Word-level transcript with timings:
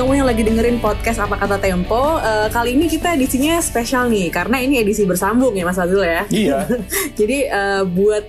kamu 0.00 0.16
yang 0.16 0.32
lagi 0.32 0.40
dengerin 0.40 0.80
podcast 0.80 1.20
Apa 1.20 1.36
Kata 1.36 1.60
Tempo. 1.60 2.16
Uh, 2.24 2.48
kali 2.48 2.72
ini 2.72 2.88
kita 2.88 3.20
edisinya 3.20 3.60
spesial 3.60 4.08
nih, 4.08 4.32
karena 4.32 4.56
ini 4.56 4.80
edisi 4.80 5.04
bersambung 5.04 5.52
ya 5.52 5.68
Mas 5.68 5.76
Azul 5.76 6.00
ya. 6.00 6.24
Iya. 6.32 6.64
Jadi 7.20 7.44
uh, 7.52 7.84
buat 7.84 8.24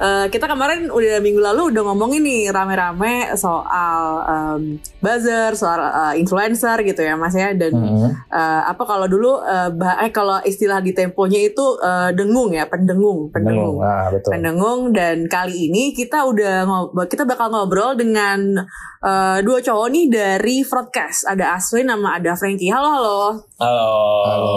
Uh, 0.00 0.26
kita 0.32 0.48
kemarin 0.48 0.88
udah 0.88 1.20
minggu 1.20 1.40
lalu 1.40 1.74
udah 1.74 1.82
ngomongin 1.84 2.24
nih 2.24 2.42
rame-rame 2.48 3.28
soal 3.36 4.24
um, 4.24 4.62
buzzer, 5.04 5.52
soal 5.52 5.80
uh, 5.84 6.14
influencer 6.16 6.80
gitu 6.86 7.04
ya 7.04 7.12
Mas 7.18 7.36
ya 7.36 7.52
dan 7.52 7.76
uh-huh. 7.76 8.10
uh, 8.32 8.62
apa 8.72 8.82
kalau 8.88 9.04
dulu 9.04 9.44
uh, 9.44 9.68
eh 10.00 10.08
kalau 10.08 10.40
istilah 10.46 10.80
di 10.80 10.96
temponya 10.96 11.40
itu 11.44 11.76
uh, 11.82 12.08
dengung 12.14 12.56
ya, 12.56 12.64
pendengung, 12.70 13.28
pendengung. 13.28 13.76
Pendengung, 13.76 13.76
ah, 13.84 14.08
betul. 14.08 14.30
pendengung 14.32 14.80
dan 14.96 15.16
kali 15.28 15.68
ini 15.68 15.92
kita 15.92 16.24
udah 16.24 16.64
kita 17.10 17.28
bakal 17.28 17.52
ngobrol 17.52 17.92
dengan 17.98 18.64
uh, 19.02 19.38
dua 19.42 19.58
cowok 19.60 19.88
nih 19.92 20.06
dari 20.08 20.56
Broadcast. 20.64 21.28
Ada 21.28 21.58
Aswin 21.58 21.90
sama 21.90 22.16
ada 22.16 22.32
Frankie. 22.38 22.70
Halo, 22.70 22.88
halo. 22.88 23.20
Halo. 23.58 23.90
Halo. 24.26 24.56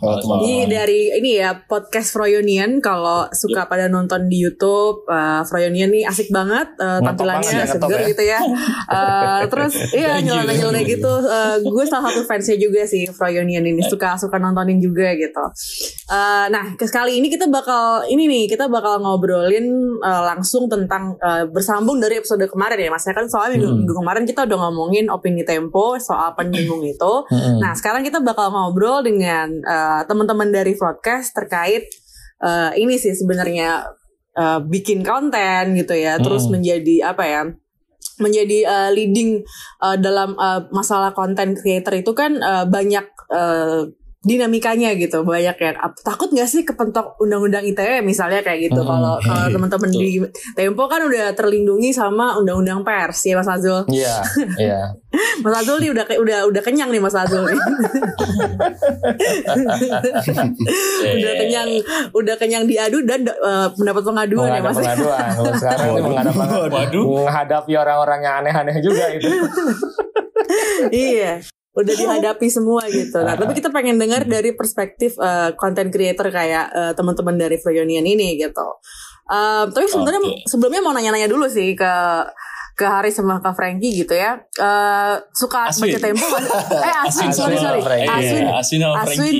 Halo 0.00 0.14
teman 0.22 0.36
Ini 0.42 0.56
dari 0.70 1.00
ini 1.18 1.30
ya 1.38 1.54
podcast 1.66 2.14
Froyonian. 2.14 2.78
Kalau 2.80 3.28
suka 3.34 3.66
pada 3.66 3.90
nonton 3.90 4.30
di 4.30 4.40
YouTube, 4.40 4.69
uh, 5.06 5.42
Froyonian 5.46 5.90
nih 5.90 6.04
asik 6.06 6.28
banget 6.30 6.70
uh, 6.78 7.00
tampilannya 7.02 7.66
seger 7.66 8.00
ya? 8.00 8.08
gitu 8.10 8.22
ya. 8.24 8.40
Uh, 8.88 9.40
terus 9.52 9.74
iya 9.94 10.18
nyeleneh-nyeleneh 10.22 10.84
gitu. 10.86 11.10
Uh, 11.10 11.60
gue 11.60 11.84
salah 11.86 12.10
satu 12.10 12.26
fansnya 12.26 12.56
juga 12.56 12.86
sih 12.86 13.08
Froyonian 13.10 13.64
ini 13.66 13.82
suka 13.84 14.16
suka 14.16 14.38
nontonin 14.38 14.78
juga 14.78 15.12
gitu. 15.14 15.44
Uh, 16.10 16.46
nah, 16.50 16.74
kali 16.76 17.22
ini 17.22 17.30
kita 17.30 17.46
bakal 17.46 18.04
ini 18.08 18.26
nih 18.26 18.44
kita 18.50 18.66
bakal 18.66 18.98
ngobrolin 19.02 19.98
uh, 20.02 20.22
langsung 20.34 20.66
tentang 20.66 21.16
uh, 21.22 21.46
bersambung 21.48 22.02
dari 22.02 22.18
episode 22.18 22.42
kemarin 22.46 22.78
ya 22.78 22.90
Mas. 22.90 23.06
Ya 23.06 23.14
kan 23.16 23.26
soalnya 23.26 23.58
hmm 23.60 23.68
minggu 23.80 23.96
kemarin 23.96 24.24
kita 24.28 24.44
udah 24.44 24.58
ngomongin 24.68 25.08
opini 25.08 25.46
Tempo 25.46 25.96
soal 25.96 26.36
pendingung 26.36 26.84
itu. 26.84 27.12
Hmm. 27.30 27.62
Nah, 27.62 27.72
sekarang 27.72 28.04
kita 28.04 28.20
bakal 28.20 28.52
ngobrol 28.52 29.00
dengan 29.00 29.48
uh, 29.64 30.02
teman-teman 30.04 30.52
dari 30.52 30.76
broadcast 30.76 31.32
terkait 31.32 31.88
uh, 32.44 32.72
ini 32.76 32.96
sih 32.96 33.14
sebenarnya 33.14 33.99
uh, 34.36 34.60
bikin 34.62 35.02
konten 35.02 35.74
gitu 35.78 35.94
ya, 35.96 36.20
terus 36.20 36.46
menjadi 36.46 37.14
apa 37.14 37.24
ya? 37.26 37.42
menjadi 38.20 38.68
uh, 38.68 38.90
leading 38.92 39.40
uh, 39.80 39.96
dalam 39.96 40.36
uh, 40.36 40.68
masalah 40.70 41.16
konten 41.16 41.56
creator 41.56 41.96
itu 41.96 42.12
kan 42.12 42.36
uh, 42.44 42.68
banyak 42.68 43.08
uh, 43.32 43.88
dinamikanya 44.20 44.92
gitu 45.00 45.24
banyak 45.24 45.56
ya 45.56 45.72
takut 46.04 46.28
nggak 46.28 46.44
sih 46.44 46.60
kepentok 46.60 47.16
undang-undang 47.16 47.64
ITE 47.64 48.04
misalnya 48.04 48.44
kayak 48.44 48.68
gitu? 48.68 48.84
Kalau 48.84 49.16
hmm, 49.16 49.24
kalau 49.24 49.48
teman-teman 49.48 49.88
di 49.88 50.20
Tempo 50.52 50.84
kan 50.92 51.08
udah 51.08 51.32
terlindungi 51.32 51.88
sama 51.88 52.36
undang-undang 52.36 52.84
pers 52.84 53.16
ya 53.24 53.40
Mas 53.40 53.48
Azul. 53.48 53.80
Iya 53.88 54.20
iya. 54.60 54.92
Mas 55.40 55.64
Azul 55.64 55.80
nih 55.80 55.96
udah 55.96 56.04
udah 56.20 56.38
udah 56.52 56.62
kenyang 56.62 56.92
nih 56.92 57.00
Mas 57.00 57.16
Azul. 57.16 57.48
Nih 57.48 57.56
udah 61.24 61.34
kenyang 61.40 61.70
udah 62.12 62.34
kenyang 62.36 62.68
diadu 62.68 63.00
dan 63.08 63.24
uh, 63.24 63.72
mendapat 63.80 64.04
pengaduan 64.04 64.52
ya 64.52 64.60
Mas. 64.60 64.76
pengaduan. 64.76 65.32
Sekarang 65.56 65.96
menghadapi, 65.96 67.00
menghadapi 67.00 67.72
orang-orang 67.72 68.20
yang 68.20 68.34
aneh-aneh 68.44 68.76
juga 68.84 69.16
itu 69.16 69.32
iya 70.92 71.40
udah 71.74 71.94
dihadapi 72.00 72.46
semua 72.50 72.86
gitu. 72.90 73.18
Nah, 73.22 73.38
tapi 73.38 73.54
kita 73.54 73.70
pengen 73.70 73.96
dengar 73.96 74.26
dari 74.26 74.54
perspektif 74.54 75.14
uh, 75.22 75.54
content 75.54 75.90
creator 75.90 76.28
kayak 76.30 76.66
uh, 76.74 76.92
teman-teman 76.98 77.38
dari 77.38 77.56
Reunion 77.58 78.04
ini 78.06 78.38
gitu. 78.38 78.66
Uh, 79.30 79.70
tapi 79.70 79.86
sebenarnya 79.86 80.20
okay. 80.26 80.42
sebelumnya 80.50 80.82
mau 80.82 80.90
nanya-nanya 80.90 81.30
dulu 81.30 81.46
sih 81.46 81.78
ke 81.78 81.92
ke 82.74 82.88
Hari 82.88 83.12
sama 83.12 83.38
Kak 83.38 83.54
Frankie 83.54 83.92
gitu 83.92 84.16
ya. 84.16 84.40
Uh, 84.56 85.20
suka 85.36 85.68
Aswin. 85.68 85.94
baca 85.94 85.98
tempo 86.00 86.26
Eh 86.88 86.94
Aswin, 87.06 87.30
sorry 87.30 87.56
sorry. 87.60 88.08
Aswin, 88.08 88.48
Aswin, 88.48 88.80
sama 88.80 88.96
Aswin, 89.04 89.36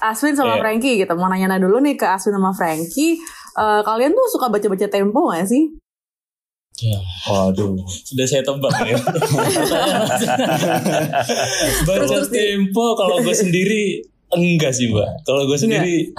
Aswin 0.00 0.34
sama 0.38 0.54
yeah. 0.56 0.62
Frankie 0.62 0.94
gitu. 1.02 1.12
Mau 1.18 1.28
nanya-nanya 1.28 1.60
dulu 1.66 1.82
nih 1.82 1.98
ke 1.98 2.06
Aswin 2.06 2.38
sama 2.38 2.54
Frankie. 2.54 3.18
Uh, 3.54 3.82
kalian 3.82 4.14
tuh 4.14 4.26
suka 4.30 4.46
baca-baca 4.50 4.86
tempo 4.86 5.30
gak 5.30 5.46
sih? 5.50 5.83
Ya. 6.82 6.98
Waduh. 7.30 7.78
Sudah 7.86 8.26
saya 8.26 8.42
tebak 8.42 8.74
ya. 8.82 8.98
Baca 11.86 12.18
tempo 12.26 12.84
kalau 12.98 13.22
gue 13.22 13.30
sendiri 13.30 14.02
enggak 14.34 14.74
sih 14.74 14.90
mbak. 14.90 15.22
Kalau 15.22 15.46
gue 15.46 15.54
sendiri 15.54 16.10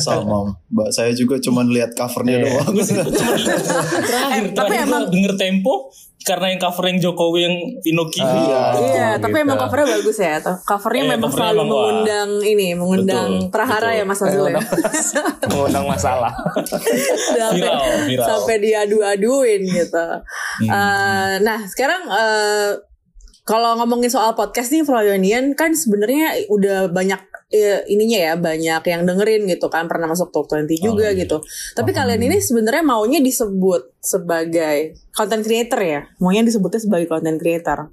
sama 0.00 0.56
mbak. 0.72 0.88
Saya 0.88 1.12
juga 1.12 1.36
cuma 1.44 1.60
lihat 1.68 1.92
covernya 1.92 2.40
yeah. 2.40 2.44
doang. 2.48 2.72
terakhir, 2.80 4.44
eh, 4.48 4.52
terakhir 4.56 4.88
emang... 4.88 5.04
denger 5.12 5.36
tempo 5.36 5.92
karena 6.20 6.52
yang 6.52 6.60
cover 6.60 6.84
yang 6.84 6.98
Jokowi 7.00 7.40
yang 7.48 7.56
Pinocchio. 7.80 8.24
Uh, 8.28 8.36
iya, 8.44 8.62
iya 8.76 9.08
tapi 9.16 9.40
gitu. 9.40 9.44
emang 9.48 9.56
covernya 9.56 9.88
bagus 9.96 10.18
ya. 10.20 10.36
Covernya 10.44 11.02
eh, 11.02 11.10
memang 11.16 11.30
covernya 11.32 11.40
selalu 11.40 11.60
emang 11.60 11.70
mengundang 11.72 12.30
wah. 12.36 12.50
ini, 12.52 12.66
mengundang 12.76 13.30
betul, 13.40 13.52
prahara 13.52 13.88
betul. 13.88 13.98
ya 13.98 14.04
Mas 14.04 14.20
Azul 14.20 14.46
ya. 14.52 14.60
mengundang 15.48 15.86
masalah. 15.96 16.32
viral, 17.56 17.80
viral. 18.04 18.28
Sampai 18.28 18.56
diadu-aduin 18.60 19.60
gitu. 19.64 20.06
Hmm. 20.60 20.68
Uh, 20.68 21.34
nah, 21.40 21.58
sekarang 21.64 22.02
uh, 22.04 22.70
kalau 23.48 23.74
ngomongin 23.80 24.12
soal 24.12 24.36
podcast 24.36 24.70
nih 24.70 24.84
Froyonian 24.84 25.56
kan 25.56 25.72
sebenarnya 25.72 26.46
udah 26.52 26.92
banyak 26.92 27.29
ya, 27.50 27.82
ininya 27.90 28.18
ya 28.30 28.32
banyak 28.38 28.82
yang 28.86 29.02
dengerin 29.04 29.42
gitu 29.50 29.66
kan 29.66 29.90
pernah 29.90 30.06
masuk 30.06 30.30
top 30.30 30.46
20 30.46 30.70
juga 30.78 31.10
oh, 31.10 31.12
iya. 31.12 31.20
gitu. 31.26 31.42
Tapi 31.74 31.90
oh, 31.90 31.94
kalian 31.98 32.22
ini 32.30 32.38
sebenarnya 32.38 32.86
maunya 32.86 33.20
disebut 33.20 33.98
sebagai 33.98 34.96
content 35.10 35.42
creator 35.42 35.80
ya? 35.82 36.00
Maunya 36.22 36.46
disebutnya 36.46 36.80
sebagai 36.80 37.10
content 37.10 37.36
creator. 37.36 37.90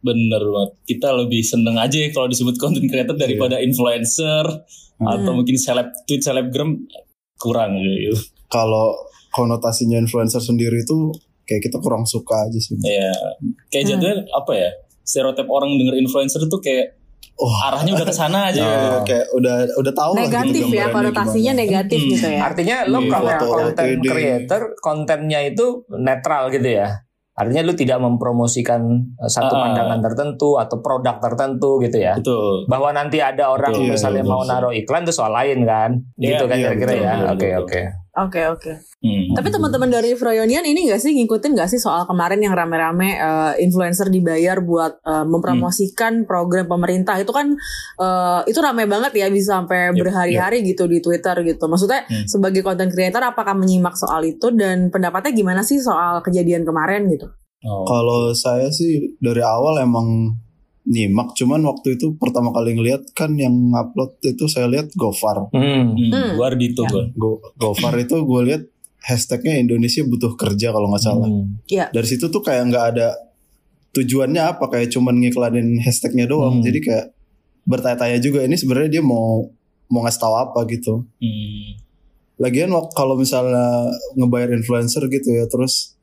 Bener 0.00 0.42
banget. 0.42 0.70
Kita 0.88 1.12
lebih 1.12 1.44
seneng 1.44 1.76
aja 1.76 2.00
kalau 2.10 2.28
disebut 2.28 2.56
content 2.56 2.88
creator 2.88 3.14
daripada 3.14 3.60
yeah. 3.60 3.68
influencer 3.68 4.44
hmm. 4.98 5.06
atau 5.06 5.32
mungkin 5.36 5.56
seleb 5.60 5.92
tweet 6.08 6.24
selebgram 6.24 6.88
kurang 7.36 7.76
gitu. 7.76 8.16
Kalau 8.48 8.96
konotasinya 9.36 10.00
influencer 10.00 10.40
sendiri 10.40 10.80
itu 10.80 11.12
kayak 11.44 11.68
kita 11.68 11.76
kurang 11.80 12.08
suka 12.08 12.48
aja 12.48 12.58
sih. 12.60 12.80
Iya. 12.80 13.12
Kayak 13.68 13.84
hmm. 13.84 13.92
jadinya 13.92 14.14
apa 14.32 14.52
ya? 14.56 14.70
Stereotip 15.04 15.44
orang 15.52 15.76
denger 15.76 16.00
influencer 16.00 16.48
tuh 16.48 16.64
kayak 16.64 16.96
oh 17.34 17.54
arahnya 17.66 17.92
udah 17.98 18.06
ke 18.06 18.14
sana 18.14 18.38
aja 18.50 18.62
oh. 18.62 19.02
kayak 19.02 19.26
udah 19.34 19.66
udah 19.74 19.92
tahu 19.92 20.12
negatif 20.14 20.70
gitu 20.70 20.76
ya 20.78 20.86
konotasinya 20.94 21.52
negatif 21.58 21.98
hmm. 21.98 22.10
gitu 22.14 22.26
ya 22.30 22.40
artinya 22.46 22.76
lo 22.86 22.98
yeah. 23.02 23.10
kalau 23.10 23.32
konten 23.42 23.88
creator 24.02 24.62
kontennya 24.78 25.40
itu 25.42 25.82
netral 25.90 26.50
gitu 26.54 26.70
ya 26.78 27.04
Artinya 27.34 27.66
lu 27.66 27.74
tidak 27.74 27.98
mempromosikan 27.98 29.10
eh, 29.18 29.26
satu 29.26 29.58
uh, 29.58 29.60
pandangan 29.66 29.98
tertentu 29.98 30.54
atau 30.54 30.78
produk 30.78 31.18
tertentu 31.18 31.82
gitu 31.82 31.98
ya. 31.98 32.14
Betul. 32.14 32.70
Bahwa 32.70 32.94
nanti 32.94 33.18
ada 33.18 33.50
orang 33.50 33.74
betul, 33.74 33.90
misalnya 33.90 34.22
betul, 34.22 34.38
mau 34.38 34.42
naruh 34.46 34.70
iklan 34.70 35.02
itu 35.02 35.14
soal 35.18 35.34
lain 35.34 35.66
kan. 35.66 35.98
Yeah, 36.14 36.38
gitu 36.38 36.44
kan 36.46 36.56
iya, 36.62 36.70
kira-kira 36.70 36.92
yeah, 36.94 37.02
ya. 37.02 37.34
Oke 37.34 37.48
oke. 37.58 37.80
Oke 38.14 38.46
oke. 38.46 38.78
Hmm. 39.02 39.34
Tapi 39.34 39.50
teman-teman 39.50 39.90
dari 39.90 40.14
Froyonian 40.14 40.62
ini 40.62 40.86
gak 40.86 41.02
sih 41.02 41.10
ngikutin 41.18 41.58
gak 41.58 41.66
sih 41.66 41.82
soal 41.82 42.06
kemarin 42.06 42.38
yang 42.38 42.54
rame-rame 42.54 43.18
uh, 43.18 43.52
influencer 43.58 44.06
dibayar 44.06 44.62
buat 44.62 45.02
uh, 45.02 45.26
mempromosikan 45.26 46.22
hmm. 46.22 46.26
program 46.30 46.70
pemerintah 46.70 47.18
itu 47.18 47.34
kan 47.34 47.58
uh, 47.98 48.46
itu 48.46 48.62
rame 48.62 48.86
banget 48.86 49.18
ya 49.18 49.26
bisa 49.34 49.58
sampai 49.58 49.90
yep, 49.90 49.98
berhari-hari 49.98 50.62
yep. 50.62 50.78
gitu 50.78 50.86
di 50.86 51.02
Twitter 51.02 51.34
gitu. 51.42 51.66
Maksudnya 51.66 52.06
hmm. 52.06 52.30
sebagai 52.30 52.62
content 52.62 52.94
creator 52.94 53.22
apakah 53.26 53.58
menyimak 53.58 53.98
soal 53.98 54.22
itu 54.22 54.54
dan 54.54 54.94
pendapatnya 54.94 55.34
gimana 55.34 55.66
sih 55.66 55.82
soal 55.82 56.22
kejadian 56.22 56.62
kemarin 56.62 57.10
gitu? 57.10 57.26
Oh. 57.66 57.82
Kalau 57.82 58.30
saya 58.30 58.70
sih 58.70 59.18
dari 59.18 59.42
awal 59.42 59.82
emang 59.82 60.38
nyimak 60.84 61.32
cuman 61.32 61.64
waktu 61.64 61.96
itu 61.96 62.12
pertama 62.20 62.52
kali 62.52 62.76
ngeliat 62.76 63.16
kan 63.16 63.32
yang 63.40 63.72
upload 63.72 64.20
itu 64.20 64.44
saya 64.52 64.68
lihat 64.68 64.92
Gofar. 64.92 65.48
Hmm. 65.50 65.96
Hmm. 65.96 66.36
Luar 66.36 66.60
itu 66.60 66.84
ya. 66.84 67.08
Go, 67.16 67.40
Gofar 67.56 67.96
itu 67.96 68.20
gue 68.20 68.40
lihat 68.44 68.62
hashtagnya 69.00 69.60
Indonesia 69.60 70.04
butuh 70.04 70.36
kerja 70.36 70.72
kalau 70.76 70.92
nggak 70.92 71.04
salah. 71.04 71.28
Hmm. 71.28 71.60
Ya. 71.68 71.88
Dari 71.88 72.04
situ 72.04 72.28
tuh 72.28 72.44
kayak 72.44 72.68
nggak 72.68 72.84
ada 72.96 73.16
tujuannya 73.96 74.42
apa 74.44 74.64
kayak 74.68 74.92
cuman 74.92 75.24
ngiklanin 75.24 75.80
hashtagnya 75.80 76.28
doang. 76.28 76.60
Hmm. 76.60 76.64
Jadi 76.68 76.78
kayak 76.84 77.06
bertanya-tanya 77.64 78.20
juga 78.20 78.44
ini 78.44 78.60
sebenarnya 78.60 79.00
dia 79.00 79.02
mau 79.04 79.48
mau 79.88 80.00
ngasih 80.04 80.20
tahu 80.20 80.34
apa 80.36 80.60
gitu. 80.68 81.08
Hmm. 81.16 81.80
Lagian 82.44 82.68
kalau 82.92 83.16
misalnya 83.16 83.88
ngebayar 84.20 84.52
influencer 84.52 85.08
gitu 85.08 85.32
ya 85.32 85.48
terus 85.48 85.93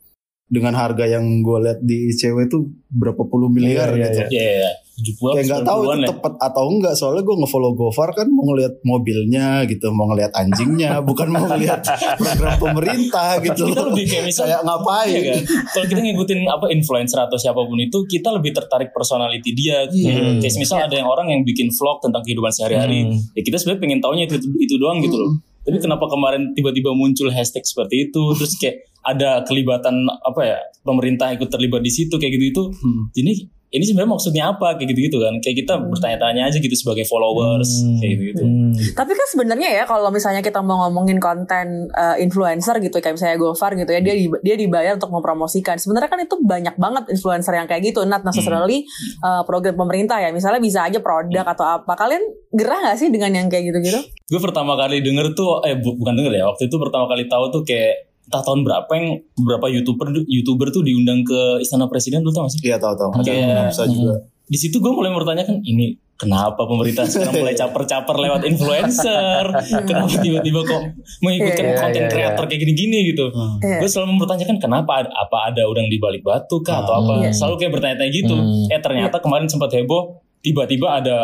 dengan 0.51 0.75
harga 0.75 1.07
yang 1.07 1.24
gue 1.39 1.57
lihat 1.63 1.80
di 1.80 2.12
ICW 2.12 2.51
itu 2.51 2.68
berapa 2.92 3.24
puluh 3.24 3.48
miliar 3.48 3.95
yeah, 3.95 4.03
gitu. 4.03 4.19
Iya, 4.27 4.27
yeah, 4.36 4.51
yeah. 4.68 4.74
Kayak 5.01 5.45
nggak 5.50 5.63
tahu 5.65 5.81
itu 5.81 5.98
ya. 6.03 6.07
tepat 6.13 6.33
atau 6.38 6.63
enggak 6.69 6.94
soalnya 6.94 7.24
gue 7.25 7.36
ngefollow 7.42 7.74
Gofar 7.74 8.13
kan 8.13 8.27
mau 8.30 8.51
ngeliat 8.51 8.83
mobilnya 8.86 9.65
gitu, 9.65 9.89
mau 9.95 10.12
ngeliat 10.12 10.30
anjingnya, 10.36 11.00
bukan 11.09 11.31
mau 11.31 11.48
ngeliat 11.48 11.81
program 12.19 12.53
pemerintah 12.59 13.39
gitu. 13.42 13.71
Kita 13.71 13.81
lebih 13.89 14.06
kayak 14.06 14.25
misalnya 14.27 14.59
ngapain? 14.62 15.09
Iya 15.09 15.21
kan? 15.25 15.42
Kalau 15.74 15.86
kita 15.88 16.00
ngikutin 16.06 16.39
apa 16.45 16.65
influencer 16.69 17.18
atau 17.18 17.39
siapa 17.39 17.63
pun 17.63 17.80
itu, 17.81 17.97
kita 18.06 18.30
lebih 18.36 18.51
tertarik 18.54 18.92
personality 18.94 19.56
dia. 19.56 19.88
Hmm. 19.88 20.38
Kayak 20.44 20.54
misal 20.59 20.83
ada 20.83 20.94
yang 20.94 21.09
orang 21.09 21.33
yang 21.33 21.42
bikin 21.47 21.71
vlog 21.74 22.04
tentang 22.04 22.21
kehidupan 22.21 22.51
sehari-hari, 22.54 23.07
hmm. 23.07 23.33
ya 23.33 23.42
kita 23.42 23.57
sebenarnya 23.57 23.81
pengen 23.81 24.00
taunya 24.04 24.24
itu 24.30 24.38
itu 24.59 24.75
doang 24.77 25.01
gitu 25.01 25.18
loh. 25.18 25.31
Hmm. 25.62 25.66
Tapi 25.69 25.78
kenapa 25.78 26.06
kemarin 26.10 26.58
tiba-tiba 26.58 26.92
muncul 26.98 27.30
hashtag 27.30 27.63
seperti 27.63 28.10
itu, 28.10 28.22
terus 28.38 28.58
kayak 28.58 28.90
ada 29.02 29.42
kelibatan 29.46 30.06
apa 30.10 30.42
ya 30.46 30.58
pemerintah 30.86 31.34
ikut 31.34 31.50
terlibat 31.50 31.81
di 31.81 31.90
situ 31.90 32.22
kayak 32.22 32.38
gitu 32.38 32.46
itu 32.54 32.63
hmm. 32.69 33.04
ini 33.18 33.34
ini 33.71 33.83
sebenarnya 33.88 34.12
maksudnya 34.12 34.44
apa 34.51 34.75
kayak 34.75 34.91
gitu-gitu 34.91 35.18
kan 35.23 35.39
kayak 35.39 35.63
kita 35.63 35.73
hmm. 35.79 35.88
bertanya-tanya 35.95 36.51
aja 36.51 36.57
gitu 36.59 36.75
sebagai 36.75 37.07
followers 37.07 37.88
hmm. 37.88 37.97
kayak 38.03 38.09
gitu-gitu 38.19 38.44
hmm. 38.44 38.71
tapi 39.00 39.12
kan 39.15 39.27
sebenarnya 39.31 39.69
ya 39.71 39.83
kalau 39.88 40.12
misalnya 40.12 40.44
kita 40.44 40.59
mau 40.59 40.83
ngomongin 40.88 41.23
konten 41.23 41.88
uh, 41.95 42.19
influencer 42.19 42.83
gitu 42.83 43.00
kayak 43.00 43.15
misalnya 43.15 43.39
Gofar 43.39 43.79
gitu 43.79 43.88
ya 43.88 44.03
dia 44.03 44.15
dia 44.44 44.56
dibayar 44.59 45.00
untuk 45.00 45.15
mempromosikan 45.15 45.79
sebenarnya 45.79 46.12
kan 46.12 46.19
itu 46.19 46.35
banyak 46.44 46.75
banget 46.75 47.03
influencer 47.15 47.56
yang 47.56 47.68
kayak 47.71 47.88
gitu 47.88 48.03
not 48.03 48.27
necessarily 48.27 48.83
hmm. 48.83 49.23
uh, 49.23 49.41
program 49.47 49.79
pemerintah 49.79 50.19
ya 50.19 50.35
misalnya 50.35 50.59
bisa 50.59 50.83
aja 50.83 51.00
produk 51.00 51.47
hmm. 51.47 51.53
atau 51.56 51.65
apa 51.79 51.94
kalian 51.95 52.23
gerah 52.51 52.91
gak 52.91 53.00
sih 53.00 53.07
dengan 53.07 53.31
yang 53.31 53.47
kayak 53.47 53.71
gitu-gitu 53.71 54.03
gue 54.03 54.39
pertama 54.44 54.75
kali 54.75 55.00
denger 55.00 55.31
tuh 55.31 55.63
eh 55.63 55.79
bu, 55.79 55.95
bukan 55.95 56.19
denger 56.19 56.33
ya 56.35 56.44
waktu 56.51 56.68
itu 56.68 56.75
pertama 56.75 57.07
kali 57.07 57.31
tahu 57.31 57.47
tuh 57.56 57.63
kayak 57.63 58.11
entah 58.27 58.41
tahun 58.45 58.62
berapa 58.63 58.91
yang 58.94 59.07
beberapa 59.35 59.65
youtuber 59.71 60.07
youtuber 60.29 60.68
tuh 60.69 60.83
diundang 60.85 61.25
ke 61.25 61.63
istana 61.63 61.89
presiden 61.89 62.21
lu 62.21 62.31
tau 62.31 62.45
gak 62.45 62.53
sih? 62.57 62.59
Iya 62.68 62.77
tahu 62.77 62.94
tahu. 62.95 63.09
Kayak 63.25 63.73
bisa 63.73 63.83
juga. 63.89 64.13
Di 64.51 64.57
situ 64.59 64.83
gue 64.83 64.91
mulai 64.91 65.09
mempertanyakan 65.15 65.63
ini 65.63 65.95
kenapa 66.21 66.69
pemerintah 66.69 67.09
sekarang 67.09 67.41
mulai 67.41 67.56
caper-caper 67.62 68.15
lewat 68.21 68.41
influencer? 68.45 69.44
kenapa 69.89 70.15
tiba-tiba 70.21 70.59
kok 70.62 70.81
mengikutkan 71.25 71.65
yeah, 71.65 71.79
konten 71.81 72.03
yeah, 72.06 72.12
kreator 72.12 72.44
yeah. 72.45 72.50
kayak 72.51 72.62
gini-gini 72.62 72.97
gitu? 73.09 73.25
Hmm. 73.33 73.57
Yeah. 73.63 73.79
Gue 73.81 73.89
selalu 73.89 74.19
mempertanyakan 74.19 74.57
kenapa 74.62 75.07
apa 75.09 75.38
ada 75.50 75.65
udang 75.65 75.89
di 75.89 75.97
balik 75.97 76.21
batu 76.21 76.62
kah 76.62 76.85
atau 76.85 76.94
apa? 77.01 77.13
Yeah. 77.25 77.33
Selalu 77.33 77.56
kayak 77.57 77.71
bertanya-tanya 77.73 78.12
gitu. 78.13 78.35
Hmm. 78.38 78.69
Eh 78.69 78.81
ternyata 78.83 79.18
yeah. 79.18 79.23
kemarin 79.23 79.47
sempat 79.50 79.73
heboh 79.73 80.21
tiba-tiba 80.45 81.01
ada 81.01 81.18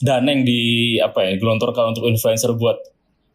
dana 0.00 0.28
yang 0.32 0.42
di 0.48 0.96
apa 0.98 1.28
ya 1.28 1.32
gelontorkan 1.36 1.92
untuk 1.92 2.08
influencer 2.08 2.56
buat 2.56 2.80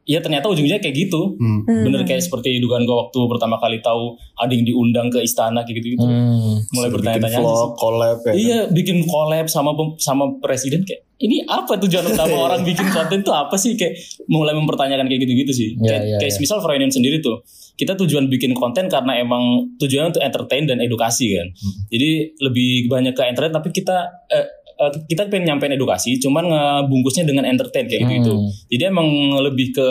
Iya 0.05 0.21
ternyata 0.21 0.53
ujungnya 0.53 0.77
kayak 0.77 0.93
gitu, 0.93 1.33
hmm. 1.33 1.65
bener 1.65 2.05
kayak 2.05 2.21
seperti 2.21 2.61
dugaan 2.61 2.85
gue 2.85 2.93
waktu 2.93 3.19
pertama 3.25 3.57
kali 3.57 3.81
tahu 3.81 4.13
ada 4.37 4.53
yang 4.53 4.61
diundang 4.61 5.09
ke 5.09 5.17
istana 5.25 5.65
kayak 5.65 5.81
gitu 5.81 5.97
gitu, 5.97 6.05
hmm. 6.05 6.61
mulai 6.77 6.89
bertanya-tanya 6.93 7.41
vlog, 7.41 7.73
collab 7.73 8.21
ya. 8.29 8.33
Iya 8.37 8.59
bikin 8.69 9.01
collab 9.09 9.49
sama 9.49 9.73
sama 9.97 10.29
presiden 10.45 10.85
kayak 10.85 11.09
ini 11.17 11.41
apa 11.49 11.81
tujuan 11.81 12.05
utama 12.05 12.37
orang 12.37 12.61
bikin 12.61 12.85
konten 12.93 13.25
tuh 13.25 13.33
apa 13.33 13.57
sih 13.57 13.73
kayak 13.73 13.97
mulai 14.29 14.53
mempertanyakan 14.53 15.09
kayak 15.09 15.25
gitu-gitu 15.25 15.51
sih. 15.57 15.69
Yeah, 15.81 15.97
kayak, 15.97 16.01
yeah, 16.05 16.19
kayak 16.21 16.33
yeah. 16.37 16.43
misal 16.45 16.57
Freudian 16.61 16.93
sendiri 16.93 17.17
tuh 17.25 17.41
kita 17.73 17.97
tujuan 17.97 18.29
bikin 18.29 18.53
konten 18.53 18.85
karena 18.85 19.17
emang 19.17 19.73
tujuannya 19.81 20.13
untuk 20.13 20.21
entertain 20.21 20.69
dan 20.69 20.85
edukasi 20.85 21.33
kan. 21.33 21.49
Hmm. 21.49 21.73
Jadi 21.89 22.37
lebih 22.45 22.93
banyak 22.93 23.17
ke 23.17 23.25
entertain 23.25 23.57
tapi 23.57 23.73
kita 23.73 24.05
eh, 24.29 24.64
uh, 24.79 24.91
kita 25.07 25.27
pengen 25.27 25.55
nyampein 25.55 25.75
edukasi, 25.75 26.19
cuman 26.19 26.47
ngebungkusnya 26.47 27.27
dengan 27.27 27.47
entertain 27.47 27.87
kayak 27.87 28.07
gitu 28.07 28.13
itu. 28.21 28.33
Hmm. 28.35 28.49
Jadi 28.71 28.83
emang 28.87 29.07
lebih 29.43 29.75
ke 29.75 29.89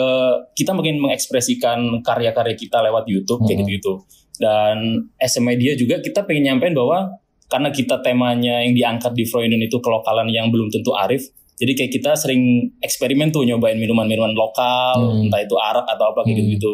kita 0.57 0.71
makin 0.73 1.01
mengekspresikan 1.01 2.01
karya-karya 2.01 2.55
kita 2.57 2.81
lewat 2.81 3.05
YouTube 3.09 3.43
hmm. 3.43 3.47
kayak 3.49 3.59
gitu 3.65 3.73
gitu. 3.75 3.93
Dan 4.35 5.07
SM 5.15 5.45
Media 5.45 5.71
juga 5.79 6.03
kita 6.03 6.27
pengen 6.27 6.51
nyampein 6.51 6.75
bahwa 6.75 7.15
karena 7.47 7.69
kita 7.71 8.01
temanya 8.01 8.65
yang 8.65 8.73
diangkat 8.73 9.13
di 9.13 9.23
Freudian 9.29 9.61
itu 9.61 9.77
kelokalan 9.79 10.27
yang 10.33 10.49
belum 10.49 10.73
tentu 10.73 10.91
arif. 10.97 11.23
Jadi 11.55 11.71
kayak 11.71 11.91
kita 11.95 12.11
sering 12.19 12.67
eksperimen 12.83 13.31
tuh 13.31 13.47
nyobain 13.47 13.79
minuman-minuman 13.79 14.35
lokal, 14.35 14.99
hmm. 14.99 15.31
entah 15.31 15.39
itu 15.39 15.55
arak 15.55 15.87
atau 15.87 16.11
apa 16.11 16.27
kayak 16.27 16.35
hmm. 16.35 16.39
gitu-gitu. 16.51 16.71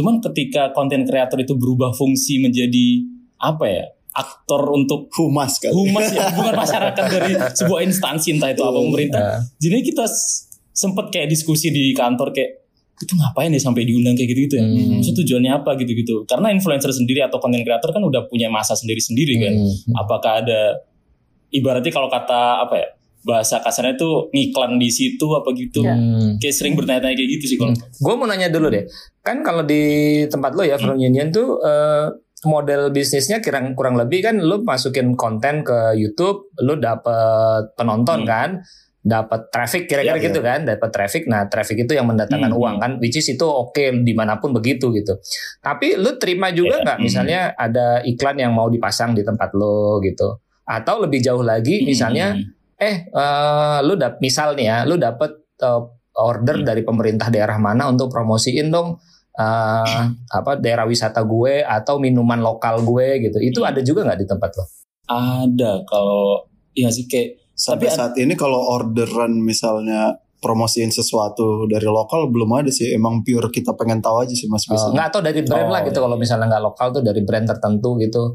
Cuman 0.00 0.24
ketika 0.24 0.72
konten 0.72 1.04
kreator 1.04 1.36
itu 1.36 1.52
berubah 1.52 1.92
fungsi 1.92 2.40
menjadi 2.40 3.04
apa 3.36 3.66
ya? 3.68 3.84
Aktor 4.12 4.68
untuk 4.76 5.08
humas 5.16 5.56
kan 5.56 5.72
humas 5.72 6.12
ya 6.12 6.26
hubungan 6.32 6.56
masyarakat 6.56 7.04
dari 7.08 7.32
sebuah 7.56 7.80
instansi 7.88 8.36
entah 8.36 8.52
itu 8.52 8.60
apa 8.60 8.78
pemerintah 8.78 9.20
iya. 9.20 9.36
jadi 9.56 9.76
kita 9.80 10.04
sempet 10.72 11.12
kayak 11.12 11.28
diskusi 11.32 11.72
di 11.72 11.96
kantor 11.96 12.32
kayak 12.32 12.62
itu 13.02 13.18
ngapain 13.18 13.50
ya 13.50 13.60
sampai 13.60 13.82
diundang 13.82 14.14
kayak 14.14 14.30
gitu 14.36 14.40
gitu 14.46 14.54
ya 14.60 14.64
hmm. 14.64 15.00
maksudnya 15.00 15.18
tujuannya 15.26 15.52
apa 15.58 15.70
gitu 15.80 15.92
gitu 15.96 16.14
karena 16.28 16.54
influencer 16.54 16.92
sendiri 16.94 17.20
atau 17.24 17.42
konten 17.42 17.64
kreator 17.66 17.90
kan 17.90 18.02
udah 18.04 18.30
punya 18.30 18.46
masa 18.46 18.78
sendiri 18.78 19.02
sendiri 19.02 19.42
kan 19.42 19.54
hmm. 19.58 19.96
apakah 19.98 20.44
ada 20.44 20.86
ibaratnya 21.50 21.92
kalau 21.92 22.08
kata 22.08 22.68
apa 22.68 22.74
ya 22.78 22.88
bahasa 23.22 23.62
kasarnya 23.62 23.94
tuh 23.94 24.34
ngiklan 24.34 24.82
di 24.82 24.90
situ 24.90 25.26
apa 25.30 25.54
gitu 25.54 25.86
hmm. 25.86 26.42
kayak 26.42 26.54
sering 26.54 26.74
bertanya-tanya 26.74 27.14
kayak 27.14 27.30
gitu 27.38 27.44
sih 27.54 27.56
kalau 27.58 27.74
hmm. 27.74 28.02
gue 28.02 28.14
mau 28.18 28.26
nanya 28.26 28.50
dulu 28.50 28.66
deh 28.70 28.84
kan 29.22 29.46
kalau 29.46 29.62
di 29.62 29.82
tempat 30.26 30.58
lo 30.58 30.66
ya 30.66 30.74
Front 30.74 30.98
Union 30.98 31.30
tuh 31.30 31.62
uh, 31.62 32.10
model 32.42 32.90
bisnisnya 32.90 33.38
kurang 33.38 33.78
kurang 33.78 33.94
lebih 33.94 34.26
kan 34.26 34.38
lu 34.38 34.66
masukin 34.66 35.14
konten 35.14 35.62
ke 35.62 35.94
YouTube, 35.94 36.50
lu 36.62 36.78
dapet 36.78 37.74
penonton 37.78 38.22
hmm. 38.22 38.28
kan, 38.28 38.50
dapat 39.02 39.50
traffic 39.50 39.86
kira-kira 39.90 40.18
ya, 40.18 40.26
gitu 40.30 40.40
ya. 40.42 40.48
kan, 40.54 40.60
dapat 40.66 40.90
traffic. 40.90 41.26
Nah, 41.30 41.46
traffic 41.46 41.86
itu 41.86 41.94
yang 41.94 42.06
mendatangkan 42.10 42.50
hmm. 42.50 42.60
uang 42.60 42.76
kan, 42.82 42.92
which 42.98 43.14
is 43.18 43.26
itu 43.30 43.46
oke 43.46 43.74
okay, 43.74 43.94
di 43.94 44.14
mana 44.14 44.42
pun 44.42 44.50
begitu 44.50 44.90
gitu. 44.90 45.18
Tapi 45.62 45.98
lu 45.98 46.18
terima 46.18 46.50
juga 46.50 46.82
ya. 46.82 46.84
nggak, 46.86 46.98
ya. 46.98 47.02
misalnya 47.02 47.40
ada 47.54 48.02
iklan 48.02 48.36
yang 48.42 48.52
mau 48.54 48.66
dipasang 48.66 49.14
di 49.14 49.22
tempat 49.22 49.54
lo 49.54 50.02
gitu, 50.02 50.42
atau 50.66 50.94
lebih 51.02 51.22
jauh 51.22 51.42
lagi, 51.46 51.82
hmm. 51.82 51.86
misalnya, 51.86 52.34
eh 52.78 53.06
uh, 53.14 53.78
lu 53.86 53.94
dap 53.94 54.18
misal 54.18 54.58
nih 54.58 54.66
ya, 54.66 54.78
lu 54.82 54.98
dapet 54.98 55.30
uh, 55.62 55.82
order 56.18 56.60
hmm. 56.60 56.66
dari 56.66 56.82
pemerintah 56.82 57.30
daerah 57.30 57.56
mana 57.56 57.88
untuk 57.88 58.10
promosiin 58.10 58.68
dong 58.68 58.98
uh, 59.38 60.04
apa 60.32 60.60
daerah 60.60 60.84
wisata 60.84 61.24
gue 61.24 61.64
atau 61.64 61.96
minuman 62.02 62.40
lokal 62.40 62.84
gue 62.84 63.28
gitu. 63.28 63.38
Itu 63.40 63.60
hmm. 63.64 63.70
ada 63.70 63.80
juga 63.80 64.00
nggak 64.08 64.20
di 64.20 64.26
tempat 64.28 64.50
lo? 64.58 64.64
Ada 65.08 65.72
kalau 65.84 66.46
ya 66.72 66.88
sih 66.88 67.04
kayak 67.04 67.42
sampai 67.52 67.88
tapi 67.88 67.96
saat 67.96 68.14
ini 68.16 68.34
kalau 68.34 68.58
orderan 68.58 69.38
misalnya 69.38 70.18
promosiin 70.42 70.90
sesuatu 70.90 71.70
dari 71.70 71.86
lokal 71.86 72.26
belum 72.26 72.50
ada 72.58 72.70
sih 72.74 72.90
emang 72.90 73.22
pure 73.22 73.46
kita 73.54 73.78
pengen 73.78 74.02
tahu 74.02 74.26
aja 74.26 74.34
sih 74.34 74.50
mas 74.50 74.66
oh, 74.66 74.90
nggak 74.90 75.14
tahu 75.14 75.22
dari 75.22 75.46
brand 75.46 75.70
oh, 75.70 75.72
lah 75.72 75.80
gitu 75.86 76.02
iya. 76.02 76.04
kalau 76.10 76.16
misalnya 76.18 76.46
nggak 76.50 76.64
lokal 76.66 76.86
tuh 76.90 77.02
dari 77.06 77.22
brand 77.22 77.46
tertentu 77.46 77.94
gitu 78.02 78.34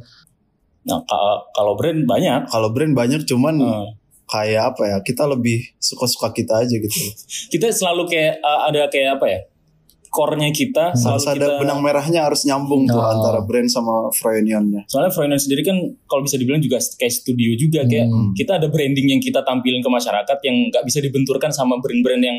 nah 0.88 1.04
kalau 1.52 1.76
brand 1.76 2.08
banyak 2.08 2.48
kalau 2.48 2.72
brand 2.72 2.96
banyak 2.96 3.28
cuman 3.28 3.60
hmm. 3.60 3.88
kayak 4.32 4.72
apa 4.72 4.84
ya 4.88 4.98
kita 5.04 5.28
lebih 5.28 5.76
suka-suka 5.84 6.32
kita 6.32 6.64
aja 6.64 6.76
gitu 6.80 6.96
kita 7.54 7.76
selalu 7.76 8.08
kayak 8.08 8.40
uh, 8.40 8.72
ada 8.72 8.88
kayak 8.88 9.20
apa 9.20 9.26
ya 9.28 9.40
core-nya 10.18 10.50
kita 10.50 10.98
harus 10.98 11.26
ada 11.30 11.46
kita, 11.46 11.62
benang 11.62 11.86
merahnya 11.86 12.26
harus 12.26 12.42
nyambung 12.50 12.90
tuh 12.90 12.98
oh. 12.98 13.06
antara 13.06 13.46
brand 13.46 13.70
sama 13.70 14.10
Froyonionnya. 14.10 14.90
Soalnya 14.90 15.14
Froyonion 15.14 15.38
sendiri 15.38 15.62
kan 15.62 15.78
kalau 16.10 16.26
bisa 16.26 16.42
dibilang 16.42 16.58
juga 16.58 16.82
kayak 16.82 17.14
studio 17.14 17.54
juga 17.54 17.86
hmm. 17.86 17.90
kayak 17.94 18.08
kita 18.34 18.52
ada 18.58 18.68
branding 18.74 19.14
yang 19.14 19.22
kita 19.22 19.46
tampilin 19.46 19.86
ke 19.86 19.90
masyarakat 19.94 20.38
yang 20.42 20.74
nggak 20.74 20.84
bisa 20.90 21.06
dibenturkan 21.06 21.54
sama 21.54 21.78
brand-brand 21.78 22.24
yang 22.26 22.38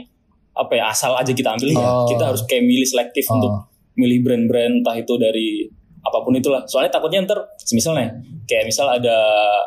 apa 0.58 0.74
ya 0.74 0.90
asal 0.90 1.14
aja 1.14 1.30
kita 1.30 1.54
ambil 1.54 1.70
ya. 1.70 1.78
oh. 1.78 2.10
Kita 2.10 2.34
harus 2.34 2.42
kayak 2.50 2.66
milih 2.66 2.88
selektif 2.90 3.30
oh. 3.30 3.38
untuk 3.38 3.52
milih 3.94 4.26
brand-brand 4.26 4.82
entah 4.82 4.98
itu 4.98 5.14
dari 5.14 5.70
apa 6.02 6.18
pun 6.26 6.34
itulah. 6.34 6.66
Soalnya 6.66 6.90
takutnya 6.90 7.22
ntar 7.30 7.46
misalnya 7.70 8.10
kayak 8.50 8.66
misal 8.66 8.90
ada 8.90 9.18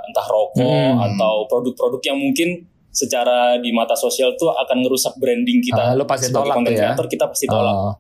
entah 0.04 0.28
rokok 0.28 0.60
hmm. 0.60 1.00
atau 1.00 1.48
produk-produk 1.48 2.02
yang 2.12 2.20
mungkin 2.20 2.71
secara 2.92 3.58
di 3.58 3.72
mata 3.72 3.96
sosial 3.96 4.36
tuh 4.36 4.52
akan 4.52 4.78
ngerusak 4.84 5.16
branding 5.18 5.64
kita. 5.64 5.96
Uh, 5.96 6.00
lo 6.00 6.04
pasti 6.04 6.28
tolak 6.30 6.56
konten 6.60 6.76
ya? 6.76 6.94
kita 6.94 7.26
pasti 7.32 7.48
tolak. 7.48 7.76
Uh. 7.76 7.96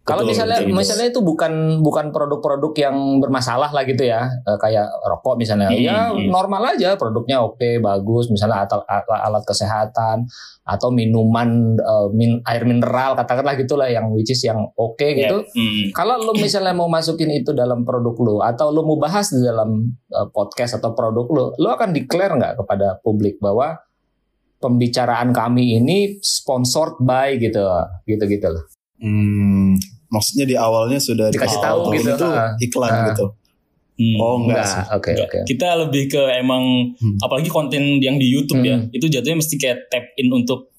Kalau 0.00 0.24
misalnya 0.26 0.58
gitu. 0.64 0.72
misalnya 0.72 1.06
itu 1.12 1.20
bukan 1.20 1.84
bukan 1.84 2.10
produk-produk 2.10 2.72
yang 2.72 2.96
bermasalah 3.20 3.70
lah 3.70 3.84
gitu 3.84 4.08
ya, 4.08 4.26
eh, 4.26 4.58
kayak 4.58 4.88
rokok 5.06 5.36
misalnya, 5.36 5.70
hmm. 5.70 5.78
ya 5.78 6.10
hmm. 6.10 6.26
normal 6.32 6.74
aja 6.74 6.96
produknya 6.96 7.44
oke 7.44 7.60
okay, 7.60 7.78
bagus, 7.78 8.32
misalnya 8.32 8.64
alat, 8.64 9.06
alat 9.06 9.44
kesehatan 9.44 10.26
atau 10.64 10.88
minuman 10.88 11.76
uh, 11.78 12.08
min, 12.16 12.40
air 12.48 12.64
mineral 12.64 13.12
katakanlah 13.12 13.54
gitulah 13.60 13.86
yang 13.92 14.08
which 14.10 14.32
is 14.32 14.40
yang 14.40 14.72
oke 14.74 14.96
okay, 14.96 15.14
gitu. 15.20 15.46
Yeah. 15.52 15.68
Hmm. 15.68 15.84
Kalau 15.92 16.14
lo 16.24 16.32
misalnya 16.32 16.72
mau 16.72 16.88
masukin 16.88 17.30
itu 17.30 17.52
dalam 17.52 17.84
produk 17.84 18.16
lo 18.24 18.36
atau 18.40 18.72
lo 18.72 18.82
mau 18.82 18.96
bahas 18.96 19.30
di 19.30 19.44
dalam 19.44 19.84
uh, 20.10 20.26
podcast 20.32 20.80
atau 20.80 20.96
produk 20.96 21.26
lo, 21.28 21.44
lo 21.60 21.68
akan 21.76 21.92
declare 21.92 22.34
nggak 22.40 22.56
kepada 22.56 22.98
publik 23.04 23.36
bahwa 23.36 23.78
pembicaraan 24.60 25.32
kami 25.32 25.80
ini 25.80 26.20
sponsored 26.20 27.00
by 27.00 27.40
gitu 27.40 27.64
gitu 28.04 28.24
gitu 28.28 28.46
loh. 28.52 28.64
Hmm, 29.00 29.80
maksudnya 30.12 30.44
di 30.44 30.56
awalnya 30.60 31.00
sudah 31.00 31.32
dikasih 31.32 31.58
tahu 31.64 31.96
gitu 31.96 32.12
itu 32.12 32.28
iklan 32.68 32.92
uh. 32.92 33.06
gitu. 33.12 33.26
Hmm, 34.00 34.16
oh 34.16 34.34
enggak, 34.40 34.64
enggak. 34.64 34.84
Oke 34.96 35.12
okay, 35.12 35.14
Okay. 35.28 35.42
Kita 35.44 35.68
lebih 35.76 36.08
ke 36.08 36.22
emang 36.40 36.96
hmm. 36.96 37.20
apalagi 37.20 37.52
konten 37.52 38.00
yang 38.00 38.16
di 38.16 38.32
YouTube 38.32 38.64
ya, 38.64 38.80
hmm. 38.80 38.92
ya. 38.92 38.96
Itu 38.96 39.06
jatuhnya 39.12 39.44
mesti 39.44 39.54
kayak 39.60 39.92
tap 39.92 40.04
in 40.16 40.32
untuk 40.32 40.69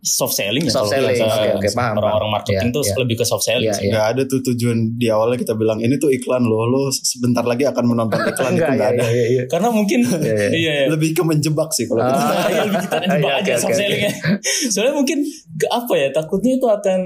soft 0.00 0.32
selling 0.32 0.64
ya 0.64 0.72
soft 0.72 0.88
selling 0.88 1.12
oke 1.12 1.28
okay, 1.28 1.52
okay, 1.60 1.70
paham 1.76 2.00
orang-orang 2.00 2.30
marketing 2.32 2.72
yeah, 2.72 2.76
tuh 2.76 2.82
yeah. 2.88 2.98
lebih 3.04 3.16
ke 3.20 3.24
soft 3.28 3.44
selling 3.44 3.68
yeah, 3.68 3.78
yeah. 3.84 3.92
Gak 3.92 4.06
ada 4.16 4.22
tuh 4.24 4.40
tujuan 4.52 4.96
di 4.96 5.06
awalnya 5.12 5.36
kita 5.36 5.52
bilang 5.52 5.78
ini 5.84 6.00
tuh 6.00 6.08
iklan 6.08 6.40
loh 6.48 6.64
lo 6.64 6.82
sebentar 6.88 7.44
lagi 7.44 7.68
akan 7.68 7.84
menonton 7.84 8.16
iklan 8.32 8.52
itu 8.56 8.64
nggak 8.64 8.90
ada 8.96 9.04
iya, 9.12 9.26
iya. 9.28 9.42
karena 9.44 9.68
mungkin 9.68 10.00
iya, 10.24 10.34
iya. 10.48 10.48
iya. 10.56 10.72
lebih 10.88 11.12
ke 11.12 11.22
menjebak 11.22 11.70
sih 11.76 11.84
kalau 11.84 12.00
kita 12.00 12.24
iya, 12.48 12.62
lebih 12.64 12.78
kita 12.80 12.96
menjebak 12.96 13.30
iya, 13.36 13.40
aja 13.44 13.52
okay, 13.52 13.56
soft 13.60 13.72
okay, 13.76 13.80
sellingnya 13.84 14.12
soalnya 14.72 14.94
mungkin 14.96 15.18
apa 15.68 15.92
ya 16.00 16.08
takutnya 16.16 16.52
itu 16.56 16.66
akan 16.66 17.00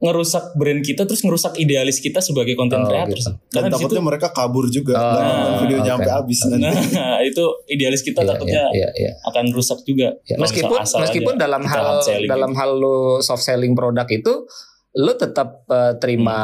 ngerusak 0.00 0.56
brand 0.56 0.80
kita 0.80 1.04
terus 1.04 1.20
ngerusak 1.20 1.60
idealis 1.60 2.00
kita 2.00 2.24
sebagai 2.24 2.56
konten 2.56 2.80
oh, 2.80 2.88
creator. 2.88 3.20
Gitu. 3.20 3.32
Karena 3.52 3.68
Dan 3.68 3.76
takutnya 3.76 4.02
mereka 4.02 4.28
kabur 4.32 4.72
juga 4.72 4.96
oh, 4.96 5.12
nonton 5.12 5.54
videonya 5.68 5.92
okay. 5.92 5.96
sampai 6.00 6.12
habis 6.16 6.38
nanti. 6.48 6.64
Nah, 6.96 7.18
itu 7.30 7.44
idealis 7.68 8.00
kita 8.00 8.24
yeah, 8.24 8.28
takutnya 8.32 8.64
yeah, 8.72 8.90
yeah, 8.96 9.12
yeah. 9.12 9.14
akan 9.28 9.52
rusak 9.52 9.84
juga. 9.84 10.16
Yeah. 10.24 10.40
Meskipun 10.40 10.80
meskipun 10.80 11.34
dalam 11.36 11.62
hal 11.68 12.00
dalam 12.24 12.52
hal 12.56 12.70
lo 12.80 13.20
soft 13.20 13.44
selling 13.44 13.76
produk 13.76 14.08
itu 14.08 14.48
lo 14.90 15.12
tetap 15.14 15.68
uh, 15.68 15.94
terima 16.00 16.38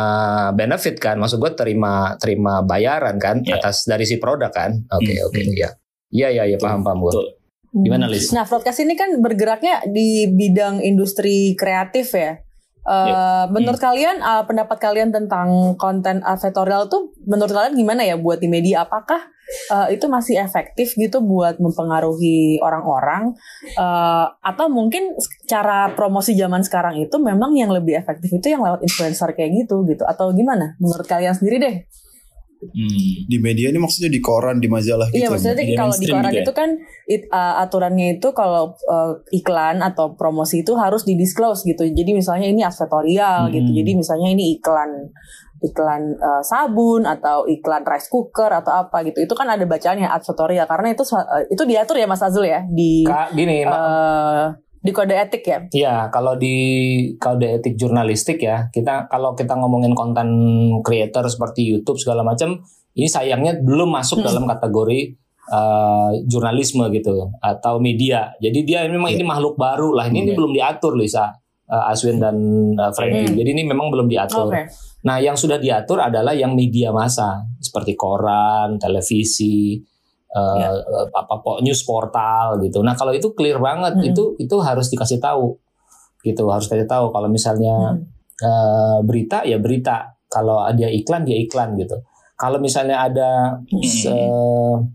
hmm. 0.52 0.60
benefit 0.60 1.00
kan? 1.00 1.16
Maksud 1.16 1.40
gue 1.40 1.52
terima 1.56 2.12
terima 2.20 2.60
bayaran 2.60 3.16
kan 3.16 3.40
yeah. 3.40 3.56
atas 3.56 3.88
dari 3.88 4.04
si 4.04 4.20
produk 4.20 4.52
kan? 4.52 4.76
Oke 5.00 5.10
okay, 5.10 5.16
hmm. 5.16 5.26
oke 5.26 5.32
okay, 5.32 5.42
hmm. 5.48 5.56
ya. 5.56 5.70
Iya 6.12 6.28
iya 6.28 6.44
iya 6.54 6.58
paham 6.60 6.84
paham 6.84 7.08
gue. 7.08 7.40
Gimana 7.76 8.08
Lis? 8.08 8.32
Nah, 8.32 8.48
broadcast 8.48 8.80
ini 8.80 8.96
kan 8.96 9.12
bergeraknya 9.20 9.84
di 9.92 10.32
bidang 10.32 10.80
industri 10.80 11.52
kreatif 11.52 12.16
ya. 12.16 12.40
Uh, 12.86 12.94
eh, 12.94 13.06
yeah. 13.10 13.42
Menurut 13.50 13.82
hmm. 13.82 13.88
kalian, 13.90 14.16
uh, 14.22 14.42
pendapat 14.46 14.78
kalian 14.78 15.10
tentang 15.10 15.74
konten 15.74 16.22
advertorial 16.22 16.86
tuh, 16.86 17.10
menurut 17.26 17.50
kalian 17.50 17.74
gimana 17.74 18.06
ya 18.06 18.14
buat 18.14 18.38
di 18.38 18.46
media? 18.46 18.86
Apakah 18.86 19.26
uh, 19.74 19.90
itu 19.90 20.06
masih 20.06 20.38
efektif 20.38 20.94
gitu 20.94 21.18
buat 21.18 21.58
mempengaruhi 21.58 22.62
orang-orang? 22.62 23.34
Uh, 23.74 24.30
atau 24.38 24.70
mungkin 24.70 25.18
cara 25.50 25.90
promosi 25.98 26.38
zaman 26.38 26.62
sekarang 26.62 27.02
itu 27.02 27.18
memang 27.18 27.58
yang 27.58 27.74
lebih 27.74 27.98
efektif 27.98 28.30
itu 28.30 28.54
yang 28.54 28.62
lewat 28.62 28.86
influencer 28.86 29.34
kayak 29.34 29.66
gitu 29.66 29.82
gitu? 29.90 30.06
Atau 30.06 30.30
gimana? 30.30 30.78
Menurut 30.78 31.10
kalian 31.10 31.34
sendiri 31.34 31.58
deh? 31.58 31.76
Hmm. 32.56 33.28
Di 33.28 33.36
media 33.36 33.68
ini 33.68 33.76
maksudnya 33.76 34.08
di 34.08 34.20
koran, 34.24 34.56
di 34.58 34.68
majalah 34.68 35.12
gitu. 35.12 35.20
Iya, 35.20 35.28
maksudnya 35.28 35.56
ya, 35.60 35.76
kalau 35.76 35.94
di 35.94 36.06
koran 36.08 36.24
gitu 36.32 36.36
ya? 36.36 36.44
itu 36.44 36.52
kan 36.56 36.70
it, 37.04 37.22
uh, 37.28 37.54
aturannya 37.60 38.06
itu 38.16 38.28
kalau 38.32 38.72
uh, 38.88 39.12
iklan 39.28 39.84
atau 39.84 40.16
promosi 40.16 40.64
itu 40.64 40.72
harus 40.76 41.04
di 41.04 41.14
disclose 41.20 41.68
gitu. 41.68 41.84
Jadi 41.84 42.16
misalnya 42.16 42.48
ini 42.48 42.64
advertorial 42.64 43.48
hmm. 43.48 43.54
gitu. 43.54 43.70
Jadi 43.84 43.90
misalnya 43.92 44.28
ini 44.32 44.56
iklan 44.56 45.12
iklan 45.64 46.02
uh, 46.20 46.42
sabun 46.44 47.08
atau 47.08 47.48
iklan 47.48 47.84
rice 47.84 48.08
cooker 48.08 48.52
atau 48.52 48.72
apa 48.88 49.04
gitu. 49.08 49.24
Itu 49.24 49.32
kan 49.36 49.48
ada 49.48 49.64
bacaannya 49.64 50.08
advertorial 50.08 50.68
karena 50.68 50.92
itu 50.92 51.02
uh, 51.12 51.44
itu 51.48 51.62
diatur 51.64 51.96
ya 51.96 52.06
Mas 52.08 52.24
Azul 52.24 52.44
ya 52.48 52.64
di 52.68 53.04
Kak, 53.04 53.32
gini, 53.36 53.64
uh, 53.64 54.52
di 54.86 54.94
kode 54.94 55.18
etik 55.18 55.42
ya? 55.42 55.58
Iya, 55.66 55.94
kalau 56.14 56.38
di 56.38 56.54
kode 57.18 57.58
etik 57.58 57.74
jurnalistik 57.74 58.38
ya, 58.38 58.70
kita 58.70 59.10
kalau 59.10 59.34
kita 59.34 59.58
ngomongin 59.58 59.98
konten 59.98 60.28
creator 60.86 61.26
seperti 61.26 61.66
YouTube 61.66 61.98
segala 61.98 62.22
macam, 62.22 62.62
ini 62.94 63.10
sayangnya 63.10 63.58
belum 63.58 63.90
masuk 63.90 64.22
hmm. 64.22 64.26
dalam 64.30 64.46
kategori 64.46 65.18
uh, 65.50 66.14
jurnalisme 66.30 66.86
gitu 66.94 67.34
atau 67.42 67.82
media. 67.82 68.30
Jadi 68.38 68.62
dia 68.62 68.86
memang 68.86 69.10
yeah. 69.10 69.18
ini 69.18 69.24
makhluk 69.26 69.58
baru 69.58 69.90
lah. 69.90 70.06
Ini, 70.06 70.22
yeah. 70.22 70.24
ini 70.30 70.32
belum 70.38 70.52
diatur 70.54 70.94
Lisa, 70.94 71.34
uh, 71.66 71.90
Aswin 71.90 72.22
dan 72.22 72.38
uh, 72.78 72.94
Frankie. 72.94 73.34
Hmm. 73.34 73.36
Jadi 73.42 73.48
ini 73.50 73.62
memang 73.66 73.90
belum 73.90 74.06
diatur. 74.06 74.54
Okay. 74.54 74.70
Nah, 75.06 75.22
yang 75.22 75.38
sudah 75.38 75.58
diatur 75.58 76.02
adalah 76.02 76.34
yang 76.34 76.54
media 76.54 76.90
massa 76.90 77.42
seperti 77.62 77.94
koran, 77.94 78.78
televisi, 78.78 79.78
uh, 80.36 80.56
ya. 80.60 80.68
apa 81.16 81.64
news 81.64 81.80
portal 81.88 82.60
gitu. 82.60 82.84
Nah 82.84 82.92
kalau 82.92 83.16
itu 83.16 83.32
clear 83.32 83.56
banget 83.56 83.96
hmm. 83.96 84.10
itu 84.12 84.36
itu 84.36 84.56
harus 84.60 84.92
dikasih 84.92 85.18
tahu 85.18 85.56
gitu 86.20 86.50
harus 86.50 86.66
kasih 86.68 86.90
tahu 86.90 87.14
kalau 87.14 87.30
misalnya 87.30 87.96
hmm. 87.96 88.04
uh, 88.44 88.98
berita 89.06 89.46
ya 89.46 89.56
berita 89.56 90.18
kalau 90.28 90.60
ada 90.60 90.92
iklan 90.92 91.24
dia 91.24 91.40
iklan 91.40 91.78
gitu. 91.80 91.96
Kalau 92.36 92.60
misalnya 92.60 93.00
ada 93.00 93.64
hmm. 93.64 94.92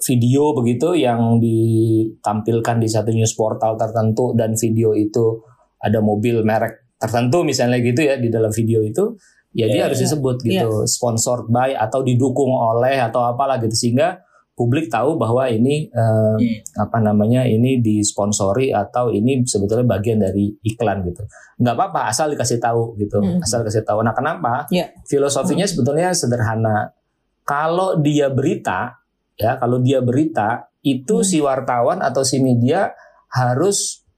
video 0.00 0.56
begitu 0.56 0.96
yang 0.96 1.36
ditampilkan 1.36 2.80
di 2.80 2.88
satu 2.88 3.12
news 3.12 3.36
portal 3.36 3.76
tertentu 3.76 4.32
dan 4.32 4.56
video 4.56 4.96
itu 4.96 5.44
ada 5.76 6.00
mobil 6.00 6.40
merek 6.40 6.96
tertentu 6.96 7.44
misalnya 7.44 7.76
gitu 7.84 8.08
ya 8.08 8.16
di 8.16 8.32
dalam 8.32 8.48
video 8.48 8.80
itu 8.80 9.20
ya 9.52 9.64
yeah, 9.64 9.68
dia 9.68 9.82
harus 9.88 10.00
disebut 10.00 10.40
gitu 10.44 10.70
yeah. 10.84 10.88
sponsored 10.88 11.48
by 11.52 11.76
atau 11.76 12.00
didukung 12.00 12.48
oleh 12.48 12.96
atau 13.00 13.24
apalah 13.24 13.60
gitu 13.60 13.76
sehingga 13.76 14.24
publik 14.56 14.88
tahu 14.88 15.20
bahwa 15.20 15.44
ini 15.52 15.92
uh, 15.92 16.34
hmm. 16.40 16.80
apa 16.80 16.98
namanya 17.04 17.44
ini 17.44 17.84
disponsori 17.84 18.72
atau 18.72 19.12
ini 19.12 19.44
sebetulnya 19.44 19.84
bagian 19.84 20.16
dari 20.16 20.48
iklan 20.64 21.04
gitu 21.04 21.28
nggak 21.60 21.74
apa-apa 21.76 22.08
asal 22.08 22.32
dikasih 22.32 22.56
tahu 22.56 22.96
gitu 22.96 23.20
hmm. 23.20 23.44
asal 23.44 23.60
dikasih 23.60 23.84
tahu 23.84 24.00
nah 24.00 24.16
kenapa 24.16 24.64
yeah. 24.72 24.88
filosofinya 25.04 25.68
hmm. 25.68 25.72
sebetulnya 25.76 26.08
sederhana 26.16 26.96
kalau 27.44 28.00
dia 28.00 28.32
berita 28.32 28.96
ya 29.36 29.60
kalau 29.60 29.84
dia 29.84 30.00
berita 30.00 30.72
itu 30.80 31.20
hmm. 31.20 31.28
si 31.28 31.38
wartawan 31.44 32.00
atau 32.00 32.24
si 32.24 32.40
media 32.40 32.96
harus 33.28 34.08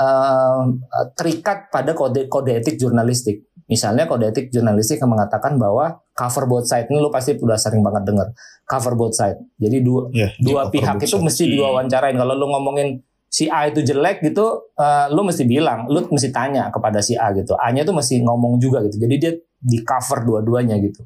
uh, 0.00 0.64
terikat 1.12 1.68
pada 1.68 1.92
kode 1.92 2.24
kode 2.32 2.56
etik 2.56 2.80
jurnalistik 2.80 3.44
Misalnya 3.64 4.04
kode 4.04 4.28
etik 4.28 4.52
jurnalistik 4.52 5.00
yang 5.00 5.12
mengatakan 5.16 5.56
bahwa 5.56 6.04
cover 6.12 6.44
both 6.44 6.68
side 6.68 6.84
ini 6.92 7.00
lo 7.00 7.08
pasti 7.08 7.32
udah 7.36 7.56
sering 7.56 7.80
banget 7.80 8.04
dengar 8.04 8.28
cover 8.68 8.92
both 8.92 9.16
side. 9.16 9.40
Jadi 9.56 9.80
dua 9.80 10.12
yeah, 10.12 10.30
dua 10.36 10.68
pihak 10.68 11.00
itu 11.00 11.16
side. 11.16 11.24
mesti 11.24 11.42
diwawancarain. 11.48 12.16
Kalau 12.16 12.36
lo 12.36 12.46
ngomongin 12.52 13.00
si 13.32 13.48
A 13.48 13.66
itu 13.66 13.80
jelek 13.82 14.22
gitu, 14.22 14.70
uh, 14.78 15.10
lo 15.10 15.24
mesti 15.24 15.42
bilang, 15.48 15.88
lo 15.88 16.06
mesti 16.06 16.28
tanya 16.28 16.68
kepada 16.68 17.00
si 17.00 17.18
A 17.18 17.32
gitu. 17.34 17.56
A-nya 17.58 17.82
tuh 17.82 17.96
mesti 17.96 18.20
ngomong 18.22 18.60
juga 18.60 18.84
gitu. 18.84 19.00
Jadi 19.00 19.14
dia 19.18 19.32
di 19.58 19.80
cover 19.80 20.22
dua-duanya 20.28 20.76
gitu. 20.78 21.02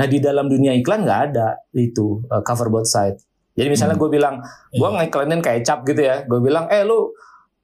Nah 0.00 0.08
di 0.08 0.18
dalam 0.18 0.48
dunia 0.48 0.72
iklan 0.74 1.04
nggak 1.04 1.20
ada 1.32 1.60
itu 1.76 2.24
uh, 2.32 2.40
cover 2.40 2.72
both 2.72 2.88
side. 2.88 3.20
Jadi 3.52 3.68
misalnya 3.68 3.98
hmm. 3.98 4.02
gue 4.06 4.10
bilang, 4.10 4.34
gue 4.70 4.86
yeah. 4.86 4.96
ngiklanin 5.02 5.40
kecap 5.42 5.82
gitu 5.84 6.02
ya, 6.02 6.22
gue 6.24 6.38
bilang, 6.40 6.70
eh 6.70 6.86
lu 6.86 7.10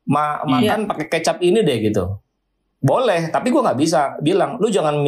ma 0.05 0.43
makan 0.45 0.85
yeah. 0.85 0.89
pakai 0.91 1.07
kecap 1.09 1.41
ini 1.41 1.65
deh 1.65 1.81
gitu 1.81 2.24
boleh 2.85 3.33
tapi 3.33 3.49
gue 3.49 3.65
nggak 3.65 3.81
bisa 3.81 4.21
bilang 4.21 4.61
lu 4.61 4.69
jangan 4.69 5.01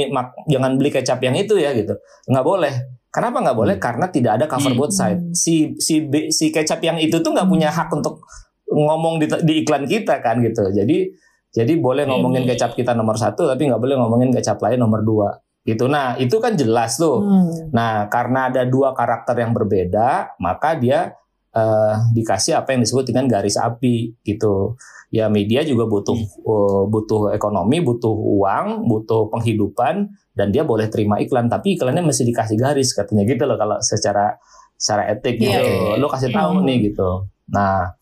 jangan 0.48 0.80
beli 0.80 0.88
kecap 0.88 1.20
yang 1.20 1.36
itu 1.36 1.60
ya 1.60 1.76
gitu 1.76 1.92
nggak 2.24 2.46
boleh 2.46 2.72
kenapa 3.12 3.44
nggak 3.44 3.58
boleh 3.58 3.76
hmm. 3.76 3.84
karena 3.84 4.06
tidak 4.08 4.32
ada 4.40 4.46
cover 4.48 4.72
hmm. 4.72 4.80
both 4.80 4.96
side 4.96 5.20
si 5.36 5.76
si 5.76 6.08
si 6.32 6.48
kecap 6.48 6.80
yang 6.80 6.96
itu 6.96 7.20
tuh 7.20 7.36
nggak 7.36 7.44
punya 7.44 7.68
hak 7.68 7.92
untuk 7.92 8.24
ngomong 8.72 9.20
di, 9.20 9.28
di 9.44 9.52
iklan 9.60 9.84
kita 9.84 10.24
kan 10.24 10.40
gitu 10.40 10.72
jadi 10.72 11.12
jadi 11.52 11.72
boleh 11.76 12.08
iya, 12.08 12.10
ngomongin 12.16 12.48
iya. 12.48 12.56
kecap 12.56 12.72
kita 12.72 12.96
nomor 12.96 13.20
satu 13.20 13.44
tapi 13.44 13.68
nggak 13.68 13.80
boleh 13.80 13.96
ngomongin 14.00 14.32
kecap 14.32 14.56
lain 14.64 14.80
nomor 14.80 15.04
dua 15.04 15.36
gitu 15.68 15.84
nah 15.84 16.16
itu 16.16 16.40
kan 16.40 16.56
jelas 16.56 16.96
tuh 16.96 17.20
hmm. 17.20 17.76
nah 17.76 18.08
karena 18.08 18.48
ada 18.48 18.64
dua 18.64 18.96
karakter 18.96 19.36
yang 19.36 19.52
berbeda 19.52 20.32
maka 20.40 20.80
dia 20.80 21.12
uh, 21.56 21.94
dikasih 22.12 22.60
apa 22.60 22.76
yang 22.76 22.84
disebut 22.84 23.08
dengan 23.08 23.24
garis 23.24 23.56
api 23.56 24.12
gitu 24.20 24.76
ya 25.08 25.32
media 25.32 25.64
juga 25.64 25.88
butuh 25.88 26.18
uh, 26.44 26.82
butuh 26.90 27.32
ekonomi, 27.32 27.80
butuh 27.80 28.12
uang, 28.12 28.84
butuh 28.84 29.32
penghidupan 29.32 30.12
dan 30.36 30.52
dia 30.52 30.68
boleh 30.68 30.92
terima 30.92 31.16
iklan 31.16 31.48
tapi 31.48 31.80
iklannya 31.80 32.04
mesti 32.04 32.28
dikasih 32.28 32.60
garis 32.60 32.92
katanya 32.92 33.24
gitu 33.24 33.48
loh 33.48 33.56
kalau 33.56 33.80
secara 33.80 34.36
secara 34.76 35.08
etik 35.16 35.40
yeah, 35.40 35.56
gitu. 35.56 35.70
Yeah, 35.72 35.86
yeah. 35.96 36.02
Lo 36.02 36.06
kasih 36.12 36.30
tahu 36.30 36.60
mm. 36.60 36.64
nih 36.68 36.76
gitu. 36.92 37.10
Nah, 37.50 37.96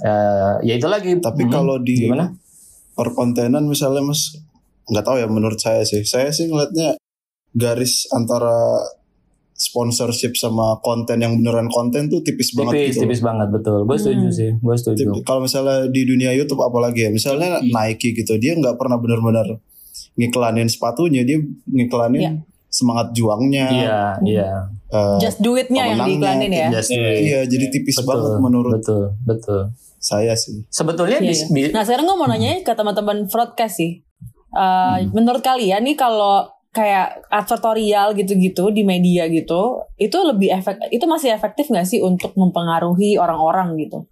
uh, 0.00 0.54
ya 0.64 0.74
itu 0.80 0.88
lagi. 0.88 1.12
Tapi 1.20 1.42
hmm, 1.46 1.52
kalau 1.52 1.76
di 1.76 2.08
gimana? 2.08 2.32
perkontenan 2.96 3.68
misalnya 3.68 4.00
Mas 4.00 4.40
nggak 4.88 5.04
tahu 5.04 5.16
ya 5.20 5.28
menurut 5.28 5.60
saya 5.60 5.84
sih. 5.84 6.00
Saya 6.08 6.32
sih 6.32 6.48
ngelihatnya 6.48 6.96
garis 7.52 8.08
antara 8.16 8.80
sponsorship 9.56 10.36
sama 10.36 10.76
konten 10.84 11.24
yang 11.24 11.40
beneran 11.40 11.72
konten 11.72 12.12
tuh 12.12 12.20
tipis, 12.20 12.52
tipis 12.52 12.60
banget 12.60 12.74
gitu. 12.92 13.00
Tipis 13.08 13.20
banget 13.24 13.48
betul. 13.48 13.88
Gue 13.88 13.96
setuju 13.96 14.28
hmm. 14.28 14.36
sih. 14.36 14.50
Gue 14.60 14.76
setuju. 14.76 15.04
Kalau 15.24 15.40
misalnya 15.40 15.88
di 15.88 16.04
dunia 16.04 16.30
YouTube 16.36 16.60
apalagi 16.60 17.08
ya, 17.08 17.10
misalnya 17.10 17.58
hmm. 17.58 17.72
Nike 17.72 18.12
gitu, 18.12 18.36
dia 18.36 18.52
nggak 18.52 18.76
pernah 18.76 19.00
bener-bener 19.00 19.56
ngiklanin 20.16 20.68
sepatunya, 20.68 21.24
dia 21.24 21.40
ngiklanin 21.72 22.20
yeah. 22.20 22.34
semangat 22.68 23.16
juangnya. 23.16 23.66
Iya, 23.72 24.00
iya. 24.28 24.50
Uh, 24.92 25.18
Just 25.18 25.40
do 25.40 25.56
it-nya 25.56 25.88
yang 25.88 26.04
diiklanin 26.04 26.52
ya. 26.52 26.68
Just 26.76 26.92
do 26.92 27.00
it. 27.00 27.24
Iya, 27.24 27.40
jadi 27.48 27.66
tipis 27.72 27.96
betul, 27.96 28.08
banget 28.12 28.30
menurut. 28.44 28.80
Betul, 28.80 29.16
betul. 29.24 29.72
Saya 29.96 30.36
sih. 30.36 30.68
Sebetulnya 30.68 31.18
iya, 31.18 31.32
iya. 31.32 31.68
Nah, 31.72 31.82
sekarang 31.82 32.04
gue 32.04 32.16
mau 32.16 32.28
nanya 32.28 32.60
ke 32.60 32.72
teman-teman 32.76 33.24
broadcast 33.26 33.80
sih. 33.80 34.04
Uh, 34.52 35.00
hmm. 35.00 35.16
Menurut 35.16 35.40
kalian 35.40 35.84
nih 35.84 35.96
kalau 35.96 36.48
kayak 36.76 37.24
advertorial 37.32 38.12
gitu-gitu 38.12 38.68
di 38.68 38.84
media 38.84 39.24
gitu 39.32 39.80
itu 39.96 40.16
lebih 40.20 40.52
efek 40.52 40.92
itu 40.92 41.08
masih 41.08 41.32
efektif 41.32 41.72
nggak 41.72 41.88
sih 41.88 42.04
untuk 42.04 42.36
mempengaruhi 42.36 43.16
orang-orang 43.16 43.72
gitu 43.80 44.04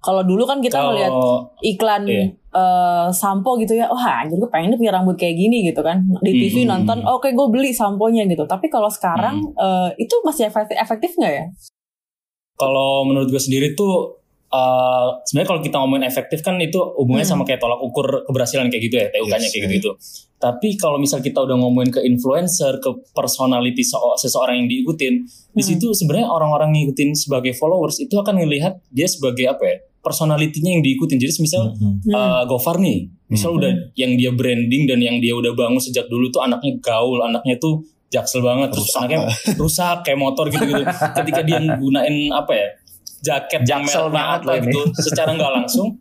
kalau 0.00 0.24
dulu 0.24 0.48
kan 0.48 0.64
kita 0.64 0.80
oh, 0.80 0.84
ngeliat 0.92 1.12
iklan 1.60 2.02
iya. 2.08 2.24
uh, 2.56 3.08
sampo 3.12 3.60
gitu 3.60 3.76
ya, 3.76 3.88
oh 3.92 4.00
anjir 4.00 4.40
gue 4.40 4.48
pengen 4.48 4.76
punya 4.80 4.96
rambut 4.96 5.16
kayak 5.16 5.36
gini 5.36 5.68
gitu 5.68 5.84
kan 5.84 6.00
di 6.24 6.32
TV 6.40 6.64
hmm. 6.64 6.68
nonton, 6.72 7.04
oh, 7.04 7.20
oke 7.20 7.28
okay, 7.28 7.36
gue 7.36 7.46
beli 7.52 7.76
samponya 7.76 8.24
gitu. 8.24 8.48
Tapi 8.48 8.72
kalau 8.72 8.88
sekarang 8.88 9.52
hmm. 9.52 9.60
uh, 9.60 9.92
itu 10.00 10.12
masih 10.24 10.48
efektif 10.48 10.76
efektif 10.80 11.10
nggak 11.20 11.34
ya? 11.36 11.44
Kalau 12.56 13.04
menurut 13.04 13.28
gue 13.28 13.40
sendiri 13.40 13.76
tuh 13.76 14.19
uh, 14.50 15.22
sebenarnya 15.24 15.48
kalau 15.48 15.62
kita 15.62 15.76
ngomongin 15.80 16.04
efektif 16.06 16.38
kan 16.42 16.58
itu 16.58 16.76
hubungannya 16.76 17.26
hmm. 17.26 17.34
sama 17.38 17.42
kayak 17.46 17.62
tolak 17.62 17.80
ukur 17.80 18.26
keberhasilan 18.26 18.68
kayak 18.68 18.82
gitu 18.90 18.96
ya, 18.98 19.06
TUK-nya 19.14 19.38
yes, 19.38 19.50
kayak 19.50 19.62
gitu-gitu. 19.64 19.90
Tapi 20.40 20.68
kalau 20.80 20.96
misal 20.96 21.20
kita 21.20 21.42
udah 21.44 21.56
ngomongin 21.56 21.92
ke 21.92 22.00
influencer, 22.02 22.80
ke 22.80 22.90
personality 23.12 23.84
seseorang 23.86 24.64
yang 24.64 24.68
diikutin, 24.68 25.14
hmm. 25.24 25.56
di 25.56 25.62
situ 25.64 25.92
sebenarnya 25.94 26.28
orang-orang 26.28 26.74
ngikutin 26.74 27.16
sebagai 27.16 27.54
followers 27.56 28.02
itu 28.02 28.14
akan 28.18 28.42
ngelihat 28.44 28.82
dia 28.90 29.06
sebagai 29.08 29.46
apa 29.48 29.64
ya? 29.64 29.78
personalitinya 30.00 30.72
yang 30.72 30.82
diikutin. 30.84 31.20
Jadi 31.20 31.32
misal 31.44 31.76
hmm. 31.76 32.08
uh, 32.08 32.42
Gofar 32.48 32.80
nih, 32.80 33.08
misal 33.28 33.52
hmm. 33.52 33.58
udah 33.60 33.70
yang 33.94 34.12
dia 34.16 34.32
branding 34.32 34.88
dan 34.88 34.98
yang 35.04 35.20
dia 35.20 35.36
udah 35.36 35.52
bangun 35.52 35.80
sejak 35.80 36.08
dulu 36.08 36.32
tuh 36.32 36.40
anaknya 36.40 36.80
gaul, 36.80 37.20
anaknya 37.20 37.60
tuh 37.60 37.84
jaksel 38.10 38.42
banget, 38.42 38.74
terus 38.74 38.90
anaknya 38.98 39.30
rusak 39.54 40.02
kayak 40.02 40.18
motor 40.18 40.50
gitu-gitu. 40.50 40.82
Ketika 41.20 41.40
dia 41.46 41.60
gunain 41.78 42.32
apa 42.34 42.52
ya? 42.56 42.68
Jaket 43.20 43.62
jaksel 43.68 44.08
banget 44.08 44.40
lah 44.48 44.56
gitu 44.60 44.80
secara 44.96 45.36
nggak 45.36 45.52
langsung 45.62 46.00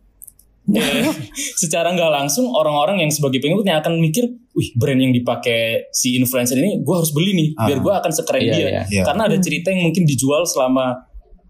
eh, 0.77 1.09
secara 1.57 1.89
nggak 1.93 2.11
langsung 2.13 2.45
orang-orang 2.53 3.01
yang 3.01 3.09
sebagai 3.09 3.41
pengikutnya 3.41 3.81
akan 3.81 3.97
mikir, 3.97 4.29
wih 4.53 4.69
brand 4.77 5.01
yang 5.01 5.09
dipakai 5.09 5.89
si 5.89 6.13
influencer 6.13 6.61
ini, 6.61 6.85
gue 6.85 6.93
harus 6.93 7.09
beli 7.09 7.33
nih, 7.33 7.49
biar 7.57 7.79
ah. 7.79 7.81
gue 7.81 7.93
akan 8.05 8.11
sekeren 8.13 8.41
iya, 8.45 8.53
dia. 8.53 8.67
Iya, 8.69 8.81
iya. 8.93 9.01
Karena 9.01 9.25
ada 9.25 9.37
cerita 9.41 9.73
yang 9.73 9.89
mungkin 9.89 10.05
dijual 10.05 10.45
selama 10.45 10.93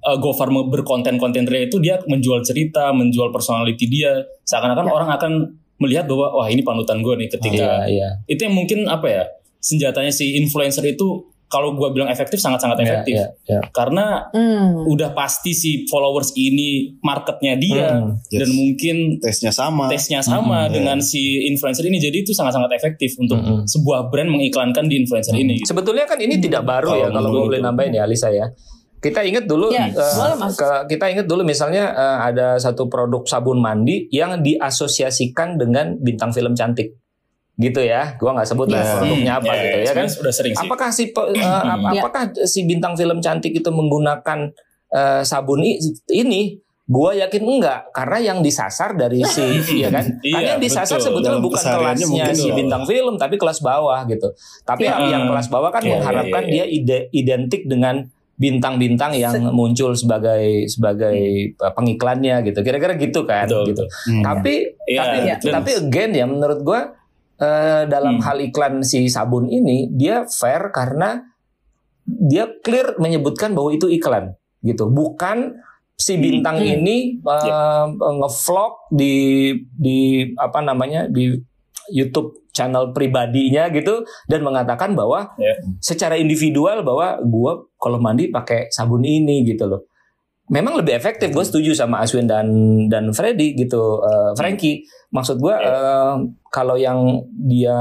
uh, 0.08 0.18
Gofar 0.24 0.48
berkonten-konten 0.48 1.52
itu 1.52 1.78
dia 1.84 2.00
menjual 2.08 2.48
cerita, 2.48 2.96
menjual 2.96 3.36
personality 3.36 3.92
dia. 3.92 4.24
Seakan-akan 4.48 4.88
ya. 4.88 4.92
orang 4.96 5.10
akan 5.12 5.32
melihat 5.80 6.06
bahwa 6.08 6.44
wah 6.44 6.48
ini 6.52 6.64
panutan 6.64 7.00
gue 7.00 7.16
nih 7.16 7.30
ketika 7.32 7.64
oh, 7.64 7.88
iya, 7.88 7.88
iya. 7.88 8.10
itu 8.28 8.44
yang 8.44 8.52
mungkin 8.52 8.84
apa 8.92 9.08
ya 9.08 9.24
senjatanya 9.64 10.12
si 10.12 10.36
influencer 10.36 10.84
itu 10.84 11.24
kalau 11.50 11.74
gue 11.74 11.90
bilang 11.92 12.08
efektif 12.14 12.38
sangat-sangat 12.38 12.78
iya, 12.80 12.86
efektif 12.86 13.16
yeah, 13.18 13.30
yeah, 13.50 13.60
yeah. 13.60 13.62
karena 13.74 14.30
mm. 14.30 14.86
udah 14.86 15.18
pasti 15.18 15.52
si 15.58 15.90
followers 15.90 16.32
ini 16.38 17.02
marketnya 17.02 17.58
dia 17.58 18.00
mm, 18.00 18.30
yes. 18.30 18.40
dan 18.46 18.50
mungkin 18.54 18.96
tesnya 19.18 19.52
sama 19.52 19.90
tesnya 19.90 20.22
sama 20.22 20.70
mm, 20.70 20.78
dengan 20.78 20.98
yeah. 21.02 21.10
si 21.10 21.50
influencer 21.50 21.90
ini 21.90 21.98
jadi 21.98 22.22
itu 22.22 22.32
sangat-sangat 22.38 22.70
efektif 22.78 23.18
untuk 23.18 23.42
mm, 23.42 23.66
sebuah 23.66 24.14
brand 24.14 24.30
mengiklankan 24.30 24.86
di 24.86 24.96
influencer 25.02 25.34
mm. 25.34 25.44
ini. 25.44 25.56
Sebetulnya 25.66 26.06
kan 26.06 26.22
ini 26.22 26.38
mm. 26.38 26.44
tidak 26.46 26.64
baru 26.64 26.94
oh, 26.94 26.98
ya 27.02 27.08
kalau 27.10 27.30
gue 27.34 27.44
boleh 27.56 27.62
nambahin 27.66 27.98
ya 27.98 28.06
Alisa 28.06 28.30
ya. 28.30 28.48
Kita 29.00 29.24
ingat 29.24 29.48
dulu, 29.48 29.72
ya, 29.72 29.88
uh, 29.96 30.36
ke, 30.52 30.92
kita 30.92 31.08
ingat 31.08 31.24
dulu 31.24 31.48
misalnya 31.48 31.88
uh, 31.96 32.20
ada 32.20 32.60
satu 32.60 32.92
produk 32.92 33.24
sabun 33.24 33.64
mandi 33.64 34.12
yang 34.12 34.44
diasosiasikan 34.44 35.56
dengan 35.56 35.96
bintang 36.04 36.36
film 36.36 36.52
cantik, 36.52 37.00
gitu 37.60 37.84
ya. 37.84 38.16
Gua 38.16 38.40
nggak 38.40 38.48
sebut 38.48 38.68
lah 38.72 38.80
yeah. 38.80 38.96
produknya 38.96 39.34
apa 39.36 39.52
yeah, 39.52 39.60
gitu 39.62 39.78
ya 39.84 39.94
kan. 39.94 40.08
Sudah 40.08 40.34
sering 40.34 40.54
sih. 40.56 40.66
Apakah 40.66 40.90
si 40.96 41.04
uh, 41.12 41.76
ap 41.76 41.84
apakah 41.92 42.24
si 42.48 42.64
bintang 42.64 42.96
film 42.96 43.20
cantik 43.20 43.52
itu 43.52 43.70
menggunakan 43.70 44.50
uh, 44.96 45.22
sabun 45.28 45.62
ini? 46.10 46.58
Gua 46.90 47.14
yakin 47.14 47.46
enggak 47.46 47.94
karena 47.94 48.34
yang 48.34 48.40
disasar 48.42 48.98
dari 48.98 49.22
si 49.22 49.46
ya 49.86 49.94
kan. 49.94 50.10
Iya, 50.26 50.34
karena 50.34 50.50
yang 50.58 50.64
disasar 50.64 50.98
betul. 50.98 51.06
sebetulnya 51.06 51.38
Dalam 51.38 51.46
bukan 51.46 51.62
kelasnya 51.62 52.34
si 52.34 52.50
bintang 52.50 52.84
film 52.90 53.14
tapi 53.22 53.36
kelas 53.38 53.62
bawah 53.62 54.02
gitu. 54.10 54.34
Tapi 54.66 54.90
yeah. 54.90 55.06
yang 55.06 55.30
kelas 55.30 55.54
bawah 55.54 55.70
kan 55.70 55.86
yeah, 55.86 56.02
mengharapkan 56.02 56.44
yeah, 56.50 56.66
yeah. 56.66 56.82
dia 56.82 56.82
ide 56.82 56.98
identik 57.14 57.70
dengan 57.70 58.10
bintang-bintang 58.40 59.20
yang 59.20 59.36
muncul 59.52 59.92
sebagai 59.94 60.64
sebagai 60.72 61.52
hmm. 61.54 61.76
pengiklannya 61.76 62.42
gitu. 62.48 62.64
Kira-kira 62.64 62.96
gitu 62.96 63.28
kan 63.28 63.46
Betul. 63.46 63.76
gitu. 63.76 63.84
Hmm. 63.86 64.24
Tapi 64.24 64.54
ya, 64.88 65.02
tapi 65.04 65.18
ya, 65.28 65.36
tapi 65.38 65.72
again 65.76 66.12
ya 66.16 66.26
menurut 66.26 66.64
gua 66.64 66.99
uh, 67.40 67.84
dalam 67.88 68.20
hmm. 68.20 68.24
hal 68.24 68.38
iklan 68.44 68.74
si 68.86 69.08
sabun 69.08 69.48
ini 69.50 69.90
dia 69.96 70.28
fair 70.28 70.70
karena 70.70 71.24
dia 72.06 72.50
clear 72.62 72.98
menyebutkan 73.00 73.56
bahwa 73.56 73.74
itu 73.74 73.88
iklan 73.90 74.36
gitu. 74.62 74.92
Bukan 74.92 75.56
si 76.00 76.16
hmm. 76.16 76.22
bintang 76.22 76.58
hmm. 76.60 76.72
ini 76.80 76.98
uh, 77.24 77.44
yeah. 77.44 77.84
ngevlog 77.92 78.74
di 78.92 79.16
di 79.76 80.30
apa 80.36 80.60
namanya 80.64 81.08
di 81.08 81.36
YouTube 81.90 82.48
channel 82.54 82.94
pribadinya 82.94 83.72
gitu 83.74 84.06
dan 84.30 84.46
mengatakan 84.46 84.94
bahwa 84.94 85.34
yeah. 85.42 85.58
secara 85.82 86.20
individual 86.20 86.86
bahwa 86.86 87.18
gue 87.24 87.52
kalau 87.80 87.98
mandi 87.98 88.30
pakai 88.30 88.70
sabun 88.70 89.04
ini 89.06 89.48
gitu 89.48 89.66
loh. 89.66 89.90
Memang 90.50 90.82
lebih 90.82 90.98
efektif, 90.98 91.30
gue 91.30 91.46
setuju 91.46 91.78
sama 91.78 92.02
Aswin 92.02 92.26
dan 92.26 92.50
dan 92.90 93.14
Freddy 93.14 93.54
gitu, 93.54 94.02
uh, 94.02 94.34
Frankie. 94.34 94.82
Maksud 95.14 95.38
gue 95.38 95.54
yeah. 95.54 95.70
uh, 95.70 96.16
kalau 96.50 96.74
yang 96.74 97.22
dia 97.30 97.78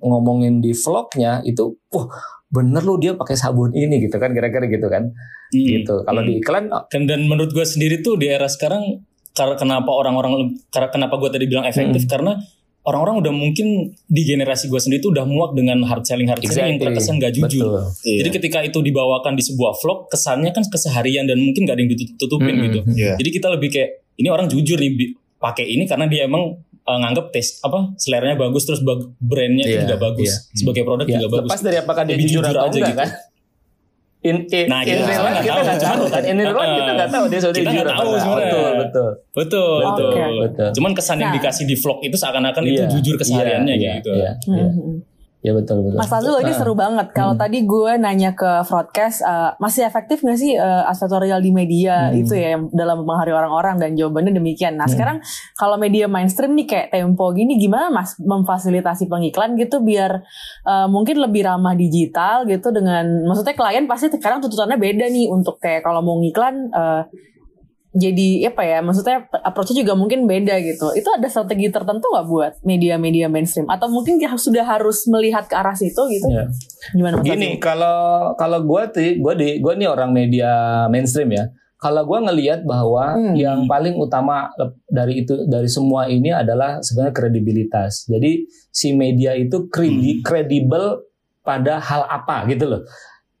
ngomongin 0.00 0.64
di 0.64 0.72
vlognya 0.72 1.44
itu, 1.44 1.76
wah 1.92 2.08
bener 2.48 2.80
loh 2.80 2.96
dia 2.96 3.12
pakai 3.12 3.36
sabun 3.36 3.76
ini 3.76 4.00
gitu 4.08 4.16
kan, 4.16 4.32
kira-kira 4.32 4.64
gitu 4.72 4.88
kan, 4.88 5.12
hmm. 5.52 5.68
gitu. 5.68 6.00
Kalau 6.08 6.20
hmm. 6.24 6.28
di 6.28 6.32
iklan, 6.40 6.64
dan, 6.88 7.02
dan 7.04 7.20
menurut 7.28 7.52
gue 7.52 7.66
sendiri 7.68 8.00
tuh 8.00 8.16
di 8.16 8.32
era 8.32 8.48
sekarang, 8.48 9.04
karena 9.36 9.54
kenapa 9.60 9.92
orang-orang, 9.92 10.56
karena 10.72 10.88
kenapa 10.88 11.20
gue 11.20 11.28
tadi 11.28 11.44
bilang 11.44 11.68
efektif, 11.68 12.08
hmm. 12.08 12.10
karena 12.10 12.32
orang-orang 12.88 13.20
udah 13.20 13.32
mungkin 13.36 13.92
di 14.08 14.22
generasi 14.24 14.72
gue 14.72 14.80
sendiri 14.80 15.04
tuh 15.04 15.12
udah 15.12 15.28
muak 15.28 15.52
dengan 15.52 15.84
hard 15.84 16.08
selling 16.08 16.24
hard 16.24 16.40
selling 16.40 16.48
exactly. 16.48 16.72
yang 16.72 16.80
terkesan 16.80 17.14
gak 17.20 17.32
jujur. 17.36 17.92
Iya. 18.08 18.24
Jadi 18.24 18.30
ketika 18.40 18.58
itu 18.64 18.80
dibawakan 18.80 19.36
di 19.36 19.44
sebuah 19.44 19.76
vlog, 19.76 20.08
kesannya 20.08 20.56
kan 20.56 20.64
keseharian 20.64 21.28
dan 21.28 21.36
mungkin 21.36 21.68
gak 21.68 21.76
ada 21.76 21.82
yang 21.84 21.92
ditutupin 21.92 22.48
mm 22.48 22.56
-hmm. 22.56 22.64
gitu. 22.64 22.80
Yeah. 22.96 23.16
Jadi 23.20 23.28
kita 23.28 23.48
lebih 23.52 23.68
kayak 23.68 23.90
ini 24.16 24.28
orang 24.32 24.48
jujur 24.48 24.80
nih 24.80 25.12
pakai 25.38 25.68
ini 25.68 25.84
karena 25.84 26.08
dia 26.08 26.24
emang 26.26 26.56
uh, 26.88 26.98
nganggap 26.98 27.30
tes 27.30 27.60
apa 27.60 27.92
seleranya 28.00 28.40
bagus 28.40 28.64
terus 28.64 28.80
bag, 28.80 29.04
brandnya 29.20 29.68
yeah, 29.68 29.84
juga 29.84 29.96
bagus 30.00 30.32
yeah. 30.32 30.56
sebagai 30.56 30.82
produk 30.88 31.06
yeah. 31.06 31.20
juga 31.20 31.28
bagus. 31.38 31.48
Lepas 31.52 31.62
dari 31.62 31.76
apakah 31.76 32.02
dia 32.08 32.16
jujur, 32.16 32.40
jujur 32.40 32.56
atau 32.56 32.66
aja 32.72 32.78
enggak 32.80 32.88
gitu. 32.88 33.02
kan? 33.04 33.10
In, 34.18 34.36
in, 34.50 34.66
nah, 34.66 34.82
in 34.82 34.98
real 35.06 35.22
life 35.22 35.38
kita 35.46 35.60
nggak 35.62 35.78
tahu 35.78 36.02
kan 36.10 36.22
in 36.26 36.36
real 36.42 36.56
life 36.58 36.74
kita 36.74 36.92
nggak 36.98 37.10
tahu 37.14 37.24
dia 37.30 37.38
sudah 37.38 37.54
jujur 37.54 37.86
tahu 37.86 38.10
betul 38.10 38.34
betul 38.34 39.10
betul 39.30 39.78
betul, 39.78 40.10
okay. 40.10 40.30
betul. 40.42 40.68
cuman 40.74 40.90
kesan 40.98 41.16
yang 41.22 41.30
nah. 41.30 41.36
dikasih 41.38 41.64
di 41.70 41.76
vlog 41.78 41.98
itu 42.02 42.16
seakan-akan 42.18 42.62
yeah. 42.66 42.72
itu 42.74 42.82
iya. 42.82 42.90
jujur 42.98 43.14
kesehariannya 43.14 43.74
yeah, 43.78 43.94
gitu 44.02 44.12
yeah, 44.18 44.34
yeah. 44.50 44.70
Ya 45.38 45.54
betul 45.54 45.86
betul. 45.86 46.02
Mas 46.02 46.10
Fazul 46.10 46.42
ini 46.42 46.50
seru 46.50 46.74
banget. 46.74 47.14
Kalau 47.14 47.38
hmm. 47.38 47.42
tadi 47.46 47.62
gue 47.62 47.92
nanya 47.94 48.34
ke 48.34 48.66
broadcast 48.66 49.22
uh, 49.22 49.54
masih 49.62 49.86
efektif 49.86 50.18
gak 50.26 50.34
sih 50.34 50.58
uh, 50.58 50.82
advertorial 50.90 51.38
di 51.38 51.54
media 51.54 52.10
hmm. 52.10 52.20
itu 52.26 52.34
ya 52.34 52.58
dalam 52.74 53.06
mempengaruhi 53.06 53.38
orang-orang 53.38 53.78
dan 53.78 53.94
jawabannya 53.94 54.34
demikian. 54.34 54.74
Nah 54.74 54.90
hmm. 54.90 54.94
sekarang 54.98 55.16
kalau 55.54 55.78
media 55.78 56.10
mainstream 56.10 56.58
nih 56.58 56.66
kayak 56.66 56.86
Tempo 56.90 57.30
gini 57.30 57.54
gimana 57.54 57.86
Mas 57.86 58.18
memfasilitasi 58.18 59.06
pengiklan 59.06 59.54
gitu 59.54 59.78
biar 59.78 60.26
uh, 60.66 60.90
mungkin 60.90 61.22
lebih 61.22 61.46
ramah 61.46 61.78
digital 61.78 62.42
gitu 62.50 62.74
dengan 62.74 63.06
maksudnya 63.22 63.54
klien 63.54 63.86
pasti 63.86 64.10
sekarang 64.10 64.42
tuntutannya 64.42 64.74
beda 64.74 65.06
nih 65.06 65.30
untuk 65.30 65.62
kayak 65.62 65.86
kalau 65.86 66.02
mau 66.02 66.18
ngiklan 66.18 66.66
uh, 66.74 67.06
jadi 67.96 68.52
apa 68.52 68.62
ya 68.68 68.78
maksudnya 68.84 69.24
approach 69.40 69.72
juga 69.72 69.96
mungkin 69.96 70.28
beda 70.28 70.60
gitu. 70.60 70.92
Itu 70.92 71.08
ada 71.08 71.24
strategi 71.32 71.72
tertentu 71.72 72.04
nggak 72.12 72.26
buat 72.28 72.52
media-media 72.60 73.32
mainstream? 73.32 73.64
Atau 73.72 73.88
mungkin 73.88 74.20
sudah 74.20 74.64
harus 74.64 75.08
melihat 75.08 75.48
ke 75.48 75.56
arah 75.56 75.72
situ 75.72 75.98
gitu? 76.12 76.28
Ya. 76.28 76.44
gimana 76.94 77.20
gini 77.20 77.58
kalau 77.58 78.32
kalau 78.38 78.62
gue 78.62 78.82
tuh 78.94 79.08
gue 79.18 79.34
di 79.34 79.48
gue 79.58 79.72
nih 79.76 79.88
orang 79.88 80.12
media 80.12 80.84
mainstream 80.92 81.32
ya. 81.32 81.48
Kalau 81.78 82.02
gue 82.10 82.18
ngelihat 82.18 82.66
bahwa 82.66 83.14
hmm. 83.14 83.34
yang 83.38 83.70
paling 83.70 83.94
utama 83.94 84.50
dari 84.90 85.22
itu 85.22 85.46
dari 85.46 85.70
semua 85.70 86.10
ini 86.10 86.34
adalah 86.34 86.82
sebenarnya 86.82 87.14
kredibilitas. 87.14 88.02
Jadi 88.10 88.50
si 88.74 88.92
media 88.98 89.32
itu 89.38 89.70
kredibel 89.70 90.84
hmm. 90.98 91.46
pada 91.46 91.78
hal 91.78 92.02
apa 92.10 92.50
gitu 92.50 92.66
loh 92.66 92.82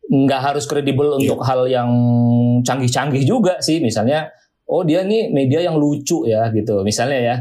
nggak 0.08 0.40
harus 0.40 0.64
kredibel 0.64 1.14
yeah. 1.14 1.18
untuk 1.20 1.40
hal 1.44 1.60
yang 1.68 1.90
canggih-canggih 2.64 3.22
juga 3.28 3.60
sih. 3.60 3.78
Misalnya 3.84 4.32
oh 4.68 4.82
dia 4.82 5.04
nih 5.04 5.32
media 5.32 5.60
yang 5.62 5.76
lucu 5.76 6.24
ya 6.24 6.48
gitu. 6.52 6.80
Misalnya 6.82 7.18
ya 7.20 7.36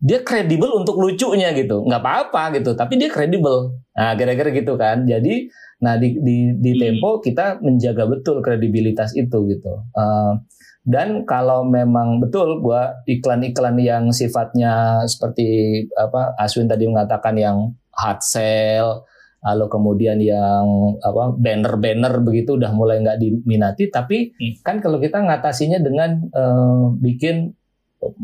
dia 0.00 0.24
kredibel 0.24 0.72
untuk 0.76 1.00
lucunya 1.00 1.52
gitu. 1.56 1.84
Nggak 1.84 2.00
apa-apa 2.00 2.60
gitu. 2.60 2.76
Tapi 2.76 3.00
dia 3.00 3.08
kredibel. 3.08 3.76
Nah 3.96 4.16
kira-kira 4.16 4.52
gitu 4.52 4.76
kan. 4.76 5.04
Jadi 5.08 5.48
nah 5.80 5.96
di 5.96 6.20
di, 6.20 6.36
di 6.60 6.72
hmm. 6.76 6.80
tempo 6.80 7.24
kita 7.24 7.60
menjaga 7.64 8.04
betul 8.04 8.44
kredibilitas 8.44 9.16
itu 9.16 9.48
gitu. 9.48 9.80
Uh, 9.96 10.36
dan 10.84 11.28
kalau 11.28 11.60
memang 11.64 12.24
betul 12.24 12.64
buat 12.64 13.04
iklan-iklan 13.04 13.76
yang 13.80 14.04
sifatnya 14.12 15.04
seperti 15.04 15.84
apa 15.92 16.32
Aswin 16.40 16.72
tadi 16.72 16.88
mengatakan 16.88 17.36
yang 17.36 17.76
hard 17.92 18.20
sell 18.24 19.04
lalu 19.40 19.72
kemudian 19.72 20.20
yang 20.20 20.96
apa 21.00 21.32
banner-banner 21.32 22.20
begitu 22.20 22.60
udah 22.60 22.70
mulai 22.76 23.00
nggak 23.00 23.18
diminati. 23.20 23.88
Tapi 23.88 24.36
hmm. 24.36 24.60
kan 24.60 24.84
kalau 24.84 25.00
kita 25.00 25.20
ngatasinya 25.24 25.80
dengan 25.80 26.28
uh, 26.32 26.92
bikin 27.00 27.56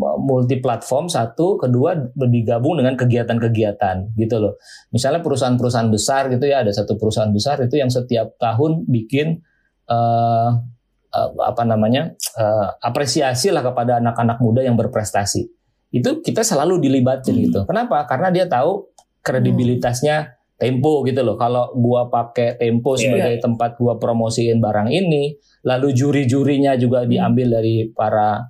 multi 0.00 0.56
platform 0.56 1.12
satu 1.12 1.60
kedua 1.60 1.92
digabung 2.16 2.80
dengan 2.80 2.96
kegiatan-kegiatan 2.96 4.16
gitu 4.16 4.36
loh. 4.40 4.56
Misalnya 4.92 5.20
perusahaan-perusahaan 5.20 5.92
besar 5.92 6.32
gitu 6.32 6.48
ya 6.48 6.64
ada 6.64 6.72
satu 6.72 6.96
perusahaan 6.96 7.28
besar 7.28 7.60
itu 7.60 7.76
yang 7.76 7.92
setiap 7.92 8.40
tahun 8.40 8.88
bikin 8.88 9.44
uh, 9.92 10.50
uh, 11.12 11.30
apa 11.44 11.62
namanya 11.68 12.16
uh, 12.40 12.76
apresiasi 12.80 13.52
lah 13.52 13.60
kepada 13.60 14.00
anak-anak 14.00 14.40
muda 14.40 14.64
yang 14.64 14.80
berprestasi. 14.80 15.48
Itu 15.92 16.24
kita 16.24 16.40
selalu 16.40 16.80
dilibatin 16.80 17.36
hmm. 17.36 17.42
gitu. 17.48 17.60
Kenapa? 17.68 18.04
Karena 18.08 18.32
dia 18.32 18.48
tahu 18.48 18.88
kredibilitasnya 19.20 20.35
Tempo 20.56 21.04
gitu 21.04 21.20
loh. 21.20 21.36
Kalau 21.36 21.76
gua 21.76 22.08
pakai 22.08 22.56
Tempo 22.56 22.96
iya. 22.96 23.00
sebagai 23.04 23.34
yeah. 23.36 23.44
tempat 23.44 23.70
gua 23.76 24.00
promosiin 24.00 24.56
barang 24.56 24.88
ini, 24.88 25.36
lalu 25.68 25.92
juri-jurinya 25.92 26.80
juga 26.80 27.04
hmm. 27.04 27.08
diambil 27.12 27.46
dari 27.60 27.92
para 27.92 28.40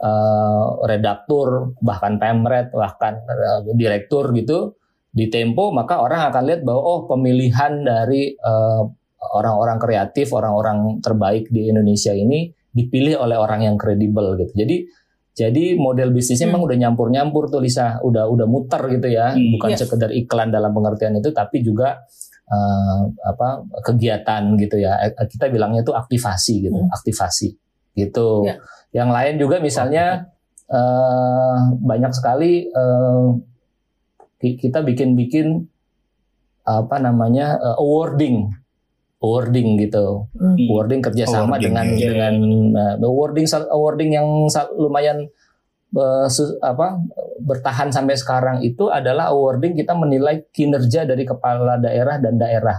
uh, 0.00 0.66
redaktur, 0.88 1.76
bahkan 1.84 2.16
pemret, 2.16 2.72
bahkan 2.72 3.20
uh, 3.28 3.60
direktur 3.76 4.32
gitu 4.32 4.80
di 5.12 5.28
Tempo, 5.28 5.68
maka 5.68 6.00
orang 6.00 6.32
akan 6.32 6.42
lihat 6.48 6.62
bahwa 6.64 6.80
oh 6.80 7.00
pemilihan 7.10 7.82
dari 7.82 8.32
orang 8.40 8.88
orang-orang 9.20 9.78
kreatif, 9.82 10.32
orang-orang 10.32 11.02
terbaik 11.04 11.50
di 11.52 11.68
Indonesia 11.68 12.14
ini 12.16 12.48
dipilih 12.70 13.18
oleh 13.18 13.36
orang 13.36 13.66
yang 13.66 13.76
kredibel 13.76 14.38
gitu. 14.38 14.54
Jadi 14.54 14.86
jadi 15.40 15.80
model 15.80 16.12
bisnisnya 16.12 16.44
hmm. 16.44 16.52
memang 16.52 16.64
udah 16.68 16.76
nyampur-nyampur 16.76 17.48
tuh 17.48 17.64
Lisa, 17.64 17.96
udah 18.04 18.28
udah 18.28 18.44
muter 18.44 18.82
gitu 18.92 19.08
ya, 19.08 19.32
hmm. 19.32 19.56
bukan 19.56 19.70
yeah. 19.72 19.80
sekedar 19.80 20.10
iklan 20.12 20.52
dalam 20.52 20.76
pengertian 20.76 21.16
itu, 21.16 21.32
tapi 21.32 21.64
juga 21.64 22.04
uh, 22.52 23.08
apa 23.24 23.64
kegiatan 23.80 24.52
gitu 24.60 24.76
ya. 24.76 25.00
Eh, 25.00 25.16
kita 25.16 25.48
bilangnya 25.48 25.80
itu 25.80 25.96
aktivasi 25.96 26.68
gitu, 26.68 26.76
hmm. 26.76 26.92
aktivasi 26.92 27.48
gitu. 27.96 28.44
Yeah. 28.44 28.60
Yang 28.92 29.10
lain 29.16 29.34
juga 29.40 29.56
misalnya 29.64 30.28
uh, 30.68 31.72
banyak 31.80 32.12
sekali 32.12 32.68
uh, 32.68 33.40
kita 34.40 34.84
bikin-bikin 34.84 35.64
apa 36.68 37.00
namanya 37.00 37.56
uh, 37.56 37.80
awarding 37.80 38.52
awarding 39.20 39.76
gitu. 39.80 40.26
Hmm. 40.34 40.56
Awarding 40.56 41.00
kerjasama 41.04 41.56
awarding, 41.56 41.64
dengan 41.72 41.86
ya. 41.94 42.08
dengan 42.12 42.34
uh, 42.76 42.94
awarding 43.04 43.46
awarding 43.70 44.10
yang 44.16 44.26
lumayan 44.76 45.28
uh, 45.96 46.26
apa 46.64 46.86
bertahan 47.40 47.92
sampai 47.92 48.16
sekarang 48.16 48.64
itu 48.64 48.88
adalah 48.88 49.32
awarding 49.32 49.76
kita 49.76 49.96
menilai 49.96 50.48
kinerja 50.50 51.04
dari 51.06 51.24
kepala 51.28 51.80
daerah 51.80 52.16
dan 52.20 52.40
daerah 52.40 52.78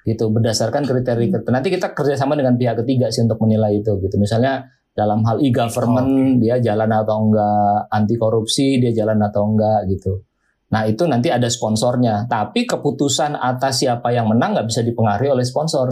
gitu 0.00 0.32
berdasarkan 0.32 0.88
kriteria 0.88 1.28
hmm. 1.28 1.52
nanti 1.52 1.68
kita 1.68 1.92
kerjasama 1.92 2.32
dengan 2.32 2.56
pihak 2.56 2.80
ketiga 2.84 3.12
sih 3.12 3.20
untuk 3.20 3.36
menilai 3.44 3.84
itu 3.84 4.00
gitu 4.00 4.16
misalnya 4.16 4.64
dalam 4.96 5.22
hal 5.28 5.38
e-government 5.44 6.08
oh, 6.08 6.24
okay. 6.34 6.40
dia 6.40 6.56
jalan 6.72 6.90
atau 6.90 7.16
enggak 7.28 7.76
anti 7.92 8.16
korupsi 8.16 8.80
dia 8.80 8.92
jalan 8.96 9.20
atau 9.20 9.44
enggak 9.44 9.86
gitu 9.92 10.24
Nah 10.70 10.86
itu 10.86 11.02
nanti 11.10 11.34
ada 11.34 11.50
sponsornya, 11.50 12.30
tapi 12.30 12.62
keputusan 12.62 13.34
atas 13.34 13.82
siapa 13.82 14.14
yang 14.14 14.30
menang 14.30 14.54
nggak 14.54 14.70
bisa 14.70 14.86
dipengaruhi 14.86 15.34
oleh 15.34 15.42
sponsor, 15.42 15.90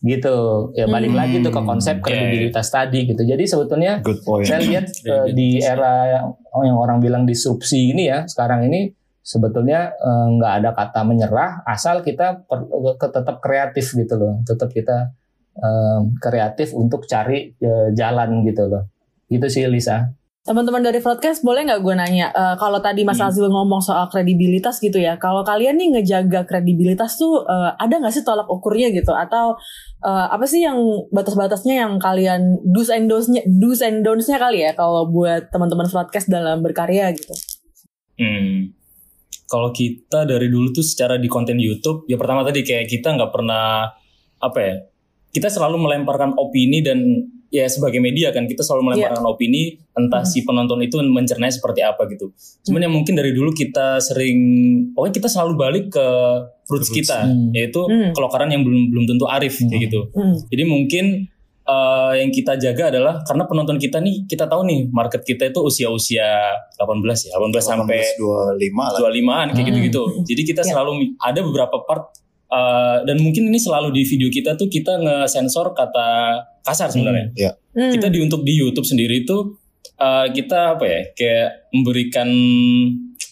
gitu. 0.00 0.72
Ya 0.72 0.88
balik 0.88 1.12
hmm. 1.12 1.20
lagi 1.20 1.36
tuh 1.44 1.52
ke 1.52 1.60
konsep 1.60 2.00
kredibilitas 2.00 2.72
okay. 2.72 2.76
tadi 2.80 2.98
gitu. 3.12 3.22
Jadi 3.28 3.44
sebetulnya 3.44 4.00
saya 4.44 4.60
lihat 4.64 4.88
uh, 5.04 5.28
di 5.28 5.60
era 5.60 6.16
yang, 6.16 6.26
yang 6.64 6.76
orang 6.80 7.04
bilang 7.04 7.28
disrupsi 7.28 7.92
ini 7.92 8.08
ya, 8.08 8.24
sekarang 8.24 8.64
ini 8.72 8.88
sebetulnya 9.20 9.92
uh, 10.00 10.32
nggak 10.32 10.52
ada 10.64 10.70
kata 10.72 11.00
menyerah, 11.04 11.60
asal 11.68 12.00
kita 12.00 12.40
per, 12.48 12.64
tetap 12.96 13.36
kreatif 13.44 13.92
gitu 13.92 14.16
loh, 14.16 14.40
tetap 14.48 14.72
kita 14.72 15.12
uh, 15.60 16.08
kreatif 16.24 16.72
untuk 16.72 17.04
cari 17.04 17.52
uh, 17.60 17.92
jalan 17.92 18.48
gitu 18.48 18.64
loh. 18.64 18.88
Gitu 19.28 19.44
sih 19.52 19.68
Lisa. 19.68 20.08
Teman-teman 20.44 20.84
dari 20.84 21.00
broadcast 21.00 21.40
boleh 21.40 21.64
nggak 21.64 21.80
gue 21.80 21.94
nanya, 21.96 22.28
uh, 22.28 22.52
kalau 22.60 22.76
tadi 22.76 23.00
Mas 23.00 23.16
hmm. 23.16 23.32
Azil 23.32 23.48
ngomong 23.48 23.80
soal 23.80 24.12
kredibilitas 24.12 24.76
gitu 24.76 25.00
ya, 25.00 25.16
kalau 25.16 25.40
kalian 25.40 25.80
nih 25.80 25.96
ngejaga 25.96 26.44
kredibilitas 26.44 27.16
tuh 27.16 27.48
uh, 27.48 27.72
ada 27.80 27.96
nggak 27.96 28.12
sih 28.12 28.28
tolak 28.28 28.44
ukurnya 28.52 28.92
gitu, 28.92 29.08
atau 29.16 29.56
uh, 30.04 30.26
apa 30.28 30.44
sih 30.44 30.60
yang 30.60 30.76
batas-batasnya 31.08 31.88
yang 31.88 31.96
kalian 31.96 32.60
do's 32.60 32.92
and 32.92 33.08
don'ts-nya, 33.08 33.40
do's 33.48 33.80
and 33.80 34.04
don'ts-nya 34.04 34.36
kali 34.36 34.68
ya, 34.68 34.76
kalau 34.76 35.08
buat 35.08 35.48
teman-teman 35.48 35.88
broadcast 35.88 36.28
dalam 36.28 36.60
berkarya 36.60 37.08
gitu? 37.16 37.32
Hmm, 38.20 38.68
kalau 39.48 39.72
kita 39.72 40.28
dari 40.28 40.52
dulu 40.52 40.76
tuh 40.76 40.84
secara 40.84 41.16
di 41.16 41.24
konten 41.24 41.56
YouTube, 41.56 42.04
ya 42.04 42.20
pertama 42.20 42.44
tadi 42.44 42.60
kayak 42.60 42.84
kita 42.84 43.16
nggak 43.16 43.32
pernah 43.32 43.88
apa 44.44 44.58
ya, 44.60 44.76
kita 45.34 45.50
selalu 45.50 45.82
melemparkan 45.82 46.38
opini 46.38 46.78
dan 46.78 47.26
ya 47.54 47.66
sebagai 47.70 48.02
media 48.02 48.34
kan 48.34 48.50
kita 48.50 48.66
selalu 48.66 48.90
melemparkan 48.90 49.22
yeah. 49.22 49.30
opini 49.30 49.62
entah 49.94 50.26
hmm. 50.26 50.30
si 50.30 50.42
penonton 50.42 50.82
itu 50.82 50.98
mencernanya 51.02 51.54
seperti 51.54 51.86
apa 51.86 52.06
gitu. 52.10 52.34
Cuman 52.66 52.82
hmm. 52.82 52.86
yang 52.86 52.94
mungkin 52.94 53.14
dari 53.14 53.30
dulu 53.30 53.50
kita 53.54 54.02
sering 54.02 54.38
pokoknya 54.94 55.14
kita 55.22 55.28
selalu 55.30 55.52
balik 55.54 55.84
ke 55.94 56.06
roots, 56.66 56.90
kita 56.90 57.26
hmm. 57.26 57.54
yaitu 57.54 57.82
hmm. 57.82 58.10
kelokaran 58.14 58.50
yang 58.50 58.66
belum 58.66 58.90
belum 58.90 59.04
tentu 59.06 59.26
arif 59.30 59.58
hmm. 59.58 59.70
kayak 59.70 59.82
gitu. 59.90 60.00
Hmm. 60.14 60.34
Jadi 60.50 60.62
mungkin 60.66 61.04
uh, 61.70 62.12
yang 62.18 62.34
kita 62.34 62.58
jaga 62.58 62.90
adalah 62.90 63.22
karena 63.22 63.44
penonton 63.46 63.78
kita 63.78 64.02
nih 64.02 64.26
kita 64.26 64.50
tahu 64.50 64.66
nih 64.66 64.90
market 64.90 65.22
kita 65.22 65.50
itu 65.50 65.60
usia-usia 65.62 66.58
18 66.74 67.30
ya, 67.30 67.38
18, 67.38 67.54
18 67.54 67.70
sampai 67.70 68.02
25 68.18 68.98
25-an 68.98 69.46
kayak 69.54 69.62
hmm. 69.62 69.66
gitu-gitu. 69.70 70.02
Jadi 70.26 70.42
kita 70.42 70.62
yeah. 70.66 70.70
selalu 70.74 71.18
ada 71.22 71.40
beberapa 71.42 71.76
part 71.86 72.23
Uh, 72.48 73.02
dan 73.08 73.18
mungkin 73.18 73.50
ini 73.50 73.58
selalu 73.58 73.90
di 73.90 74.02
video 74.06 74.28
kita 74.30 74.54
tuh 74.54 74.70
kita 74.70 75.00
nge-sensor 75.00 75.74
kata 75.74 76.38
kasar 76.64 76.88
sebenarnya. 76.92 77.32
Hmm, 77.32 77.40
yeah. 77.40 77.54
hmm. 77.74 77.92
Kita 77.98 78.06
di 78.08 78.18
untuk 78.22 78.46
di 78.46 78.54
YouTube 78.56 78.86
sendiri 78.86 79.26
itu 79.26 79.58
uh, 79.98 80.26
kita 80.30 80.78
apa 80.78 80.84
ya 80.86 81.00
kayak 81.12 81.48
memberikan 81.74 82.28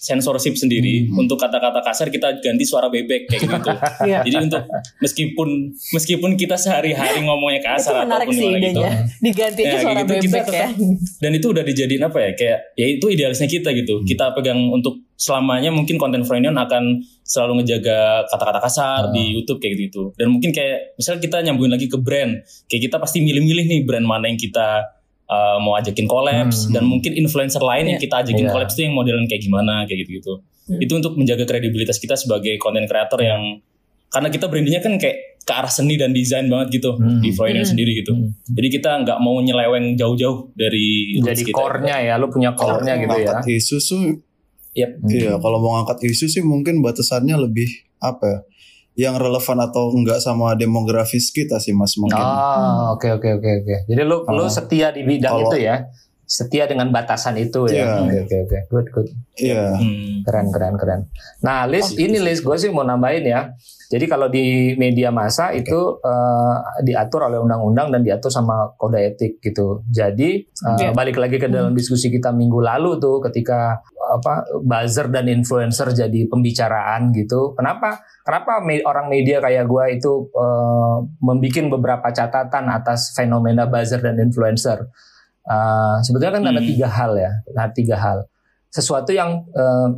sensorship 0.02 0.58
sendiri 0.58 1.06
hmm. 1.06 1.14
untuk 1.14 1.38
kata-kata 1.38 1.78
kasar 1.78 2.10
kita 2.10 2.42
ganti 2.42 2.66
suara 2.66 2.90
bebek 2.90 3.30
kayak 3.30 3.40
gitu. 3.46 3.70
yeah. 4.10 4.26
Jadi 4.26 4.50
untuk 4.50 4.66
meskipun 4.98 5.48
meskipun 5.94 6.30
kita 6.34 6.58
sehari-hari 6.58 7.22
ngomongnya 7.22 7.62
kasar 7.62 8.02
itu 8.02 8.10
ataupun 8.10 8.34
sih 8.34 8.50
gitu. 8.58 8.82
Diganti 9.22 9.62
ya, 9.62 9.78
suara 9.78 10.02
gitu, 10.02 10.10
bebek 10.18 10.22
kita 10.26 10.50
ya. 10.50 10.68
Dan 11.22 11.30
itu 11.38 11.46
udah 11.54 11.62
dijadiin 11.62 12.02
apa 12.02 12.18
ya 12.18 12.30
kayak 12.34 12.58
ya 12.74 12.86
itu 12.90 13.06
idealisnya 13.06 13.46
kita 13.46 13.70
gitu. 13.78 14.02
Hmm. 14.02 14.06
Kita 14.10 14.34
pegang 14.34 14.58
untuk 14.74 14.98
selamanya 15.22 15.70
mungkin 15.70 16.02
konten 16.02 16.26
Freudian 16.26 16.58
akan 16.58 17.06
selalu 17.22 17.62
ngejaga 17.62 18.26
kata-kata 18.26 18.58
kasar 18.58 19.00
hmm. 19.06 19.14
di 19.14 19.22
YouTube 19.38 19.62
kayak 19.62 19.78
gitu. 19.78 20.10
Dan 20.18 20.34
mungkin 20.34 20.50
kayak 20.50 20.98
misalnya 20.98 21.20
kita 21.22 21.36
nyambungin 21.46 21.72
lagi 21.78 21.86
ke 21.86 21.98
brand, 22.02 22.42
kayak 22.66 22.90
kita 22.90 22.96
pasti 22.98 23.22
milih-milih 23.22 23.70
nih 23.70 23.80
brand 23.86 24.02
mana 24.02 24.26
yang 24.26 24.34
kita 24.34 24.82
uh, 25.30 25.62
mau 25.62 25.78
ajakin 25.78 26.10
collabs 26.10 26.66
hmm. 26.66 26.74
dan 26.74 26.82
mungkin 26.90 27.14
influencer 27.14 27.62
lain 27.62 27.86
yeah. 27.86 27.90
yang 27.94 28.00
iya. 28.02 28.06
kita 28.10 28.16
ajakin 28.26 28.44
yeah. 28.50 28.52
collabs 28.52 28.74
itu 28.74 28.82
yang 28.90 28.94
modelan 28.98 29.24
kayak 29.30 29.42
gimana 29.46 29.86
kayak 29.86 29.98
gitu-gitu. 30.02 30.42
Hmm. 30.66 30.80
Itu 30.82 30.92
untuk 30.98 31.14
menjaga 31.14 31.44
kredibilitas 31.46 32.02
kita 32.02 32.18
sebagai 32.18 32.58
content 32.58 32.90
creator 32.90 33.22
yang 33.22 33.62
karena 34.12 34.28
kita 34.28 34.44
brandingnya 34.50 34.82
kan 34.84 34.98
kayak 35.00 35.40
ke 35.42 35.52
arah 35.54 35.72
seni 35.72 35.98
dan 35.98 36.14
desain 36.14 36.46
banget 36.46 36.82
gitu 36.82 36.98
hmm. 36.98 37.22
di 37.22 37.30
Freudian 37.30 37.62
hmm. 37.62 37.70
sendiri 37.70 37.92
gitu. 38.02 38.12
Hmm. 38.14 38.34
Jadi 38.50 38.68
kita 38.74 38.90
nggak 39.06 39.18
mau 39.22 39.38
nyeleweng 39.38 39.94
jauh-jauh 39.94 40.50
dari 40.58 41.18
jadi 41.22 41.42
core-nya 41.54 41.96
ya, 42.02 42.14
lu 42.18 42.26
punya 42.26 42.58
core-nya 42.58 42.98
gitu 42.98 43.16
ya. 43.22 43.38
Isu 43.42 43.78
tuh 43.78 44.31
Yep. 44.72 44.90
Iya, 45.04 45.32
kalau 45.36 45.60
mau 45.60 45.76
ngangkat 45.76 46.00
isu 46.08 46.32
sih 46.32 46.40
mungkin 46.40 46.80
batasannya 46.80 47.36
lebih 47.36 47.68
apa 48.00 48.24
ya? 48.24 48.38
yang 48.92 49.16
relevan 49.16 49.56
atau 49.56 49.88
enggak 49.88 50.20
sama 50.20 50.52
demografis 50.52 51.32
kita 51.32 51.56
sih 51.56 51.72
Mas 51.72 51.96
mungkin. 51.96 52.20
Ah, 52.20 52.92
oke 52.92 53.08
oke 53.08 53.40
oke 53.40 53.50
oke. 53.64 53.76
Jadi 53.88 54.02
lu 54.04 54.20
uh, 54.20 54.32
lu 54.36 54.44
setia 54.52 54.92
di 54.92 55.00
bidang 55.00 55.32
kalau, 55.32 55.48
itu 55.48 55.64
ya. 55.64 55.88
Setia 56.32 56.64
dengan 56.64 56.88
batasan 56.88 57.36
itu 57.36 57.68
ya. 57.68 58.08
Iya. 58.08 58.24
Oke 58.24 58.24
oke 58.24 58.36
oke. 58.48 58.58
Good 58.72 58.86
good. 58.88 59.08
Iya. 59.36 59.76
Hmm. 59.76 60.24
Keren 60.24 60.48
keren 60.48 60.74
keren. 60.80 61.00
Nah, 61.44 61.68
list 61.68 61.92
oh, 61.92 62.00
ini 62.00 62.16
list 62.24 62.40
gue 62.40 62.56
sih 62.56 62.72
mau 62.72 62.88
nambahin 62.88 63.28
ya. 63.28 63.52
Jadi 63.92 64.08
kalau 64.08 64.32
di 64.32 64.72
media 64.80 65.12
massa 65.12 65.52
okay. 65.52 65.60
itu 65.60 65.76
uh, 65.76 66.56
diatur 66.80 67.28
oleh 67.28 67.36
undang-undang 67.36 67.92
dan 67.92 68.00
diatur 68.00 68.32
sama 68.32 68.72
kode 68.80 68.96
etik 69.12 69.44
gitu. 69.44 69.84
Jadi 69.92 70.48
uh, 70.64 70.80
eh, 70.80 70.88
yeah. 70.88 70.96
balik 70.96 71.20
lagi 71.20 71.36
ke 71.36 71.52
dalam 71.52 71.76
hmm. 71.76 71.80
diskusi 71.84 72.08
kita 72.08 72.32
minggu 72.32 72.64
lalu 72.64 72.96
tuh 72.96 73.20
ketika 73.28 73.84
apa 74.00 74.48
buzzer 74.64 75.12
dan 75.12 75.28
influencer 75.28 75.92
jadi 75.92 76.32
pembicaraan 76.32 77.12
gitu. 77.12 77.52
Kenapa? 77.60 78.00
Kenapa 78.24 78.64
me 78.64 78.80
orang 78.88 79.12
media 79.12 79.44
kayak 79.44 79.68
gue 79.68 79.84
itu 80.00 80.32
uh, 80.32 81.04
membuat 81.20 81.68
beberapa 81.76 82.08
catatan 82.08 82.72
atas 82.72 83.12
fenomena 83.12 83.68
buzzer 83.68 84.00
dan 84.00 84.16
influencer? 84.16 84.88
Uh, 85.42 85.98
sebetulnya 86.06 86.38
kan 86.38 86.42
hmm. 86.46 86.52
ada 86.54 86.62
tiga 86.62 86.88
hal 86.88 87.12
ya, 87.18 87.32
nah 87.54 87.66
tiga 87.70 87.96
hal. 87.98 88.18
Sesuatu 88.70 89.10
yang 89.10 89.44
uh, 89.52 89.90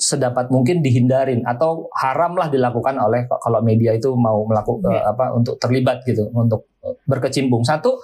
sedapat 0.00 0.48
mungkin 0.48 0.80
dihindarin 0.80 1.44
atau 1.44 1.92
haramlah 1.92 2.48
dilakukan 2.48 2.96
oleh 2.96 3.28
kalau 3.28 3.60
media 3.60 3.92
itu 3.92 4.16
mau 4.16 4.40
melakukan 4.48 4.88
yeah. 4.88 5.04
uh, 5.04 5.12
apa 5.12 5.24
untuk 5.36 5.60
terlibat 5.60 6.00
gitu 6.08 6.32
untuk 6.32 6.70
berkecimpung 7.04 7.60
satu 7.60 8.00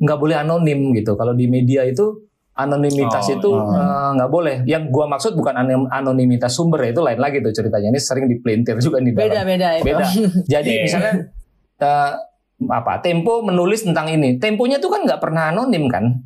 nggak 0.00 0.18
boleh 0.18 0.36
anonim 0.40 0.96
gitu 0.96 1.12
kalau 1.16 1.36
di 1.36 1.44
media 1.48 1.84
itu 1.84 2.24
anonimitas 2.56 3.24
oh, 3.28 3.36
itu 3.36 3.50
eh, 3.52 4.10
nggak 4.16 4.28
uh, 4.28 4.32
boleh 4.32 4.56
yang 4.64 4.88
gua 4.88 5.04
maksud 5.12 5.36
bukan 5.36 5.52
anonimitas 5.92 6.56
sumber 6.56 6.88
ya 6.88 6.96
itu 6.96 7.04
lain 7.04 7.20
lagi 7.20 7.44
tuh 7.44 7.52
ceritanya 7.52 7.92
ini 7.92 8.00
sering 8.00 8.24
dipelintir 8.32 8.80
juga 8.80 9.00
di 9.04 9.12
dalam 9.12 9.28
beda 9.28 9.40
beda 9.44 9.68
beda 9.84 10.06
jadi 10.56 10.70
yeah. 10.72 10.84
misalnya 10.88 11.14
uh, 11.84 12.12
apa 12.64 13.04
Tempo 13.04 13.44
menulis 13.44 13.84
tentang 13.84 14.08
ini 14.08 14.40
Temponya 14.40 14.80
tuh 14.80 14.88
kan 14.88 15.04
nggak 15.04 15.20
pernah 15.20 15.52
anonim 15.52 15.86
kan 15.92 16.24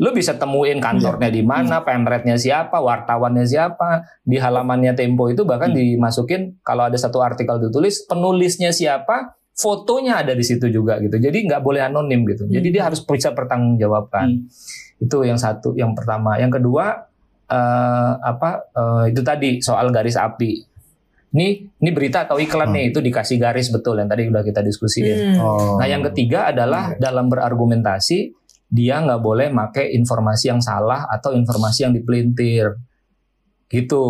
Lu 0.00 0.16
bisa 0.16 0.40
temuin 0.40 0.80
kantornya 0.80 1.28
di 1.28 1.44
mana, 1.44 1.84
pemretnya 1.84 2.40
siapa, 2.40 2.80
wartawannya 2.80 3.44
siapa, 3.44 4.00
di 4.24 4.40
halamannya 4.40 4.96
Tempo 4.96 5.28
itu 5.28 5.44
bahkan 5.44 5.76
hmm. 5.76 5.76
dimasukin 5.76 6.56
kalau 6.64 6.88
ada 6.88 6.96
satu 6.96 7.20
artikel 7.20 7.60
ditulis 7.60 8.08
penulisnya 8.08 8.72
siapa, 8.72 9.36
fotonya 9.52 10.24
ada 10.24 10.32
di 10.32 10.40
situ 10.40 10.72
juga 10.72 10.96
gitu. 11.04 11.20
Jadi 11.20 11.44
nggak 11.44 11.60
boleh 11.60 11.84
anonim 11.84 12.24
gitu. 12.32 12.48
Jadi 12.48 12.72
dia 12.72 12.88
harus 12.88 13.04
bisa 13.04 13.36
pertanggungjawabkan. 13.36 14.26
Hmm. 14.40 15.04
Itu 15.04 15.20
yang 15.20 15.36
satu, 15.36 15.76
yang 15.76 15.92
pertama. 15.92 16.40
Yang 16.40 16.64
kedua 16.64 17.04
uh, 17.52 18.12
apa 18.24 18.72
uh, 18.72 19.04
itu 19.04 19.20
tadi 19.20 19.60
soal 19.60 19.92
garis 19.92 20.16
api. 20.16 20.64
Ini 21.30 21.46
ini 21.78 21.90
berita 21.94 22.26
atau 22.26 22.42
iklan 22.42 22.70
hmm. 22.70 22.74
nih 22.74 22.84
itu 22.90 22.98
dikasih 22.98 23.38
garis 23.38 23.70
betul 23.70 24.02
yang 24.02 24.10
tadi 24.10 24.26
udah 24.26 24.42
kita 24.42 24.60
diskusiin. 24.66 25.38
Hmm. 25.38 25.42
Oh. 25.42 25.74
Nah 25.78 25.86
yang 25.86 26.02
ketiga 26.10 26.50
adalah 26.50 26.94
hmm. 26.94 26.98
dalam 26.98 27.30
berargumentasi 27.30 28.34
dia 28.70 29.02
nggak 29.02 29.22
boleh 29.22 29.50
make 29.50 29.82
informasi 29.82 30.54
yang 30.54 30.62
salah 30.62 31.06
atau 31.10 31.34
informasi 31.34 31.90
yang 31.90 31.92
dipelintir 31.94 32.78
gitu 33.70 34.06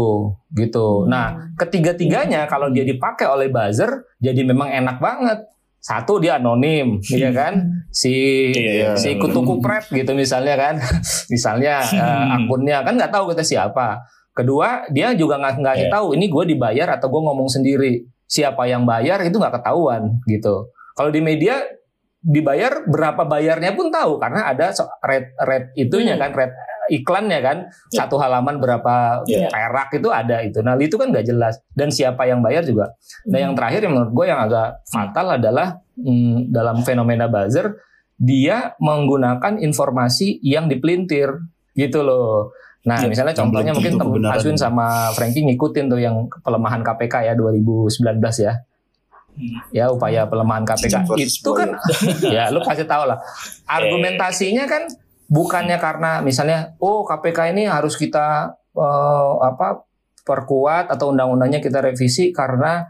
gitu 0.57 1.05
hmm. 1.05 1.09
nah 1.09 1.53
ketiga-tiganya 1.57 2.49
kalau 2.49 2.73
dia 2.73 2.85
dipakai 2.85 3.29
oleh 3.29 3.53
buzzer 3.53 4.09
jadi 4.21 4.41
memang 4.45 4.73
enak 4.73 4.97
banget 5.01 5.39
satu 5.81 6.21
dia 6.21 6.37
anonim 6.37 7.01
ya 7.09 7.33
kan 7.33 7.85
si 7.89 8.53
yeah. 8.53 8.97
si 8.97 9.17
kutu 9.17 9.41
kupret 9.41 9.89
gitu 9.89 10.13
misalnya 10.13 10.57
kan 10.57 10.75
misalnya 11.33 11.81
uh, 11.81 12.37
akunnya 12.37 12.85
kan 12.85 13.01
nggak 13.01 13.13
tahu 13.13 13.33
kita 13.33 13.45
siapa 13.45 14.01
kedua 14.41 14.89
dia 14.91 15.13
juga 15.15 15.37
nggak 15.39 15.55
nggak 15.61 15.77
yeah. 15.77 15.93
tahu 15.93 16.17
ini 16.17 16.27
gue 16.27 16.45
dibayar 16.57 16.97
atau 16.97 17.13
gue 17.13 17.21
ngomong 17.21 17.49
sendiri 17.49 18.05
siapa 18.25 18.67
yang 18.67 18.89
bayar 18.89 19.21
itu 19.27 19.37
nggak 19.37 19.61
ketahuan 19.61 20.19
gitu 20.27 20.71
kalau 20.97 21.11
di 21.13 21.21
media 21.21 21.61
dibayar 22.21 22.85
berapa 22.85 23.25
bayarnya 23.25 23.73
pun 23.73 23.89
tahu 23.89 24.21
karena 24.21 24.53
ada 24.53 24.77
red 25.05 25.33
red 25.41 25.65
itunya 25.73 26.15
hmm. 26.17 26.23
kan 26.23 26.31
red 26.37 26.53
iklannya 26.91 27.39
kan 27.41 27.59
yeah. 27.71 28.03
satu 28.05 28.19
halaman 28.19 28.59
berapa 28.59 29.25
yeah. 29.25 29.49
perak 29.49 29.95
itu 29.95 30.11
ada 30.11 30.43
itu. 30.43 30.59
Nah 30.61 30.75
itu 30.77 30.99
kan 30.99 31.15
nggak 31.15 31.25
jelas 31.31 31.63
dan 31.73 31.89
siapa 31.95 32.27
yang 32.27 32.43
bayar 32.43 32.67
juga. 32.67 32.93
Nah 33.31 33.39
yang 33.39 33.55
terakhir 33.55 33.87
yang 33.87 33.95
menurut 33.95 34.13
gue 34.13 34.27
yang 34.27 34.41
agak 34.43 34.83
fatal 34.91 35.39
adalah 35.39 35.79
hmm, 35.97 36.51
dalam 36.51 36.83
fenomena 36.83 37.31
buzzer 37.31 37.79
dia 38.21 38.77
menggunakan 38.83 39.63
informasi 39.63 40.43
yang 40.45 40.67
dipelintir 40.67 41.41
gitu 41.79 42.05
loh. 42.05 42.53
Nah, 42.81 42.97
ya, 43.05 43.09
misalnya 43.13 43.37
contohnya 43.37 43.73
mungkin 43.77 44.01
temen 44.01 44.25
Aswin 44.25 44.57
sama 44.57 45.13
Frankie 45.13 45.45
ngikutin 45.45 45.93
tuh 45.93 46.01
yang 46.01 46.33
pelemahan 46.41 46.81
KPK 46.81 47.29
ya 47.29 47.35
2019 47.37 47.93
ya. 48.41 48.65
Hmm. 49.37 49.61
Ya 49.71 49.85
upaya 49.93 50.25
pelemahan 50.27 50.65
KPK 50.65 51.17
itu 51.21 51.51
kan 51.53 51.77
ya 52.25 52.49
lu 52.55 52.65
kasih 52.65 52.89
tahu 52.89 53.05
lah. 53.05 53.21
Argumentasinya 53.69 54.65
kan 54.65 54.89
bukannya 55.29 55.77
karena 55.77 56.25
misalnya 56.25 56.75
oh 56.81 57.05
KPK 57.05 57.53
ini 57.53 57.69
harus 57.69 57.95
kita 58.01 58.57
uh, 58.75 59.35
apa 59.45 59.85
perkuat 60.25 60.89
atau 60.89 61.13
undang-undangnya 61.13 61.61
kita 61.61 61.85
revisi 61.85 62.33
karena 62.33 62.87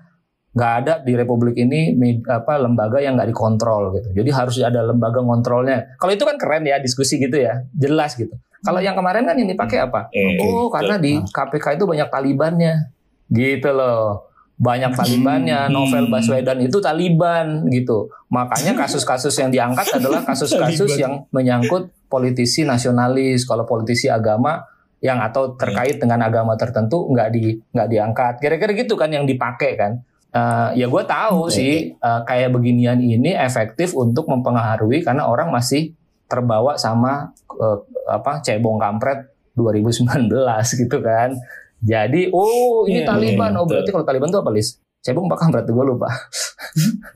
nggak 0.50 0.72
ada 0.82 0.92
di 0.98 1.14
Republik 1.14 1.54
ini 1.54 1.94
apa 2.26 2.58
lembaga 2.58 2.98
yang 2.98 3.14
nggak 3.14 3.30
dikontrol 3.30 3.94
gitu. 3.98 4.22
Jadi 4.22 4.30
harus 4.34 4.54
ada 4.62 4.82
lembaga 4.82 5.22
kontrolnya. 5.22 5.94
Kalau 5.98 6.10
itu 6.14 6.26
kan 6.26 6.38
keren 6.38 6.66
ya 6.66 6.82
diskusi 6.82 7.22
gitu 7.22 7.38
ya, 7.38 7.62
jelas 7.74 8.18
gitu. 8.18 8.34
Kalau 8.60 8.80
yang 8.84 8.92
kemarin 8.92 9.24
kan 9.24 9.36
yang 9.36 9.48
dipakai 9.48 9.80
apa? 9.80 10.12
Eh, 10.12 10.36
oh, 10.44 10.68
karena 10.68 11.00
di 11.00 11.16
KPK 11.16 11.80
itu 11.80 11.84
banyak 11.88 12.08
Talibannya, 12.12 12.92
gitu 13.30 13.70
loh. 13.72 14.28
Banyak 14.60 14.92
Talibannya. 14.92 15.70
Hmm. 15.70 15.72
Novel 15.72 16.12
Baswedan 16.12 16.60
itu 16.60 16.76
Taliban 16.82 17.64
gitu. 17.72 18.12
Makanya 18.28 18.76
kasus-kasus 18.84 19.32
yang 19.40 19.48
diangkat 19.48 19.96
adalah 19.96 20.26
kasus-kasus 20.26 21.00
yang 21.00 21.24
menyangkut 21.32 21.88
politisi 22.12 22.66
nasionalis. 22.68 23.48
Kalau 23.48 23.64
politisi 23.64 24.12
agama 24.12 24.60
yang 25.00 25.24
atau 25.24 25.56
terkait 25.56 25.96
dengan 25.96 26.20
agama 26.20 26.60
tertentu 26.60 27.08
nggak 27.08 27.28
di 27.32 27.56
nggak 27.72 27.88
diangkat. 27.88 28.34
Kira-kira 28.44 28.76
gitu 28.76 29.00
kan 29.00 29.08
yang 29.08 29.24
dipakai 29.24 29.80
kan. 29.80 30.04
Uh, 30.30 30.70
ya 30.78 30.86
gue 30.86 31.02
tahu 31.10 31.50
okay. 31.50 31.56
sih 31.58 31.74
uh, 31.98 32.22
kayak 32.22 32.54
beginian 32.54 33.02
ini 33.02 33.34
efektif 33.34 33.98
untuk 33.98 34.30
mempengaruhi 34.30 35.02
karena 35.02 35.26
orang 35.26 35.50
masih 35.50 35.90
terbawa 36.30 36.78
sama 36.78 37.34
uh, 37.60 37.78
apa 38.08 38.40
cebong 38.40 38.80
kampret 38.80 39.28
2019 39.54 40.32
gitu 40.82 40.98
kan. 41.04 41.36
Jadi 41.80 42.28
oh 42.32 42.84
ini 42.84 43.04
yeah, 43.04 43.08
Taliban, 43.08 43.52
yeah, 43.56 43.60
oh 43.60 43.66
berarti 43.68 43.90
kalau 43.92 44.04
Taliban 44.04 44.28
itu 44.32 44.40
apa 44.40 44.50
lis? 44.52 44.80
Cebong 45.00 45.32
apa 45.32 45.36
kampret 45.40 45.64
gue 45.64 45.84
lupa. 45.84 46.12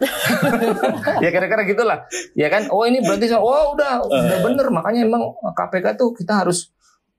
ya 1.24 1.28
kira-kira 1.28 1.68
gitulah. 1.68 2.08
Ya 2.32 2.48
kan? 2.48 2.72
Oh 2.72 2.88
ini 2.88 3.04
berarti 3.04 3.28
oh 3.36 3.76
udah 3.76 4.08
udah 4.08 4.38
bener 4.40 4.66
makanya 4.72 5.04
emang 5.04 5.36
KPK 5.52 6.00
tuh 6.00 6.16
kita 6.16 6.44
harus 6.44 6.72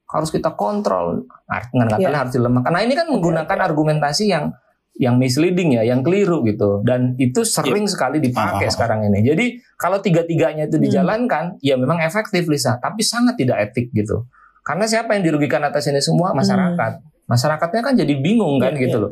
harus 0.10 0.34
kita 0.34 0.58
kontrol. 0.58 1.30
Dengan 1.70 1.86
katanya 1.94 2.10
yeah. 2.10 2.22
harus 2.26 2.34
dilemahkan. 2.34 2.72
Nah 2.74 2.82
ini 2.82 2.98
kan 2.98 3.06
menggunakan 3.14 3.58
argumentasi 3.62 4.26
yang 4.34 4.50
yang 4.96 5.20
misleading 5.20 5.76
ya, 5.76 5.84
yang 5.84 6.02
keliru 6.02 6.44
gitu. 6.48 6.80
Dan 6.88 7.20
itu 7.20 7.44
sering 7.44 7.84
yeah. 7.84 7.92
sekali 7.92 8.18
dipakai 8.24 8.68
oh. 8.68 8.72
sekarang 8.72 9.04
ini. 9.12 9.20
Jadi 9.28 9.46
kalau 9.76 10.00
tiga-tiganya 10.00 10.72
itu 10.72 10.80
hmm. 10.80 10.86
dijalankan, 10.88 11.46
hmm. 11.60 11.64
ya 11.64 11.76
memang 11.76 12.00
efektif 12.00 12.48
Lisa, 12.48 12.80
tapi 12.80 13.04
sangat 13.04 13.36
tidak 13.36 13.72
etik 13.72 13.92
gitu. 13.92 14.28
Karena 14.64 14.88
siapa 14.88 15.14
yang 15.14 15.28
dirugikan 15.28 15.62
atas 15.68 15.92
ini 15.92 16.00
semua 16.00 16.32
masyarakat. 16.32 16.92
Hmm. 17.04 17.28
Masyarakatnya 17.28 17.82
kan 17.82 17.94
jadi 17.98 18.14
bingung 18.18 18.58
kan 18.58 18.74
yeah, 18.74 18.84
gitu 18.88 18.98
yeah. 18.98 19.04
loh. 19.08 19.12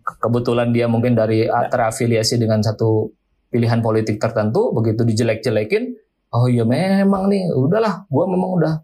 Kebetulan 0.00 0.70
dia 0.74 0.86
mungkin 0.90 1.14
dari 1.14 1.46
terafiliasi 1.46 2.38
dengan 2.38 2.62
satu 2.62 3.10
pilihan 3.50 3.82
politik 3.82 4.22
tertentu, 4.22 4.70
begitu 4.70 5.02
dijelek-jelekin, 5.02 5.90
oh 6.30 6.46
iya 6.46 6.62
memang 6.62 7.26
nih, 7.26 7.50
udahlah, 7.50 8.06
gue 8.06 8.24
memang 8.30 8.50
udah 8.62 8.74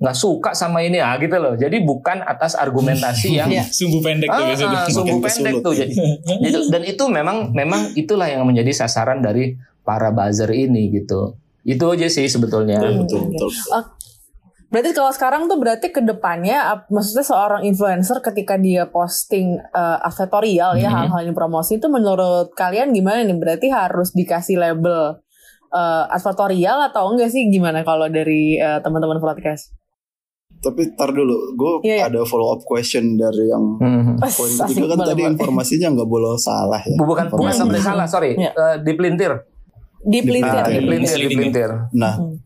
nggak 0.00 0.16
suka 0.16 0.50
sama 0.56 0.80
ini 0.80 0.96
ah 0.96 1.20
gitu 1.20 1.36
loh. 1.36 1.54
Jadi 1.60 1.84
bukan 1.84 2.24
atas 2.24 2.56
argumentasi 2.56 3.34
yang 3.40 3.52
iya. 3.52 3.68
sumbu 3.68 4.00
pendek 4.00 4.32
tuh 4.32 4.44
ah, 4.48 4.56
ah 4.56 4.88
sumbu 4.88 5.20
pendek 5.20 5.60
tuh. 5.60 5.76
Jadi, 5.76 5.92
jadi 6.24 6.58
dan 6.72 6.82
itu 6.88 7.04
memang 7.04 7.52
memang 7.52 7.92
itulah 7.92 8.26
yang 8.26 8.48
menjadi 8.48 8.72
sasaran 8.72 9.20
dari 9.20 9.60
para 9.84 10.08
buzzer 10.08 10.48
ini 10.56 10.88
gitu. 10.88 11.36
Itu 11.68 11.92
aja 11.92 12.08
sih 12.08 12.24
sebetulnya. 12.32 12.80
Betul 12.80 13.04
betul. 13.04 13.20
betul. 13.28 13.50
Oh, 13.76 13.84
berarti 14.72 14.90
kalau 14.96 15.12
sekarang 15.12 15.42
tuh 15.52 15.60
berarti 15.60 15.92
ke 15.92 16.00
depannya, 16.00 16.88
maksudnya 16.88 17.26
seorang 17.28 17.62
influencer 17.68 18.24
ketika 18.24 18.56
dia 18.56 18.88
posting 18.88 19.60
uh, 19.76 20.00
advertorial 20.00 20.72
mm 20.72 20.76
-hmm. 20.80 20.84
ya 20.84 20.88
mm-hmm. 20.88 21.00
hal-hal 21.12 21.22
yang 21.28 21.36
promosi 21.36 21.76
itu 21.76 21.92
menurut 21.92 22.56
kalian 22.56 22.96
gimana 22.96 23.20
nih? 23.20 23.36
Berarti 23.36 23.68
harus 23.68 24.16
dikasih 24.16 24.56
label 24.56 25.20
uh, 25.76 26.04
advertorial 26.08 26.88
atau 26.88 27.12
enggak 27.12 27.28
sih 27.28 27.52
gimana 27.52 27.84
kalau 27.84 28.08
dari 28.08 28.56
uh, 28.56 28.80
teman-teman 28.80 29.20
podcast? 29.20 29.79
Tapi 30.60 30.92
tar 30.92 31.16
dulu, 31.16 31.56
gue 31.56 31.72
yeah, 31.88 32.04
yeah. 32.04 32.08
ada 32.12 32.20
follow 32.28 32.52
up 32.52 32.60
question 32.68 33.16
dari 33.16 33.48
yang 33.48 33.80
mm-hmm. 33.80 34.20
poin 34.20 34.52
ketiga 34.68 34.92
kan 34.92 34.98
tadi 35.08 35.22
informasinya 35.24 35.88
nggak 35.96 36.08
boleh 36.08 36.36
salah 36.36 36.80
ya. 36.84 37.00
Bukan 37.00 37.32
bukan 37.32 37.56
sampai 37.56 37.80
salah, 37.80 38.04
sorry, 38.04 38.36
yeah. 38.36 38.52
uh, 38.52 38.76
dipelintir. 38.76 39.40
Dipelintir, 40.04 40.60
nah, 40.60 40.68
dipelintir, 40.68 41.16
dipelintir. 41.16 41.70
Nah, 41.96 42.14
mm. 42.20 42.36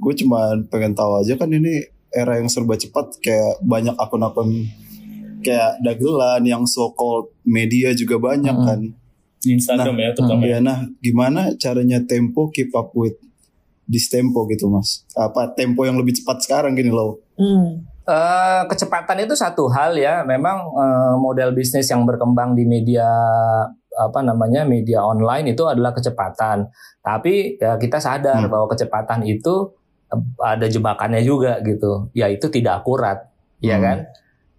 gue 0.00 0.14
cuma 0.20 0.52
pengen 0.68 0.92
tahu 0.92 1.24
aja 1.24 1.36
kan 1.40 1.48
ini 1.48 1.80
era 2.12 2.36
yang 2.36 2.52
serba 2.52 2.76
cepat 2.76 3.20
kayak 3.24 3.64
banyak 3.64 3.96
akun-akun 3.96 4.68
kayak 5.40 5.80
dagelan 5.80 6.44
yang 6.44 6.64
so 6.68 6.92
called 6.92 7.32
media 7.44 7.96
juga 7.96 8.20
banyak 8.20 8.52
mm. 8.52 8.64
kan. 8.68 8.80
Instagram 9.42 9.96
nah, 9.96 10.04
ya 10.06 10.10
terutama. 10.14 10.42
Ya, 10.44 10.58
nah, 10.62 10.78
gimana 11.02 11.56
caranya 11.58 12.04
Tempo 12.04 12.52
keep 12.52 12.70
up 12.76 12.94
with 12.94 13.16
distempo 13.92 14.48
gitu 14.48 14.72
mas 14.72 15.04
apa 15.12 15.52
tempo 15.52 15.84
yang 15.84 16.00
lebih 16.00 16.16
cepat 16.16 16.40
sekarang 16.40 16.72
gini 16.72 16.88
loh 16.88 17.20
hmm. 17.36 17.84
uh, 18.08 18.64
kecepatan 18.72 19.28
itu 19.28 19.36
satu 19.36 19.68
hal 19.68 20.00
ya 20.00 20.24
memang 20.24 20.72
uh, 20.72 21.14
model 21.20 21.52
bisnis 21.52 21.92
yang 21.92 22.08
berkembang 22.08 22.56
di 22.56 22.64
media 22.64 23.04
apa 23.92 24.24
namanya 24.24 24.64
media 24.64 25.04
online 25.04 25.52
itu 25.52 25.68
adalah 25.68 25.92
kecepatan 25.92 26.72
tapi 27.04 27.60
ya 27.60 27.76
kita 27.76 28.00
sadar 28.00 28.40
hmm. 28.40 28.48
bahwa 28.48 28.66
kecepatan 28.72 29.20
itu 29.28 29.68
eh, 30.08 30.22
ada 30.40 30.64
jebakannya 30.64 31.20
juga 31.20 31.60
gitu 31.60 32.08
ya 32.16 32.32
itu 32.32 32.48
tidak 32.48 32.80
akurat 32.80 33.28
ya 33.60 33.76
hmm. 33.76 33.84
ya 33.84 33.84
kan 33.84 33.98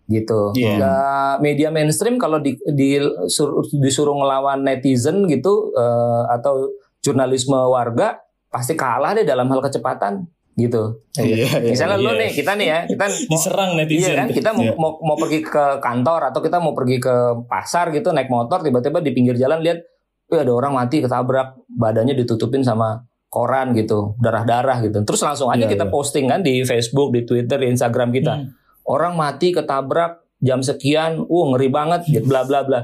gitu. 0.04 0.52
Yeah. 0.60 0.78
Iya. 0.84 0.94
media 1.40 1.70
mainstream 1.72 2.20
kalau 2.20 2.44
di, 2.44 2.60
di 2.76 3.00
sur, 3.32 3.64
disuruh 3.72 4.14
ngelawan 4.20 4.68
netizen 4.68 5.26
gitu 5.32 5.72
uh, 5.74 6.28
atau 6.28 6.76
jurnalisme 7.04 7.56
warga 7.56 8.20
pasti 8.54 8.78
kalah 8.78 9.18
deh 9.18 9.26
dalam 9.26 9.50
hal 9.50 9.66
kecepatan 9.66 10.30
gitu. 10.54 11.02
Iya, 11.18 11.66
iya, 11.66 11.74
Misalnya 11.74 11.98
iya. 11.98 12.06
lu 12.06 12.12
nih, 12.14 12.30
kita 12.30 12.54
nih 12.54 12.68
ya, 12.70 12.80
kita 12.86 13.06
diserang 13.34 13.74
netizen. 13.74 14.14
Iya 14.14 14.14
kan, 14.22 14.28
kita 14.30 14.50
mau, 14.54 14.62
iya. 14.62 14.74
mau 14.78 14.92
mau 15.02 15.18
pergi 15.18 15.42
ke 15.42 15.82
kantor 15.82 16.30
atau 16.30 16.40
kita 16.46 16.62
mau 16.62 16.78
pergi 16.78 17.02
ke 17.02 17.16
pasar 17.50 17.90
gitu 17.90 18.14
naik 18.14 18.30
motor 18.30 18.62
tiba-tiba 18.62 19.02
di 19.02 19.12
pinggir 19.18 19.34
jalan 19.34 19.66
lihat 19.66 19.82
ada 20.30 20.50
orang 20.50 20.74
mati 20.78 21.02
ketabrak, 21.02 21.58
badannya 21.70 22.18
ditutupin 22.18 22.66
sama 22.66 23.06
koran 23.30 23.74
gitu, 23.74 24.14
darah-darah 24.22 24.82
gitu. 24.86 25.02
Terus 25.06 25.22
langsung 25.26 25.50
aja 25.50 25.66
iya, 25.66 25.70
kita 25.70 25.90
iya. 25.90 25.94
posting 25.94 26.26
kan 26.30 26.46
di 26.46 26.62
Facebook, 26.66 27.10
di 27.14 27.26
Twitter, 27.26 27.58
di 27.58 27.74
Instagram 27.74 28.10
kita. 28.14 28.34
Hmm. 28.38 28.54
Orang 28.86 29.14
mati 29.18 29.54
ketabrak 29.54 30.22
jam 30.42 30.62
sekian, 30.62 31.22
uh 31.22 31.46
ngeri 31.54 31.70
banget, 31.70 32.02
bla 32.26 32.46
bla 32.46 32.62
bla 32.62 32.82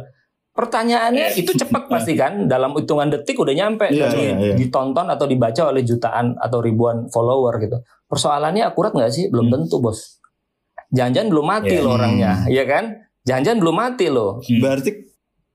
Pertanyaannya 0.60 1.40
itu 1.40 1.56
cepat 1.56 1.88
pasti 1.88 2.20
kan 2.20 2.52
dalam 2.52 2.76
hitungan 2.76 3.08
detik 3.08 3.40
udah 3.40 3.56
nyampe 3.56 3.88
yeah, 3.96 4.12
yeah, 4.12 4.36
yeah. 4.36 4.58
ditonton 4.60 5.08
atau 5.08 5.24
dibaca 5.24 5.72
oleh 5.72 5.88
jutaan 5.88 6.36
atau 6.36 6.60
ribuan 6.60 7.08
follower 7.08 7.64
gitu. 7.64 7.80
Persoalannya 8.12 8.68
akurat 8.68 8.92
nggak 8.92 9.08
sih? 9.08 9.32
Belum 9.32 9.48
hmm. 9.48 9.56
tentu 9.56 9.80
bos. 9.80 10.20
Jangan-jangan 10.92 11.30
belum 11.32 11.46
mati 11.48 11.76
yeah. 11.80 11.86
loh 11.88 11.94
orangnya, 11.96 12.32
hmm. 12.44 12.52
ya 12.52 12.64
kan? 12.68 12.84
Jangan-jangan 13.24 13.60
belum 13.64 13.76
mati 13.80 14.06
loh. 14.12 14.32
Hmm. 14.44 14.60
Berarti 14.60 14.90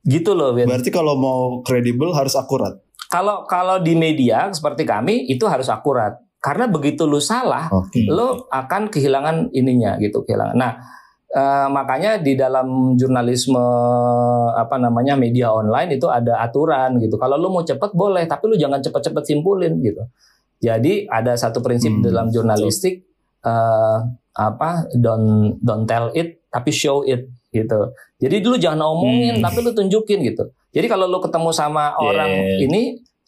gitu 0.08 0.30
loh. 0.32 0.56
Ben. 0.56 0.64
Berarti 0.72 0.88
kalau 0.88 1.20
mau 1.20 1.60
kredibel 1.60 2.08
harus 2.16 2.32
akurat. 2.32 2.72
Kalau 3.12 3.44
kalau 3.44 3.84
di 3.84 3.92
media 3.92 4.48
seperti 4.56 4.88
kami 4.88 5.28
itu 5.28 5.44
harus 5.44 5.68
akurat. 5.68 6.16
Karena 6.40 6.64
begitu 6.64 7.04
lu 7.04 7.20
salah, 7.20 7.68
okay. 7.72 8.08
lu 8.08 8.48
akan 8.48 8.88
kehilangan 8.88 9.52
ininya 9.52 9.96
gitu, 9.96 10.28
kehilangan. 10.28 10.56
Nah, 10.56 10.76
Uh, 11.34 11.66
makanya 11.66 12.22
di 12.22 12.38
dalam 12.38 12.94
jurnalisme 12.94 13.58
apa 14.54 14.78
namanya 14.78 15.18
media 15.18 15.50
online 15.50 15.98
itu 15.98 16.06
ada 16.06 16.38
aturan 16.38 17.02
gitu. 17.02 17.18
Kalau 17.18 17.34
lu 17.34 17.50
mau 17.50 17.66
cepet 17.66 17.90
boleh, 17.90 18.22
tapi 18.30 18.46
lu 18.46 18.54
jangan 18.54 18.78
cepet-cepet 18.78 19.34
simpulin 19.34 19.82
gitu. 19.82 20.06
Jadi 20.62 21.10
ada 21.10 21.34
satu 21.34 21.58
prinsip 21.58 21.90
hmm, 21.90 22.06
dalam 22.06 22.30
jurnalistik 22.30 23.02
uh, 23.42 24.06
apa 24.30 24.86
don't 24.94 25.58
don't 25.58 25.90
tell 25.90 26.14
it 26.14 26.46
tapi 26.54 26.70
show 26.70 27.02
it 27.02 27.26
gitu. 27.50 27.90
Jadi 28.22 28.36
dulu 28.38 28.54
jangan 28.54 28.94
omongin 28.94 29.38
hmm. 29.38 29.44
tapi 29.44 29.58
lu 29.58 29.74
tunjukin 29.74 30.22
gitu. 30.22 30.54
Jadi 30.70 30.86
kalau 30.86 31.10
lu 31.10 31.18
ketemu 31.18 31.50
sama 31.50 31.94
yeah. 31.94 32.02
orang 32.02 32.30
ini, 32.62 32.82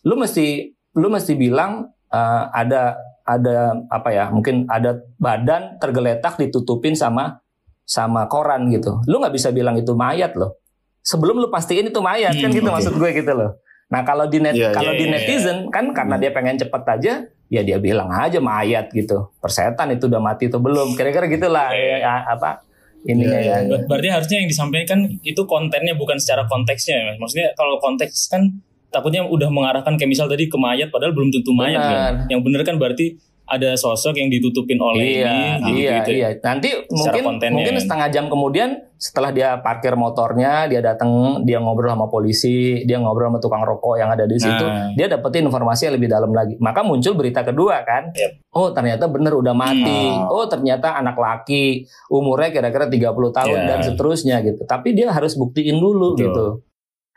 lu 0.07 0.15
mesti 0.15 0.75
lu 0.95 1.11
mesti 1.11 1.35
bilang 1.35 1.91
uh, 2.15 2.43
ada 2.55 3.03
ada 3.27 3.83
apa 3.91 4.15
ya? 4.15 4.31
Mungkin 4.31 4.71
ada 4.71 5.03
badan 5.19 5.83
tergeletak 5.83 6.39
ditutupin 6.39 6.95
sama 6.95 7.43
sama 7.87 8.27
koran 8.27 8.67
gitu. 8.75 9.01
Lu 9.07 9.23
nggak 9.23 9.33
bisa 9.33 9.55
bilang 9.55 9.79
itu 9.79 9.95
mayat 9.95 10.35
loh. 10.35 10.59
Sebelum 11.07 11.39
lu 11.39 11.49
pastiin 11.49 11.89
itu 11.89 12.03
mayat 12.03 12.35
kan 12.35 12.51
hmm, 12.51 12.51
kan 12.51 12.59
gitu 12.59 12.69
okay. 12.69 12.77
maksud 12.83 12.95
gue 12.99 13.11
gitu 13.15 13.33
loh. 13.33 13.51
Nah 13.87 14.03
kalau 14.03 14.27
di 14.27 14.43
net 14.43 14.59
yeah, 14.59 14.75
kalau 14.75 14.91
yeah, 14.91 14.99
di 14.99 15.07
iya, 15.07 15.15
netizen 15.15 15.59
yeah. 15.65 15.71
kan 15.71 15.95
karena 15.95 16.19
hmm. 16.19 16.23
dia 16.27 16.31
pengen 16.35 16.59
cepet 16.59 16.83
aja, 16.83 17.13
ya 17.47 17.63
dia 17.63 17.79
bilang 17.79 18.11
aja 18.11 18.43
mayat 18.43 18.91
gitu 18.91 19.31
persetan 19.39 19.95
itu 19.95 20.11
udah 20.11 20.19
mati 20.19 20.51
itu 20.51 20.59
belum 20.59 20.99
kira-kira 20.99 21.31
gitulah 21.31 21.71
Iya. 21.71 22.03
ya, 22.03 22.15
apa 22.27 22.67
ininya 23.07 23.39
Iya, 23.39 23.47
ya 23.47 23.57
iya, 23.63 23.71
Ber- 23.71 23.87
Berarti 23.87 24.09
harusnya 24.11 24.37
yang 24.43 24.49
disampaikan 24.51 24.99
itu 25.23 25.43
kontennya 25.47 25.95
bukan 25.95 26.19
secara 26.19 26.43
konteksnya 26.51 27.07
ya. 27.07 27.15
Maksudnya 27.23 27.55
kalau 27.55 27.79
konteks 27.79 28.27
kan 28.27 28.51
takutnya 28.91 29.23
udah 29.23 29.47
mengarahkan 29.47 29.95
kayak 29.95 30.11
misal 30.11 30.27
tadi 30.27 30.51
ke 30.51 30.59
mayat 30.59 30.91
padahal 30.91 31.15
belum 31.15 31.31
tentu 31.31 31.55
mayat 31.55 31.79
Benar. 31.79 31.95
kan. 31.95 32.15
Yang 32.35 32.41
bener 32.43 32.61
kan 32.67 32.77
berarti 32.83 33.07
ada 33.47 33.79
sosok 33.79 34.19
yang 34.19 34.27
ditutupin 34.27 34.75
oleh 34.77 35.23
Iya, 35.23 35.63
ini 35.63 35.71
iya, 35.79 35.93
gitu, 36.03 36.11
iya. 36.13 36.29
Nanti 36.43 36.69
mungkin 36.91 37.23
kontennya. 37.23 37.55
mungkin 37.55 37.75
setengah 37.79 38.09
jam 38.11 38.27
kemudian 38.27 38.69
setelah 38.99 39.31
dia 39.31 39.49
parkir 39.63 39.95
motornya, 39.95 40.67
dia 40.67 40.83
datang, 40.83 41.41
dia 41.47 41.63
ngobrol 41.63 41.95
sama 41.95 42.11
polisi, 42.11 42.83
dia 42.83 42.99
ngobrol 42.99 43.31
sama 43.31 43.39
tukang 43.39 43.63
rokok 43.63 44.03
yang 44.03 44.11
ada 44.11 44.27
di 44.27 44.35
situ, 44.35 44.67
Nah. 44.67 44.91
dia 44.99 45.07
dapetin 45.07 45.47
informasi 45.47 45.87
yang 45.87 45.95
lebih 45.95 46.11
dalam 46.11 46.35
lagi. 46.35 46.59
Maka 46.59 46.83
muncul 46.83 47.15
berita 47.15 47.47
kedua 47.47 47.87
kan. 47.87 48.11
Yep. 48.11 48.51
Oh, 48.51 48.75
ternyata 48.75 49.07
bener 49.07 49.31
udah 49.31 49.55
mati. 49.55 49.85
Hmm. 50.11 50.27
Oh, 50.27 50.51
ternyata 50.51 50.99
anak 50.99 51.15
laki, 51.15 51.87
umurnya 52.11 52.51
kira-kira 52.51 52.91
30 52.91 53.31
tahun 53.31 53.59
Iya. 53.63 53.69
dan 53.71 53.79
seterusnya 53.85 54.37
gitu. 54.43 54.67
Tapi 54.67 54.91
dia 54.91 55.15
harus 55.15 55.39
buktiin 55.39 55.79
dulu 55.79 56.19
Betul. 56.19 56.25
gitu. 56.27 56.47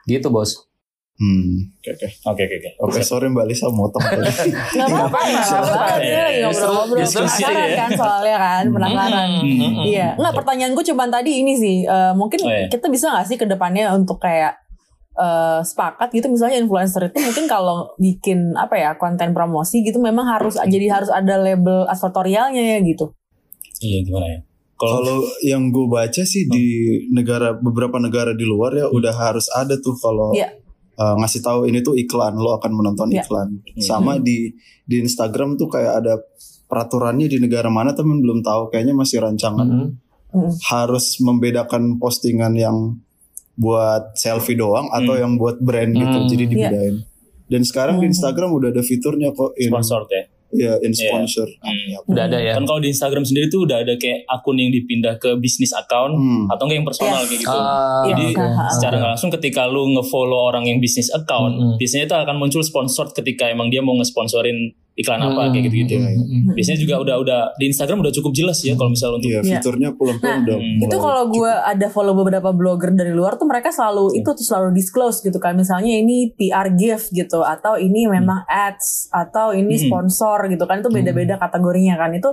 Gitu, 0.05 0.27
Bos. 0.29 0.68
Hmm. 1.19 1.67
Oke 1.75 1.99
oke 1.99 2.07
oke 2.39 2.55
oke. 2.55 2.69
Oke, 2.79 2.99
sorry 3.03 3.27
Mbak 3.27 3.45
Lisa 3.45 3.67
motong 3.67 3.99
tadi. 3.99 4.23
Gak 4.73 4.87
apa-apa, 4.87 5.19
justru- 5.19 5.67
ngobrol-ngobrol 6.39 7.03
penasaran 7.03 7.59
ya. 7.61 7.75
kan 7.77 7.89
soalnya 7.91 8.37
kan, 8.37 8.63
penasaran. 8.71 9.29
Hmm. 9.37 9.83
Iya, 9.83 10.07
nggak 10.15 10.33
pertanyaanku 10.33 10.81
cuma 10.85 11.05
tadi 11.07 11.31
ini 11.37 11.53
sih, 11.53 11.83
eh, 11.83 12.13
mungkin 12.13 12.39
Oh, 12.39 12.47
iya. 12.47 12.67
kita 12.67 12.87
bisa 12.87 13.11
nggak 13.11 13.27
sih 13.27 13.35
ke 13.35 13.43
depannya 13.45 13.91
untuk 13.91 14.15
kayak 14.17 14.55
eh, 15.11 15.59
sepakat 15.61 16.07
gitu 16.09 16.31
misalnya 16.31 16.55
influencer 16.57 17.03
itu 17.05 17.19
mungkin 17.19 17.43
kalau 17.45 17.91
bikin 17.97 18.55
apa 18.55 18.71
ya 18.73 18.95
konten 18.95 19.35
promosi 19.35 19.83
gitu 19.83 19.99
memang 19.99 20.23
harus 20.23 20.55
jadi 20.57 20.87
harus 20.89 21.11
ada 21.11 21.35
label 21.35 21.83
asfatorialnya 21.85 22.63
ya 22.63 22.79
gitu. 22.79 23.11
Iya 23.77 23.99
gimana 24.01 24.27
ya? 24.29 24.39
Kalau 24.73 24.95
Kalau 25.03 25.17
yang 25.43 25.67
gue 25.69 25.85
baca 25.85 26.23
sih 26.23 26.47
di 26.47 26.65
negara 27.11 27.51
beberapa 27.53 27.99
negara 27.99 28.31
di 28.31 28.47
luar 28.47 28.71
ya 28.73 28.87
udah 28.87 29.11
harus 29.11 29.51
ada 29.51 29.75
tuh 29.75 29.91
kalau 29.93 30.31
Iya. 30.31 30.55
Uh, 30.99 31.15
ngasih 31.15 31.41
tahu 31.41 31.59
ini 31.65 31.79
tuh 31.79 31.95
iklan 31.95 32.35
lo 32.35 32.59
akan 32.59 32.71
menonton 32.75 33.07
Iya. 33.09 33.23
iklan. 33.23 33.49
Sama 33.79 34.19
di 34.19 34.51
di 34.83 34.99
Instagram 34.99 35.55
tuh 35.55 35.65
kayak 35.65 36.03
ada 36.03 36.19
peraturannya 36.67 37.25
di 37.25 37.39
negara 37.39 37.71
mana 37.71 37.95
temen 37.95 38.19
belum 38.19 38.43
tahu 38.43 38.69
kayaknya 38.69 38.93
masih 38.93 39.23
rancangan 39.23 39.65
Mhm. 39.65 39.87
Mm. 40.29 40.51
harus 40.69 41.17
membedakan 41.19 41.97
postingan 41.97 42.53
yang 42.53 43.01
buat 43.57 44.13
selfie 44.13 44.53
doang 44.53 44.85
atau 44.93 45.17
Hmm. 45.17 45.21
yang 45.25 45.33
buat 45.35 45.57
brand 45.57 45.89
gitu 45.89 46.05
Hmm. 46.15 46.29
jadi 46.29 46.43
dibedain. 46.45 46.95
Dan 47.49 47.65
sekarang 47.65 47.97
di 47.97 48.05
Hmm. 48.05 48.13
Instagram 48.13 48.53
udah 48.53 48.69
ada 48.69 48.79
fiturnya 48.79 49.33
kok 49.33 49.57
in, 49.57 49.73
sponsor 49.73 50.05
ya. 50.07 50.28
Ya 50.51 50.73
in 50.79 50.89
Iya. 50.89 50.99
sponsor. 51.05 51.47
Hmm. 51.59 52.01
Udah 52.05 52.25
ada 52.25 52.37
ya. 52.37 52.53
Kan 52.53 52.63
kalau 52.63 52.77
di 52.77 52.89
Instagram 52.89 53.21
sendiri 53.21 53.47
tuh 53.47 53.63
udah 53.63 53.81
ada 53.81 53.93
kayak 53.95 54.25
akun 54.25 54.55
yang 54.55 54.69
dipindah 54.69 55.15
ke 55.15 55.35
bisnis 55.35 55.69
account 55.71 56.11
Hmm. 56.11 56.45
atau 56.47 56.65
enggak 56.65 56.77
yang 56.77 56.87
personal 56.87 57.21
kayak 57.21 57.39
gitu. 57.39 57.51
Ah, 57.51 58.01
Jadi 58.03 58.25
oke. 58.31 58.45
secara 58.71 58.95
nggak 58.95 59.11
langsung 59.13 59.31
ketika 59.31 59.65
lu 59.65 59.85
nge-follow 59.91 60.41
orang 60.43 60.65
yang 60.65 60.77
bisnis 60.77 61.09
account, 61.09 61.53
Mm-mm. 61.53 61.75
biasanya 61.75 62.05
itu 62.05 62.15
akan 62.15 62.35
muncul 62.35 62.61
sponsor 62.61 63.09
ketika 63.11 63.45
emang 63.45 63.67
dia 63.67 63.79
mau 63.79 63.93
nge-sponsorin 63.95 64.73
iklan 64.99 65.15
apa 65.17 65.31
Hmm. 65.39 65.49
kayak 65.49 65.63
gitu-gitu. 65.65 65.95
Iya, 65.95 66.09
iya. 66.09 66.19
Mhm. 66.19 66.51
Biasanya 66.51 66.79
juga 66.79 66.95
udah 66.99 67.15
udah 67.17 67.39
di 67.55 67.65
Instagram 67.65 67.97
udah 67.99 68.11
cukup 68.11 68.31
jelas 68.33 68.59
ya 68.59 68.75
kalau 68.75 68.91
misalnya 68.91 69.15
untuk 69.15 69.29
Iya, 69.29 69.39
Iya. 69.39 69.51
fiturnya 69.55 69.87
Nah, 69.87 69.95
pulang-pulang 69.95 70.39
udah 70.41 70.57
Hmm. 70.57 70.71
mulai 70.75 70.85
Itu 70.85 70.97
kalau 70.99 71.23
gue 71.29 71.51
ada 71.53 71.87
follow 71.87 72.13
beberapa 72.13 72.49
blogger 72.51 72.91
dari 72.91 73.11
luar 73.11 73.33
tuh 73.33 73.45
mereka 73.45 73.69
selalu 73.69 74.11
Iya. 74.11 74.17
itu 74.19 74.29
tuh 74.33 74.45
selalu 74.45 74.69
disclose 74.73 75.19
gitu 75.21 75.37
kan 75.37 75.53
misalnya 75.53 75.93
ini 75.93 76.17
PR 76.31 76.67
gift 76.71 77.09
gitu 77.11 77.39
atau 77.41 77.75
ini 77.75 78.05
memang 78.05 78.43
ads 78.45 79.07
atau 79.09 79.51
ini 79.51 79.71
Hmm. 79.71 79.83
sponsor 79.85 80.45
gitu 80.47 80.63
kan 80.63 80.79
itu 80.79 80.89
beda-beda 80.89 81.37
kategorinya 81.37 81.95
kan 81.95 82.11
itu 82.11 82.29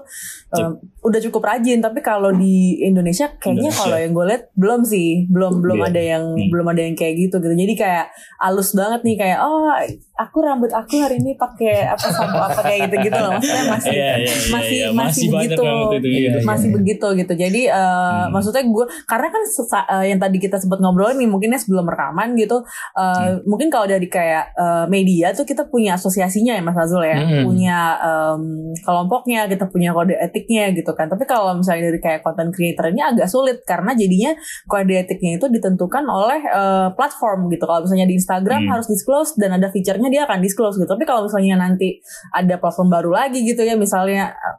Yep. 0.52 0.58
um, 0.58 0.72
udah 1.02 1.20
cukup 1.22 1.42
rajin 1.44 1.78
tapi 1.78 2.00
kalau 2.00 2.32
di 2.32 2.56
Indonesia 2.80 3.30
kayaknya 3.32 3.70
kalau 3.70 3.94
yang 3.94 4.10
gue 4.10 4.26
lihat 4.26 4.44
belum 4.52 4.80
sih 4.82 5.28
belum 5.28 5.60
belum 5.60 5.78
Iya. 5.78 5.88
ada 5.88 6.02
yang 6.04 6.24
Hmm. 6.28 6.48
belum 6.48 6.66
ada 6.66 6.82
yang 6.82 6.94
kayak 6.94 7.14
gitu 7.16 7.36
gitu 7.36 7.54
jadi 7.54 7.74
kayak 7.74 8.06
halus 8.38 8.72
banget 8.72 9.00
nih 9.02 9.16
kayak 9.16 9.38
oh 9.38 9.70
aku 10.14 10.36
rambut 10.40 10.72
aku 10.72 10.98
hari 10.98 11.16
ini 11.16 11.36
pakai 11.36 11.86
apa 11.86 12.06
sampo 12.08 12.38
apa 12.38 12.55
kayak 12.58 12.78
gitu 12.86 12.96
gitu 13.04 13.18
loh 13.18 13.30
maksudnya 13.34 13.64
masih 13.66 13.90
Iya, 13.92 14.04
iya, 14.06 14.14
iya, 14.16 14.36
masih 14.48 14.76
iya. 14.76 14.88
masih 14.92 15.26
banyak 15.26 15.36
begitu 15.36 15.62
itu 15.62 16.06
Iya, 16.06 16.16
gitu. 16.16 16.36
iya. 16.36 16.44
masih 16.44 16.68
begitu 16.70 17.06
gitu 17.14 17.32
jadi 17.34 17.62
uh, 17.70 17.84
Hmm. 18.06 18.28
maksudnya 18.30 18.62
gue 18.62 18.84
karena 19.04 19.28
kan 19.28 19.42
sesa- 19.44 19.88
uh, 19.88 20.02
yang 20.02 20.16
tadi 20.16 20.36
kita 20.36 20.56
sempat 20.56 20.78
ngobrol 20.78 21.10
nih 21.10 21.26
mungkinnya 21.26 21.56
sebelum 21.56 21.84
rekaman 21.84 22.34
gitu 22.34 22.62
uh, 22.94 23.04
Hmm. 23.16 23.42
mungkin 23.44 23.66
kalau 23.66 23.84
dari 23.84 24.06
kayak 24.06 24.54
uh, 24.54 24.84
media 24.86 25.32
tuh 25.32 25.42
kita 25.42 25.66
punya 25.66 25.94
asosiasinya 25.94 26.52
ya 26.52 26.62
Mas 26.62 26.76
Azul 26.76 27.02
ya 27.02 27.18
Hmm. 27.18 27.42
punya 27.42 27.78
um, 27.98 28.42
kelompoknya 28.80 29.46
kita 29.46 29.66
punya 29.66 29.90
kode 29.90 30.14
etiknya 30.14 30.70
gitu 30.70 30.92
kan 30.92 31.06
tapi 31.06 31.24
kalau 31.24 31.54
misalnya 31.54 31.88
dari 31.88 31.98
kayak 31.98 32.20
content 32.20 32.50
creatornya 32.50 33.10
agak 33.10 33.26
sulit 33.26 33.62
karena 33.62 33.92
jadinya 33.92 34.32
kode 34.64 34.94
etiknya 34.94 35.36
itu 35.36 35.46
ditentukan 35.48 36.04
oleh 36.04 36.40
uh, 36.46 36.88
platform 36.92 37.48
gitu 37.48 37.64
kalau 37.64 37.82
misalnya 37.82 38.06
di 38.06 38.14
Instagram 38.14 38.34
Hmm. 38.58 38.72
harus 38.72 38.86
disclose 38.86 39.34
dan 39.34 39.50
ada 39.52 39.68
fiturnya 39.68 40.06
dia 40.06 40.22
akan 40.22 40.38
disclose 40.38 40.76
gitu 40.76 40.86
tapi 40.86 41.02
kalau 41.02 41.24
misalnya 41.24 41.58
nanti 41.58 41.98
ada 42.30 42.45
platform 42.54 42.86
baru 42.86 43.10
lagi 43.10 43.42
gitu 43.42 43.66
ya 43.66 43.74
misalnya 43.74 44.30
uh, 44.30 44.56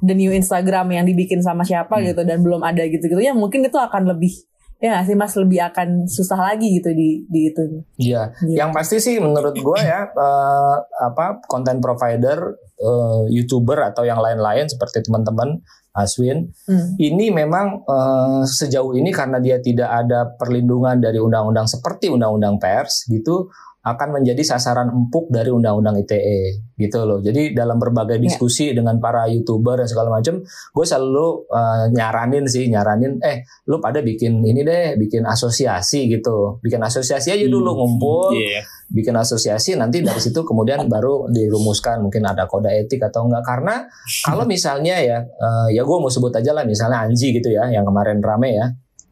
the 0.00 0.16
new 0.16 0.32
Instagram 0.32 0.88
yang 0.90 1.04
dibikin 1.04 1.44
sama 1.44 1.60
siapa 1.60 2.00
Hmm. 2.00 2.08
gitu 2.08 2.24
dan 2.24 2.40
belum 2.40 2.64
ada 2.64 2.80
gitu-gitu 2.82 3.20
ya 3.20 3.36
mungkin 3.36 3.60
itu 3.62 3.76
akan 3.76 4.08
lebih 4.08 4.32
ya 4.76 4.92
nggak 4.92 5.04
sih 5.08 5.16
mas 5.16 5.32
lebih 5.36 5.60
akan 5.62 6.04
susah 6.04 6.36
lagi 6.36 6.68
gitu 6.76 6.92
di 6.92 7.24
di 7.26 7.48
itu 7.48 7.64
Iya, 7.96 8.28
Iya. 8.44 8.56
yang 8.60 8.70
pasti 8.72 8.96
sih 8.96 9.16
menurut 9.16 9.56
gue 9.56 9.78
ya 9.80 10.04
eh, 10.26 10.76
apa 11.00 11.40
konten 11.48 11.80
provider, 11.80 12.56
eh, 12.76 13.22
youtuber 13.32 13.80
atau 13.82 14.04
yang 14.04 14.20
lain-lain 14.20 14.68
seperti 14.68 15.00
teman-teman 15.00 15.60
Aswin, 15.96 16.52
Hmm. 16.68 16.92
ini 17.00 17.32
memang 17.32 17.88
eh, 17.88 18.42
sejauh 18.44 18.92
ini 18.92 19.08
karena 19.08 19.40
dia 19.40 19.56
tidak 19.64 19.88
ada 19.88 20.28
perlindungan 20.36 21.00
dari 21.00 21.16
undang-undang 21.16 21.64
seperti 21.64 22.12
undang-undang 22.12 22.60
pers 22.60 23.08
gitu 23.08 23.48
akan 23.80 24.20
menjadi 24.20 24.44
sasaran 24.44 24.92
empuk 24.92 25.32
dari 25.32 25.48
undang-undang 25.48 25.96
ITE 25.96 26.65
gitu 26.76 27.02
loh. 27.02 27.18
Jadi 27.18 27.52
dalam 27.52 27.76
berbagai 27.76 28.16
Ya. 28.16 28.24
diskusi 28.28 28.70
dengan 28.70 28.96
para 28.96 29.24
youtuber 29.26 29.80
dan 29.80 29.88
segala 29.88 30.12
macam, 30.12 30.44
gue 30.44 30.84
selalu 30.84 31.48
eh, 31.48 31.84
nyaranin 31.90 32.44
sih, 32.44 32.68
nyaranin, 32.68 33.16
eh 33.20 33.40
lu 33.64 33.80
pada 33.80 34.00
bikin 34.00 34.40
ini 34.40 34.60
deh, 34.60 34.94
bikin 34.94 35.24
asosiasi 35.24 36.04
gitu, 36.06 36.60
bikin 36.60 36.78
asosiasi 36.78 37.32
aja 37.32 37.46
dulu 37.46 37.72
Hmm. 37.72 37.78
ngumpul, 37.80 38.36
Iya. 38.36 38.60
bikin 38.86 39.16
asosiasi 39.16 39.74
nanti 39.74 39.98
dari 39.98 40.20
situ 40.20 40.44
kemudian 40.44 40.78
baru 40.92 41.26
dirumuskan 41.26 42.00
mungkin 42.00 42.22
ada 42.22 42.46
kode 42.46 42.70
etik 42.70 43.02
atau 43.02 43.26
enggak 43.26 43.42
karena 43.42 43.82
kalau 44.22 44.44
misalnya 44.52 45.00
ya 45.00 45.18
eh, 45.18 45.68
ya 45.72 45.82
gue 45.82 45.96
mau 45.96 46.06
sebut 46.06 46.30
aja 46.30 46.52
lah 46.52 46.62
misalnya 46.62 47.02
Anji 47.02 47.34
gitu 47.34 47.50
ya 47.50 47.66
yang 47.66 47.82
kemarin 47.82 48.22
rame 48.22 48.54
ya 48.54 48.66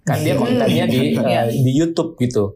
kan 0.05 0.21
dia 0.21 0.37
kontennya 0.37 0.85
di 0.85 1.17
eh, 1.19 1.49
di 1.51 1.73
YouTube 1.75 2.15
gitu 2.21 2.55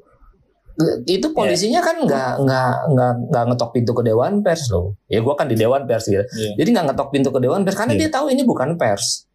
itu 1.04 1.26
polisinya 1.30 1.82
kan 1.82 1.98
nggak 1.98 2.32
nggak 2.38 2.72
nggak 2.88 3.12
nggak 3.28 3.44
ngetok 3.50 3.70
pintu 3.72 3.92
ke 3.92 4.02
dewan 4.02 4.40
pers 4.40 4.70
loh 4.70 4.94
ya 5.04 5.18
gue 5.18 5.34
kan 5.34 5.44
di 5.44 5.54
dewan 5.54 5.82
pers 5.84 6.06
gitu 6.06 6.22
Iya. 6.22 6.54
jadi 6.54 6.68
nggak 6.70 6.86
ngetok 6.88 7.08
pintu 7.10 7.28
ke 7.28 7.40
dewan 7.40 7.66
pers 7.66 7.74
karena 7.74 7.92
Iya. 7.92 8.00
dia 8.00 8.10
tahu 8.12 8.26
ini 8.30 8.42
bukan 8.42 8.78
pers 8.78 9.26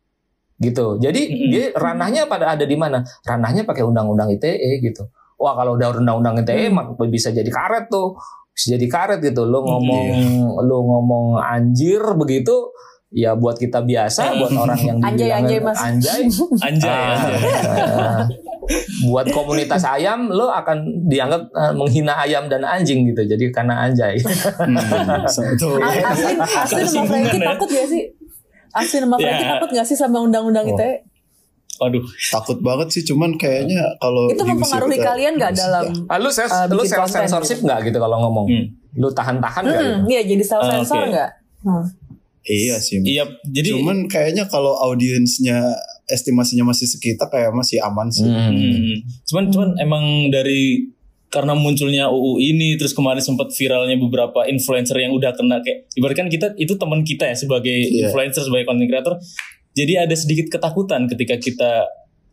gitu 0.55 0.95
jadi 0.97 1.19
Mm-mm. 1.19 1.49
dia 1.49 1.65
ranahnya 1.73 2.25
pada 2.25 2.47
ada 2.49 2.63
di 2.63 2.73
mana 2.73 3.03
ranahnya 3.21 3.63
pakai 3.63 3.83
undang-undang 3.83 4.31
ITE 4.31 4.55
gitu 4.81 5.03
wah 5.35 5.51
kalau 5.53 5.75
udah 5.75 5.91
undang-undang 5.93 6.39
ITE 6.39 6.71
Hmm. 6.71 6.79
mah 6.79 6.85
bisa 7.05 7.29
jadi 7.29 7.49
karet 7.49 7.91
tuh 7.91 8.15
bisa 8.49 8.73
jadi 8.73 8.87
karet 8.87 9.19
gitu 9.19 9.43
lo 9.43 9.59
ngomong 9.61 10.05
Iya. 10.07 10.63
lo 10.63 10.77
ngomong 10.81 11.25
anjir 11.37 11.99
begitu 12.15 12.71
ya 13.09 13.35
buat 13.35 13.57
kita 13.57 13.83
biasa 13.83 14.39
buat 14.39 14.53
orang 14.55 14.79
yang 14.79 14.97
Anjay, 15.05 15.29
anjay, 15.29 15.59
Mas. 15.59 15.77
anjay 15.77 16.23
Anjay, 16.71 16.87
Ah, 16.87 17.13
anjay. 17.13 17.35
eh, 17.35 18.21
buat 19.03 19.27
komunitas 19.29 19.83
ayam 19.83 20.27
lo 20.27 20.47
akan 20.47 20.77
dianggap 21.05 21.41
eh, 21.47 21.73
menghina 21.73 22.15
ayam 22.17 22.45
dan 22.45 22.61
anjing 22.61 23.03
gitu 23.05 23.23
jadi 23.25 23.45
karena 23.49 23.83
anjay 23.83 24.15
Hmm, 24.17 24.77
Satu. 25.25 25.77
A- 25.77 25.91
Aslin 26.05 26.37
Aslin 26.63 26.83
sama 26.83 26.85
Singgungan 26.85 27.07
Frankie 27.09 27.37
ya. 27.37 27.47
takut 27.49 27.69
gak 27.69 27.87
sih 27.87 28.03
Aslin 28.71 29.01
sama 29.03 29.15
Frankie 29.17 29.41
Ya. 29.41 29.51
takut 29.53 29.69
gak 29.71 29.85
sih 29.85 29.95
sama 29.95 30.17
undang-undang 30.19 30.65
Oh. 30.65 30.73
ITE 30.73 30.91
Waduh. 31.75 32.05
Takut 32.29 32.61
banget 32.61 32.87
sih, 32.89 33.01
cuman 33.03 33.33
kayaknya 33.33 33.81
kalau 33.97 34.29
itu 34.29 34.39
mempengaruhi 34.39 34.93
kita- 34.93 35.07
kalian 35.09 35.33
gak 35.35 35.53
dalam 35.53 35.83
Ah, 36.05 36.15
lu 36.15 36.29
self, 36.29 36.47
Uh, 36.47 36.69
lu 36.69 36.83
self 36.83 37.09
censorship 37.09 37.57
gitu. 37.57 37.65
nggak 37.65 37.79
gitu 37.83 37.97
kalau 37.97 38.17
ngomong 38.19 38.45
Hmm. 38.45 38.65
lu 38.93 39.09
tahan-tahan 39.09 39.61
nggak 39.63 39.81
gitu? 39.81 39.89
Hmm, 39.91 40.05
iya 40.05 40.21
jadi 40.23 40.43
self 40.43 40.61
Ah, 40.61 40.69
sensor 40.71 41.01
nggak? 41.07 41.29
Hmm. 41.61 41.83
Iya 42.43 42.75
sih. 42.77 43.01
Iya, 43.01 43.25
jadi 43.43 43.73
Cuman 43.73 44.05
kayaknya 44.05 44.45
kalau 44.45 44.77
audiensnya 44.77 45.73
estimasinya 46.09 46.67
masih 46.67 46.87
sekitar 46.87 47.31
kayak 47.31 47.51
masih 47.55 47.79
aman 47.83 48.07
sih. 48.11 48.27
Hmm. 48.27 48.51
Hmm. 48.51 48.97
Cuman 49.27 49.43
cuman 49.51 49.69
emang 49.79 50.03
dari 50.29 50.91
karena 51.33 51.57
munculnya 51.57 52.13
UU 52.13 52.37
ini 52.37 52.77
terus 52.77 52.93
kemarin 52.93 53.17
sempat 53.17 53.49
viralnya 53.57 53.97
beberapa 53.97 54.45
influencer 54.45 55.01
yang 55.01 55.17
udah 55.17 55.33
kena 55.33 55.65
kayak 55.65 55.89
ibaratkan 55.97 56.29
kita 56.29 56.53
itu 56.61 56.77
teman 56.77 57.01
kita 57.01 57.25
ya 57.25 57.33
sebagai 57.33 57.73
Iya. 57.73 58.13
influencer 58.13 58.45
sebagai 58.45 58.69
content 58.69 58.85
creator. 58.85 59.17
Jadi 59.73 59.93
ada 59.97 60.13
sedikit 60.13 60.53
ketakutan 60.53 61.09
ketika 61.09 61.41
kita 61.41 61.71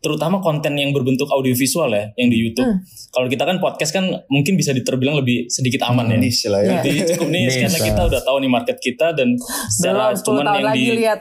terutama 0.01 0.41
konten 0.41 0.73
yang 0.81 0.97
berbentuk 0.97 1.29
audiovisual 1.29 1.93
ya 1.93 2.09
yang 2.17 2.33
di 2.33 2.41
YouTube. 2.41 2.65
Hmm. 2.65 2.81
Kalau 3.13 3.29
kita 3.29 3.45
kan 3.45 3.57
podcast 3.61 3.93
kan 3.93 4.05
mungkin 4.33 4.57
bisa 4.57 4.73
diterbilang 4.73 5.21
lebih 5.21 5.53
sedikit 5.53 5.85
aman 5.85 6.09
hmm, 6.09 6.15
ya. 6.17 6.19
Niche 6.19 6.47
lah 6.49 6.61
ya. 6.65 6.81
Jadi 6.81 6.99
cukup 7.15 7.29
niche 7.29 7.57
karena 7.69 7.79
kita 7.85 8.01
udah 8.09 8.21
tahu 8.25 8.37
nih 8.41 8.51
market 8.51 8.77
kita 8.81 9.13
dan 9.13 9.37
secara 9.69 10.17
Belum, 10.17 10.25
cuman 10.25 10.45
yang 10.57 10.73
di 10.73 10.85
lihat. 11.05 11.21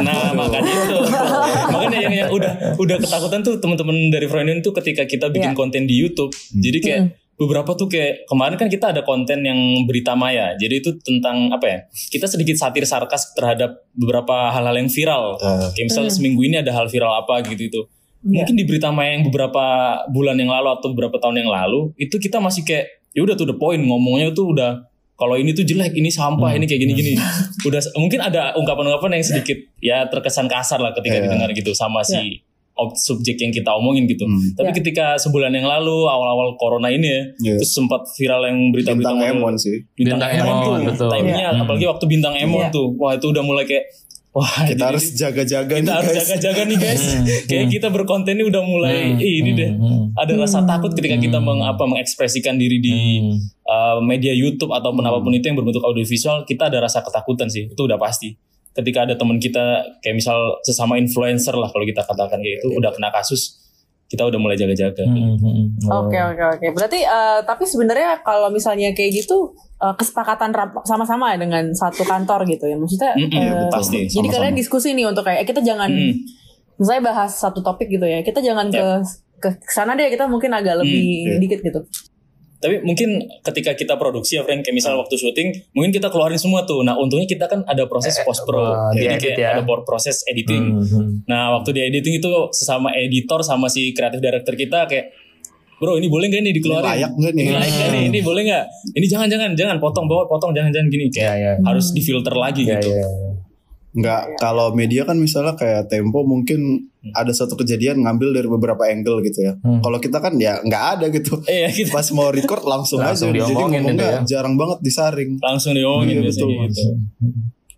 Nah, 0.00 0.32
makanya 0.32 0.72
itu. 0.72 0.98
makanya 1.76 1.98
yang 2.00 2.14
yang 2.24 2.28
udah 2.32 2.52
udah 2.80 2.96
ketakutan 2.96 3.40
tuh 3.44 3.54
teman-teman 3.60 3.96
dari 4.08 4.26
Freudian 4.26 4.64
tuh 4.64 4.72
ketika 4.72 5.04
kita 5.04 5.28
bikin 5.28 5.52
yeah. 5.52 5.58
konten 5.58 5.84
di 5.84 5.94
YouTube. 5.94 6.32
Hmm. 6.32 6.62
Jadi 6.64 6.78
kayak 6.80 7.02
hmm 7.04 7.24
beberapa 7.36 7.76
tuh 7.76 7.86
kayak 7.92 8.24
kemarin 8.24 8.56
kan 8.56 8.68
kita 8.72 8.96
ada 8.96 9.04
konten 9.04 9.44
yang 9.44 9.84
berita 9.84 10.16
maya. 10.16 10.56
Jadi 10.56 10.74
itu 10.80 10.90
tentang 11.04 11.52
apa 11.52 11.66
ya? 11.68 11.78
Kita 11.92 12.24
sedikit 12.24 12.56
satir 12.56 12.88
sarkas 12.88 13.36
terhadap 13.36 13.84
beberapa 13.92 14.50
hal-hal 14.50 14.76
yang 14.80 14.88
viral. 14.88 15.36
Uh. 15.36 15.68
Kayak 15.76 15.92
misalnya 15.92 16.12
uh. 16.12 16.16
seminggu 16.16 16.40
ini 16.42 16.56
ada 16.64 16.72
hal 16.72 16.88
viral 16.88 17.12
apa 17.12 17.44
gitu 17.44 17.62
itu. 17.68 17.80
Yeah. 18.24 18.42
Mungkin 18.42 18.54
di 18.58 18.64
berita 18.64 18.88
maya 18.90 19.18
yang 19.18 19.24
beberapa 19.28 19.64
bulan 20.10 20.36
yang 20.40 20.50
lalu 20.50 20.68
atau 20.76 20.88
beberapa 20.96 21.16
tahun 21.20 21.46
yang 21.46 21.50
lalu 21.52 21.94
itu 22.00 22.16
kita 22.16 22.42
masih 22.42 22.66
kayak 22.66 23.04
ya 23.14 23.22
udah 23.22 23.34
tuh 23.38 23.48
the 23.48 23.56
point 23.56 23.80
ngomongnya 23.80 24.32
tuh 24.34 24.50
udah 24.50 24.82
kalau 25.16 25.32
ini 25.40 25.56
tuh 25.56 25.64
jelek, 25.64 25.96
ini 25.96 26.12
sampah, 26.12 26.52
hmm. 26.52 26.58
ini 26.60 26.64
kayak 26.68 26.80
gini-gini. 26.84 27.12
udah 27.68 27.80
mungkin 27.96 28.20
ada 28.20 28.52
ungkapan-ungkapan 28.52 29.16
yang 29.16 29.24
sedikit 29.24 29.56
ya 29.80 30.04
terkesan 30.12 30.44
kasar 30.44 30.76
lah 30.76 30.92
ketika 30.92 31.16
yeah. 31.16 31.24
didengar 31.24 31.50
gitu 31.56 31.72
sama 31.72 32.04
si 32.04 32.20
yeah 32.20 32.44
subjek 32.76 33.40
yang 33.40 33.52
kita 33.52 33.72
omongin 33.72 34.04
gitu. 34.04 34.28
Hmm. 34.28 34.52
Tapi 34.52 34.70
yeah. 34.70 34.76
ketika 34.76 35.06
sebulan 35.16 35.48
yang 35.56 35.64
lalu 35.64 36.04
awal-awal 36.04 36.60
corona 36.60 36.92
ini 36.92 37.08
ya, 37.08 37.22
yeah. 37.40 37.56
terus 37.56 37.72
sempat 37.72 38.04
viral 38.20 38.44
yang 38.44 38.58
berita-berita 38.68 39.16
bintang 39.16 39.20
Emon 39.24 39.54
sih. 39.56 39.76
Bintang, 39.96 40.20
bintang 40.20 40.32
Emon, 40.36 40.56
tuh, 40.60 40.72
betul. 40.92 41.08
timingnya 41.08 41.48
yeah. 41.56 41.62
apalagi 41.64 41.86
waktu 41.88 42.04
bintang 42.04 42.34
Emon 42.36 42.68
yeah. 42.68 42.72
tuh, 42.72 42.86
wah 43.00 43.12
itu 43.16 43.26
udah 43.32 43.42
mulai 43.42 43.64
kayak 43.64 43.88
Wah, 44.36 44.68
kita 44.68 44.92
harus 44.92 45.16
jaga-jaga 45.16 45.80
nih 45.80 45.88
harus 45.88 46.12
jaga-jaga 46.12 46.68
nih 46.68 46.76
guys. 46.76 47.04
Hmm. 47.08 47.24
Kayak 47.48 47.66
kita 47.72 47.88
berkonten 47.88 48.36
ini 48.36 48.44
udah 48.44 48.60
mulai 48.60 49.16
hmm. 49.16 49.40
ini 49.40 49.50
deh. 49.56 49.70
Hmm. 49.72 50.12
Ada 50.12 50.36
rasa 50.36 50.60
takut 50.68 50.92
ketika 50.92 51.16
kita 51.16 51.40
meng, 51.40 51.64
apa 51.64 51.88
mengekspresikan 51.88 52.60
diri 52.60 52.76
di 52.76 52.96
uh, 53.64 53.96
media 54.04 54.36
YouTube 54.36 54.76
ataupun 54.76 55.00
apa 55.08 55.24
pun 55.24 55.32
itu 55.32 55.48
yang 55.48 55.56
berbentuk 55.56 55.80
audiovisual, 55.80 56.44
kita 56.44 56.68
ada 56.68 56.84
rasa 56.84 57.00
ketakutan 57.00 57.48
sih. 57.48 57.72
Itu 57.72 57.88
udah 57.88 57.96
pasti 57.96 58.36
ketika 58.76 59.08
ada 59.08 59.16
teman 59.16 59.40
kita 59.40 59.96
kayak 60.04 60.20
misal 60.20 60.60
sesama 60.60 61.00
influencer 61.00 61.56
lah 61.56 61.72
kalau 61.72 61.88
kita 61.88 62.04
katakan 62.04 62.36
kayak 62.36 62.60
itu 62.60 62.76
udah 62.76 62.92
kena 62.92 63.08
kasus 63.08 63.64
kita 64.06 64.22
udah 64.22 64.38
mulai 64.38 64.54
jaga-jaga. 64.54 65.02
Hmm, 65.02 65.34
hmm, 65.34 65.40
hmm. 65.40 65.66
Oke 65.90 66.18
oke 66.20 66.42
oke. 66.60 66.66
Berarti 66.76 67.02
uh, 67.02 67.40
tapi 67.42 67.64
sebenarnya 67.66 68.20
kalau 68.22 68.52
misalnya 68.52 68.92
kayak 68.92 69.24
gitu 69.24 69.56
uh, 69.80 69.94
kesepakatan 69.94 70.50
sama-sama 70.84 71.34
ya 71.34 71.38
dengan 71.40 71.72
satu 71.72 72.02
kantor 72.02 72.44
gitu 72.48 72.64
ya 72.68 72.76
maksudnya. 72.76 73.12
Mm 73.16 73.28
-hmm, 73.28 73.46
uh, 73.52 73.70
pasti. 73.72 74.06
Jadi 74.08 74.28
kalian 74.28 74.54
diskusi 74.54 74.92
nih 74.92 75.08
untuk 75.08 75.24
kayak 75.24 75.44
kita 75.44 75.64
jangan 75.64 75.88
mm. 75.88 76.12
misalnya 76.80 77.02
bahas 77.12 77.32
satu 77.36 77.60
topik 77.64 77.88
gitu 77.88 78.04
ya. 78.04 78.20
Kita 78.20 78.40
jangan 78.40 78.68
yep. 78.72 79.02
ke 79.40 79.48
ke 79.62 79.70
sana 79.72 79.92
deh 79.92 80.08
kita 80.08 80.24
mungkin 80.24 80.48
agak 80.48 80.80
lebih 80.80 81.36
mm, 81.36 81.40
dikit 81.44 81.60
gitu 81.60 81.80
tapi 82.56 82.80
mungkin 82.80 83.20
ketika 83.44 83.76
kita 83.76 83.94
produksi 84.00 84.40
ya 84.40 84.42
Frank 84.42 84.64
kayak 84.64 84.76
misal 84.76 84.96
waktu 84.96 85.12
syuting 85.20 85.52
mungkin 85.76 85.92
kita 85.92 86.08
keluarin 86.08 86.40
semua 86.40 86.64
tuh 86.64 86.80
nah 86.80 86.96
untungnya 86.96 87.28
kita 87.28 87.44
kan 87.46 87.60
ada 87.68 87.84
proses 87.84 88.16
eh, 88.16 88.24
post 88.24 88.48
pro 88.48 88.64
uh, 88.64 88.90
jadi 88.96 89.20
kayak 89.20 89.36
ya. 89.36 89.48
ada 89.60 89.62
proses 89.84 90.24
editing 90.24 90.80
mm 90.80 90.84
-hmm. 90.88 91.06
nah 91.28 91.52
waktu 91.60 91.76
di 91.76 91.80
editing 91.84 92.16
itu 92.16 92.32
sesama 92.56 92.96
editor 92.96 93.44
sama 93.44 93.68
si 93.68 93.92
kreatif 93.92 94.24
director 94.24 94.56
kita 94.56 94.88
kayak 94.88 95.12
bro 95.76 96.00
ini 96.00 96.08
boleh 96.08 96.26
gak 96.32 96.40
nih 96.40 96.52
dikeluarin 96.56 96.84
ini 96.84 96.92
layak 96.92 97.12
gak 97.16 97.32
nih 97.36 97.44
ini 97.44 97.54
layak 97.54 97.74
gak 97.76 97.88
nih 97.92 98.02
ini 98.08 98.18
boleh 98.24 98.42
gak 98.48 98.64
ini 98.96 99.06
jangan 99.06 99.28
jangan 99.28 99.50
jangan 99.52 99.76
potong 99.76 100.06
bawa 100.08 100.24
potong 100.24 100.52
jangan 100.56 100.72
jangan 100.72 100.88
gini 100.88 101.06
kayak 101.12 101.24
yeah, 101.24 101.34
yeah. 101.36 101.56
harus 101.64 101.92
difilter 101.92 102.32
lagi 102.32 102.64
yeah, 102.64 102.80
gitu 102.80 102.90
yeah, 102.92 103.04
yeah 103.04 103.34
Enggak, 103.96 104.22
ya. 104.28 104.36
kalau 104.36 104.76
media 104.76 105.08
kan 105.08 105.16
misalnya 105.16 105.56
kayak 105.56 105.88
Tempo 105.88 106.20
mungkin 106.20 106.84
hmm. 107.00 107.16
ada 107.16 107.32
satu 107.32 107.56
kejadian 107.56 108.04
ngambil 108.04 108.36
dari 108.36 108.44
beberapa 108.44 108.84
angle 108.84 109.24
gitu 109.24 109.48
ya. 109.48 109.56
Hmm. 109.64 109.80
Kalau 109.80 109.96
kita 109.96 110.20
kan 110.20 110.36
ya 110.36 110.60
nggak 110.60 110.84
ada 111.00 111.08
gitu. 111.08 111.40
Iya, 111.48 111.72
gitu. 111.72 111.88
Pas 111.96 112.04
mau 112.12 112.28
record 112.28 112.60
langsung, 112.68 113.00
langsung 113.00 113.32
aja. 113.32 113.48
Jadi 113.48 113.56
ngomongnya 113.56 114.20
ya. 114.20 114.36
jarang 114.36 114.60
banget 114.60 114.84
disaring. 114.84 115.40
Langsung 115.40 115.72
diomongin 115.72 116.20
iya, 116.20 116.28
betul. 116.28 116.48
gitu 116.68 116.84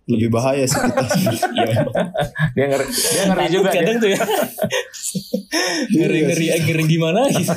lebih 0.09 0.29
bahaya 0.33 0.65
sih 0.65 0.79
kita. 0.81 1.01
Iya. 1.59 1.83
dia 2.55 2.65
ngeri, 2.71 2.85
dia 2.87 3.23
ngeri 3.29 3.45
juga 3.51 3.69
kadang 3.73 3.97
ya. 3.99 4.01
tuh 4.01 4.09
ya. 4.09 4.21
ngeri 5.93 6.19
ngeri 6.29 6.45
ngeri 6.65 6.83
gimana 6.85 7.19
gitu. 7.33 7.53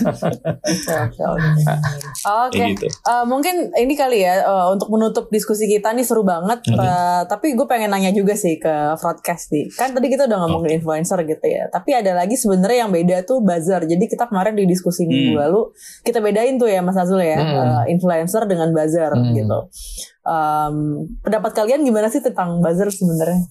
Oke. 2.25 2.53
Okay. 2.53 2.67
Gitu. 2.77 2.87
Uh, 3.05 3.25
mungkin 3.29 3.73
ini 3.77 3.95
kali 3.97 4.25
ya 4.25 4.45
uh, 4.45 4.73
untuk 4.73 4.89
menutup 4.93 5.29
diskusi 5.29 5.69
kita 5.69 5.93
nih 5.93 6.05
seru 6.05 6.25
banget. 6.25 6.65
Okay. 6.65 6.77
Uh, 6.77 7.23
tapi 7.29 7.53
gue 7.57 7.67
pengen 7.69 7.93
nanya 7.93 8.13
juga 8.13 8.37
sih 8.37 8.57
ke 8.57 8.97
broadcast 8.99 9.53
nih. 9.53 9.69
Kan 9.73 9.93
tadi 9.97 10.09
kita 10.13 10.29
udah 10.29 10.39
ngomongin 10.47 10.77
okay. 10.77 10.79
influencer 10.81 11.19
gitu 11.25 11.47
ya. 11.47 11.69
Tapi 11.69 11.91
ada 11.97 12.13
lagi 12.17 12.35
sebenarnya 12.37 12.89
yang 12.89 12.93
beda 12.93 13.17
tuh 13.29 13.45
buzzer. 13.45 13.85
Jadi 13.85 14.05
kita 14.09 14.29
kemarin 14.29 14.57
di 14.57 14.65
diskusi 14.65 15.05
minggu 15.05 15.37
hmm. 15.37 15.43
lalu 15.49 15.61
kita 16.05 16.19
bedain 16.21 16.57
tuh 16.57 16.69
ya 16.69 16.81
Mas 16.81 16.97
Azul 16.97 17.21
ya, 17.21 17.39
hmm. 17.39 17.57
uh, 17.57 17.85
influencer 17.89 18.45
dengan 18.49 18.73
buzzer 18.73 19.13
hmm. 19.13 19.33
gitu. 19.37 19.59
Um, 20.23 21.11
pendapat 21.27 21.51
kalian 21.51 21.83
gimana 21.83 22.07
sih 22.07 22.23
tentang 22.23 22.63
buzzer 22.63 22.87
sebenarnya? 22.91 23.43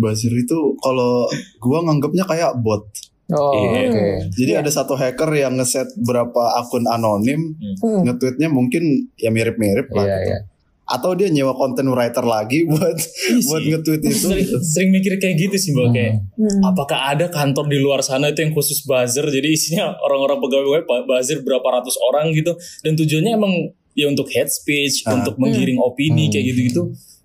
buzzer 0.00 0.32
itu 0.32 0.58
kalau 0.80 1.28
gua 1.60 1.84
nganggapnya 1.84 2.24
kayak 2.24 2.56
bot. 2.64 2.88
Oh, 3.30 3.54
yeah. 3.54 3.86
okay. 3.86 4.12
Jadi 4.34 4.52
yeah. 4.58 4.62
ada 4.62 4.70
satu 4.74 4.98
hacker 4.98 5.30
yang 5.38 5.54
ngeset 5.54 5.86
berapa 6.02 6.58
akun 6.58 6.82
anonim, 6.90 7.54
hmm. 7.78 8.02
nge-tweetnya 8.02 8.50
mungkin 8.50 9.06
ya 9.14 9.30
mirip-mirip 9.30 9.86
lah. 9.94 10.02
Yeah, 10.02 10.18
gitu. 10.18 10.32
yeah. 10.34 10.42
Atau 10.90 11.14
dia 11.14 11.30
nyewa 11.30 11.54
content 11.54 11.86
writer 11.94 12.26
lagi 12.26 12.66
buat 12.70 12.98
iya 12.98 13.38
buat 13.46 13.62
nge-tweet 13.62 14.02
itu. 14.02 14.26
Sering, 14.34 14.48
sering 14.66 14.90
mikir 14.90 15.22
kayak 15.22 15.38
gitu 15.38 15.56
sih, 15.62 15.70
Mbak. 15.70 15.86
Hmm. 15.86 15.94
Kayak 15.94 16.14
hmm. 16.26 16.60
apakah 16.66 16.98
ada 17.14 17.26
kantor 17.30 17.70
di 17.70 17.78
luar 17.78 18.02
sana 18.02 18.34
itu 18.34 18.42
yang 18.42 18.50
khusus 18.50 18.82
buzzer? 18.82 19.22
Jadi 19.22 19.46
isinya 19.46 19.94
orang-orang 20.02 20.42
pegawai 20.42 20.82
buzzer 21.06 21.46
berapa 21.46 21.66
ratus 21.78 21.94
orang 22.02 22.34
gitu. 22.34 22.58
Dan 22.82 22.98
tujuannya 22.98 23.32
emang 23.38 23.54
ya 23.94 24.06
untuk 24.06 24.30
head 24.30 24.48
speech, 24.50 25.02
ah. 25.06 25.18
untuk 25.18 25.36
menggiring 25.36 25.78
hmm. 25.78 25.88
opini 25.88 26.28
hmm. 26.28 26.32
kayak 26.32 26.44
gitu-gitu. 26.52 26.82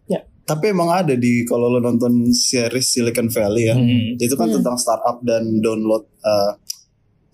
Ya. 0.09 0.25
Tapi 0.45 0.73
emang 0.73 0.89
ada 0.93 1.13
di 1.13 1.45
kalau 1.45 1.69
lo 1.69 1.79
nonton 1.81 2.29
series 2.33 2.89
Silicon 2.89 3.29
Valley 3.29 3.69
ya, 3.69 3.75
hmm. 3.77 4.21
itu 4.21 4.35
kan 4.37 4.49
hmm. 4.49 4.61
tentang 4.61 4.77
startup 4.77 5.21
dan 5.25 5.61
download. 5.61 6.05
Uh, 6.21 6.53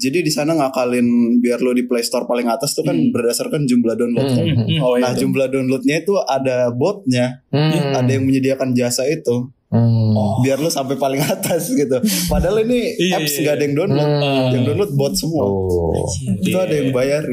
jadi 0.02 0.26
di 0.26 0.32
sana 0.34 0.58
ngakalin 0.58 1.38
biar 1.38 1.62
lo 1.62 1.78
di 1.78 1.86
Play 1.86 2.02
Store 2.02 2.26
paling 2.26 2.50
atas 2.50 2.74
tuh 2.74 2.82
kan 2.82 2.98
hmm. 2.98 3.14
berdasarkan 3.14 3.70
jumlah 3.70 3.94
download. 3.94 4.28
Hmm. 4.34 4.38
Kan? 4.42 4.48
Hmm. 4.66 4.80
Oh, 4.82 4.98
nah 4.98 5.14
itu. 5.14 5.30
jumlah 5.30 5.48
downloadnya 5.54 5.96
itu 6.02 6.14
ada 6.26 6.74
botnya, 6.74 7.46
hmm. 7.54 8.02
ada 8.02 8.10
yang 8.10 8.26
menyediakan 8.26 8.74
jasa 8.74 9.06
itu. 9.06 9.54
Hmm. 9.72 10.12
Oh. 10.12 10.44
Biar 10.44 10.60
lu 10.60 10.68
sampai 10.68 11.00
paling 11.00 11.24
atas 11.24 11.72
gitu. 11.72 11.98
Padahal 12.28 12.68
ini 12.68 12.92
iya, 13.00 13.24
apps 13.24 13.40
iya, 13.40 13.48
gak 13.48 13.56
ada 13.56 13.64
yang 13.64 13.76
download, 13.80 14.12
hmm. 14.12 14.52
yang 14.52 14.64
download 14.68 14.92
bot 15.00 15.14
semua. 15.16 15.48
Oh. 15.48 15.96
Itu 16.44 16.60
ada 16.60 16.76
yang 16.76 16.92
bayar. 16.92 17.24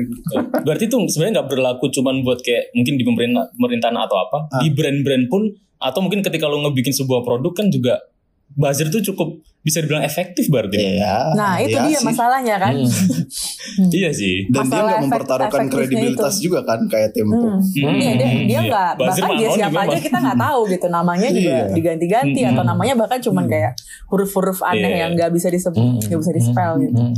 Berarti 0.63 0.87
tuh 0.87 1.03
sebenarnya 1.11 1.43
nggak 1.43 1.51
berlaku 1.51 1.91
cuman 1.91 2.23
buat 2.23 2.39
kayak 2.47 2.71
mungkin 2.79 2.95
di 2.95 3.03
pemerintah 3.03 3.51
pemerintahan 3.59 3.97
atau 3.99 4.17
apa, 4.23 4.39
ah. 4.55 4.63
di 4.63 4.71
brand-brand 4.71 5.27
pun 5.27 5.51
atau 5.79 5.99
mungkin 5.99 6.23
ketika 6.23 6.47
lu 6.47 6.63
ngebikin 6.63 6.95
sebuah 6.95 7.27
produk 7.27 7.53
kan 7.55 7.67
juga 7.75 7.99
buzzer 8.55 8.91
tuh 8.91 9.03
cukup 9.03 9.43
bisa 9.59 9.83
dibilang 9.83 10.07
efektif 10.07 10.47
berarti. 10.47 10.79
Iya. 10.79 11.35
Nah 11.35 11.59
itu 11.59 11.75
iya 11.75 11.91
dia 11.91 11.99
sih. 11.99 12.07
masalahnya 12.07 12.57
kan. 12.63 12.75
Hmm. 12.79 13.91
iya 13.91 14.11
sih. 14.15 14.47
Dan 14.47 14.65
Masalah 14.65 14.71
dia 14.71 14.83
nggak 14.87 15.01
mempertaruhkan 15.05 15.65
kredibilitas 15.67 16.35
itu. 16.39 16.43
juga 16.49 16.63
kan 16.63 16.81
kayak 16.87 17.11
Tempo. 17.11 17.35
Hmm. 17.35 17.59
Hmm. 17.59 17.99
Iya 17.99 18.13
dia 18.15 18.29
dia 18.47 18.47
iya. 18.47 18.61
nggak 18.71 18.91
bahkan 19.03 19.31
dia 19.35 19.49
siapa 19.51 19.79
aja 19.91 19.99
kita 19.99 20.19
nggak 20.23 20.39
tahu 20.39 20.61
gitu 20.71 20.87
namanya 20.87 21.29
juga 21.35 21.55
iya. 21.67 21.75
diganti-ganti 21.75 22.41
hmm. 22.47 22.51
atau 22.55 22.63
namanya 22.65 22.95
bahkan 22.95 23.19
cuman 23.19 23.45
hmm. 23.45 23.53
kayak 23.53 23.73
huruf-huruf 24.09 24.59
aneh 24.63 24.89
yeah. 24.89 24.99
yang 25.05 25.11
nggak 25.19 25.31
bisa 25.35 25.51
disebut 25.51 25.83
hmm. 25.83 26.07
nggak 26.07 26.21
bisa 26.23 26.33
di 26.33 26.43
spell 26.43 26.73
gitu. 26.79 27.03
Hmm. 27.03 27.15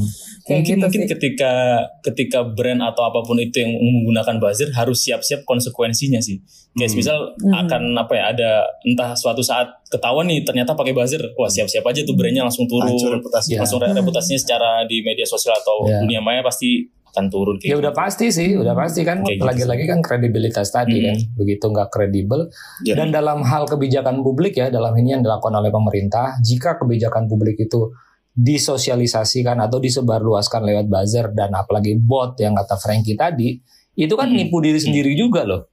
Kayak 0.49 0.59
mungkin 0.65 0.65
gitu 0.65 0.85
mungkin 0.89 1.03
sih. 1.05 1.11
ketika 1.13 1.53
ketika 2.01 2.39
brand 2.49 2.81
atau 2.81 3.05
apa 3.05 3.21
pun 3.21 3.37
itu 3.37 3.61
yang 3.61 3.77
menggunakan 3.77 4.41
buzzer 4.41 4.73
harus 4.73 5.05
siap-siap 5.05 5.45
konsekuensinya 5.45 6.25
sih. 6.25 6.41
Kayak 6.73 6.89
hmm. 6.89 6.99
misal 6.99 7.19
hmm. 7.37 7.53
akan 7.67 7.83
apa 8.01 8.13
ya 8.17 8.25
ada 8.33 8.51
entah 8.87 9.13
suatu 9.13 9.45
saat 9.45 9.81
ketahuan 9.91 10.31
nih 10.31 10.47
ternyata 10.47 10.79
pakai 10.79 10.95
buzzer, 10.95 11.35
wah 11.35 11.51
siap-siap 11.51 11.83
aja 11.83 12.07
tuh 12.07 12.15
brandnya 12.15 12.30
reputasinya 12.31 12.43
langsung 12.47 12.67
turun, 12.71 12.95
Hancur 12.95 13.11
reputasi. 13.19 13.51
langsung 13.59 13.81
ya. 13.83 13.91
reputasinya 13.91 14.39
secara 14.39 14.71
di 14.87 15.03
media 15.03 15.27
sosial 15.27 15.59
atau 15.59 15.91
ya. 15.91 15.99
dunia 16.07 16.21
maya 16.23 16.41
pasti 16.47 16.87
akan 17.11 17.27
turun. 17.27 17.57
ya 17.59 17.75
udah 17.75 17.91
gitu. 17.91 18.01
pasti 18.07 18.27
sih, 18.31 18.55
udah 18.55 18.75
pasti 18.79 19.03
kan. 19.03 19.27
Gitu 19.27 19.43
Lagi-lagi 19.43 19.83
gitu 19.83 19.93
kan 19.93 20.01
kredibilitas 20.01 20.71
tadi 20.71 21.03
hmm. 21.03 21.07
kan, 21.11 21.17
begitu 21.35 21.65
nggak 21.67 21.89
kredibel. 21.91 22.41
Ya. 22.87 22.95
Dan 22.95 23.11
dalam 23.11 23.43
hal 23.43 23.67
kebijakan 23.67 24.23
publik 24.23 24.55
ya, 24.55 24.71
dalam 24.71 24.95
ini 24.95 25.19
yang 25.19 25.23
dilakukan 25.27 25.51
oleh 25.59 25.75
pemerintah, 25.75 26.39
jika 26.39 26.79
kebijakan 26.79 27.27
publik 27.27 27.59
itu 27.59 27.91
disosialisasikan 28.31 29.59
atau 29.59 29.83
disebarluaskan 29.83 30.63
lewat 30.63 30.87
buzzer 30.87 31.27
dan 31.35 31.51
apalagi 31.51 31.99
bot 31.99 32.39
yang 32.39 32.55
kata 32.55 32.79
Frankie 32.79 33.19
tadi, 33.19 33.59
itu 33.99 34.15
kan 34.15 34.31
hmm. 34.31 34.37
nipu 34.39 34.63
diri 34.63 34.79
sendiri 34.79 35.13
juga 35.19 35.43
loh 35.43 35.70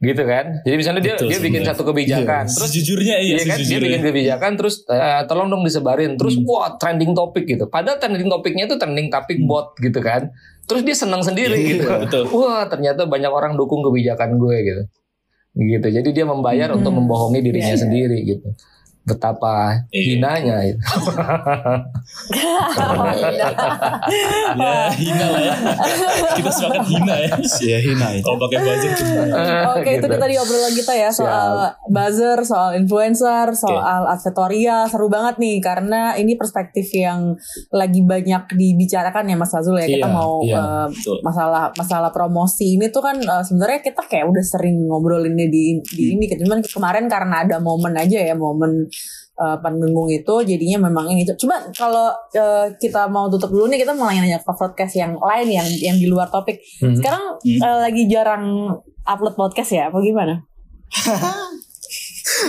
gitu 0.00 0.22
kan 0.24 0.64
jadi 0.64 0.76
misalnya 0.80 1.02
dia 1.04 1.14
Betul, 1.20 1.28
dia 1.28 1.38
bikin 1.44 1.60
satu 1.60 1.84
kebijakan 1.84 2.48
iya, 2.48 2.56
terus 2.56 2.70
jujurnya 2.72 3.16
iya, 3.20 3.36
iya 3.36 3.44
kan 3.44 3.58
dia 3.60 3.78
bikin 3.84 4.00
kebijakan 4.00 4.52
terus 4.56 4.80
uh, 4.88 5.28
tolong 5.28 5.52
dong 5.52 5.60
disebarin 5.60 6.16
terus 6.16 6.40
hmm. 6.40 6.48
wah 6.48 6.72
trending 6.80 7.12
topik 7.12 7.44
gitu 7.44 7.68
padahal 7.68 8.00
trending 8.00 8.32
topiknya 8.32 8.64
itu 8.64 8.80
trending 8.80 9.12
topik 9.12 9.36
hmm. 9.36 9.44
bot 9.44 9.76
gitu 9.76 10.00
kan 10.00 10.32
terus 10.64 10.88
dia 10.88 10.96
senang 10.96 11.20
sendiri 11.20 11.52
iya, 11.52 11.68
gitu 11.76 11.84
betul. 11.84 12.24
wah 12.32 12.64
ternyata 12.64 13.04
banyak 13.04 13.28
orang 13.28 13.60
dukung 13.60 13.84
kebijakan 13.84 14.40
gue 14.40 14.56
gitu 14.64 14.82
gitu 15.60 15.86
jadi 15.92 16.08
dia 16.16 16.24
membayar 16.24 16.72
hmm. 16.72 16.80
untuk 16.80 16.92
membohongi 16.96 17.44
dirinya 17.44 17.68
yeah, 17.68 17.76
iya. 17.76 17.84
sendiri 17.84 18.18
gitu 18.24 18.48
betapa 19.00 19.80
iya. 19.88 20.12
hinanya 20.12 20.56
itu. 20.68 20.84
ya 24.60 24.92
hina 24.92 25.26
lah 25.32 25.40
ya. 25.40 25.54
Kita 26.36 26.50
sepakat 26.52 26.84
hina 26.84 27.14
ya. 27.16 27.32
Ya 27.64 27.78
hina 27.80 28.06
itu. 28.12 28.24
Kalau 28.24 28.38
pakai 28.44 28.58
buzzer 28.60 28.92
Oke 29.00 29.80
okay, 29.80 29.94
gitu. 29.96 30.06
itu 30.06 30.16
tadi 30.20 30.34
obrolan 30.36 30.72
kita 30.76 30.92
ya 30.92 31.08
soal 31.08 31.52
Siap. 31.64 31.88
buzzer, 31.88 32.38
soal 32.44 32.70
influencer, 32.76 33.46
soal 33.56 34.02
okay. 34.04 34.14
advertorial. 34.20 34.84
Seru 34.92 35.08
banget 35.08 35.40
nih 35.40 35.56
karena 35.64 36.14
ini 36.20 36.36
perspektif 36.36 36.92
yang 36.92 37.40
lagi 37.72 38.04
banyak 38.04 38.52
dibicarakan 38.52 39.32
ya 39.32 39.36
Mas 39.40 39.56
Azul 39.56 39.80
ya. 39.80 39.88
Kita 39.88 40.06
yeah, 40.06 40.12
mau 40.12 40.44
yeah, 40.44 40.86
uh, 40.86 41.20
masalah 41.24 41.72
masalah 41.72 42.12
promosi 42.12 42.76
ini 42.76 42.92
tuh 42.92 43.00
kan 43.00 43.16
uh, 43.16 43.40
sebenarnya 43.40 43.80
kita 43.80 44.04
kayak 44.04 44.28
udah 44.28 44.44
sering 44.44 44.76
ngobrolinnya 44.92 45.48
di 45.48 45.80
di 45.80 46.04
hmm. 46.12 46.14
ini. 46.20 46.24
Cuman 46.44 46.60
kemarin 46.60 47.08
karena 47.08 47.48
ada 47.48 47.56
momen 47.56 47.96
aja 47.96 48.20
ya 48.20 48.36
momen 48.36 48.89
uh, 49.40 49.56
Pandungung 49.62 50.10
itu 50.10 50.34
jadinya 50.44 50.90
memang 50.90 51.08
ini. 51.12 51.24
Cuma 51.38 51.58
kalau 51.72 52.12
uh, 52.36 52.66
kita 52.76 53.08
mau 53.08 53.30
tutup 53.32 53.50
dulu 53.50 53.70
nih 53.70 53.82
kita 53.82 53.96
mau 53.96 54.10
nanya-nanya 54.10 54.42
ke 54.42 54.52
podcast 54.52 54.94
yang 54.98 55.16
lain 55.16 55.48
yang 55.48 55.68
yang 55.80 55.96
di 55.96 56.06
luar 56.06 56.28
topik. 56.28 56.60
Hmm. 56.82 56.94
Sekarang 56.94 57.38
hmm. 57.40 57.60
Uh, 57.60 57.78
lagi 57.84 58.02
jarang 58.10 58.44
upload 59.06 59.34
podcast 59.38 59.70
ya, 59.72 59.88
apa 59.88 59.98
gimana? 60.04 60.44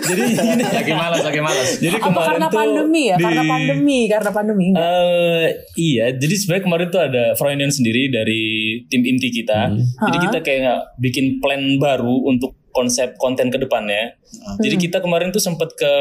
jadi 0.08 0.22
ini 0.56 0.64
lagi 0.64 0.94
malas 0.94 1.22
lagi 1.26 1.42
malas 1.42 1.70
jadi 1.82 1.98
apa 2.00 2.20
karena 2.22 2.48
tuh 2.48 2.58
pandemi 2.58 3.02
ya 3.12 3.16
di, 3.18 3.24
karena 3.24 3.44
pandemi 3.44 4.00
karena 4.08 4.32
pandemi 4.32 4.66
uh, 4.78 5.46
iya 5.76 6.06
jadi 6.16 6.34
sebenarnya 6.38 6.64
kemarin 6.64 6.88
tuh 6.94 7.02
ada 7.02 7.24
Freudian 7.36 7.74
sendiri 7.74 8.08
dari 8.08 8.44
tim 8.88 9.02
inti 9.04 9.30
kita 9.34 9.74
hmm. 9.74 10.06
jadi 10.08 10.18
kita 10.30 10.40
kayak 10.46 10.78
bikin 11.02 11.42
plan 11.44 11.62
baru 11.82 12.30
untuk 12.30 12.56
konsep 12.72 13.16
konten 13.20 13.52
ke 13.52 13.60
depannya 13.60 14.16
hmm. 14.18 14.60
jadi 14.64 14.76
kita 14.76 14.98
kemarin 15.00 15.30
tuh 15.30 15.44
sempat 15.44 15.72
ke 15.76 15.92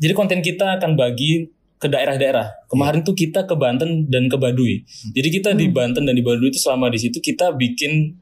jadi 0.00 0.12
konten 0.18 0.40
kita 0.42 0.82
akan 0.82 0.98
bagi 0.98 1.46
ke 1.82 1.90
daerah-daerah. 1.90 2.70
Kemarin 2.70 3.02
yeah. 3.02 3.08
tuh 3.10 3.14
kita 3.18 3.42
ke 3.42 3.58
Banten 3.58 4.06
dan 4.06 4.30
ke 4.30 4.38
Baduy. 4.38 4.86
Jadi 5.10 5.28
kita 5.34 5.50
hmm. 5.50 5.58
di 5.58 5.66
Banten 5.74 6.06
dan 6.06 6.14
di 6.14 6.22
Baduy 6.22 6.54
itu 6.54 6.62
selama 6.62 6.86
di 6.86 7.02
situ 7.02 7.18
kita 7.18 7.50
bikin 7.58 8.14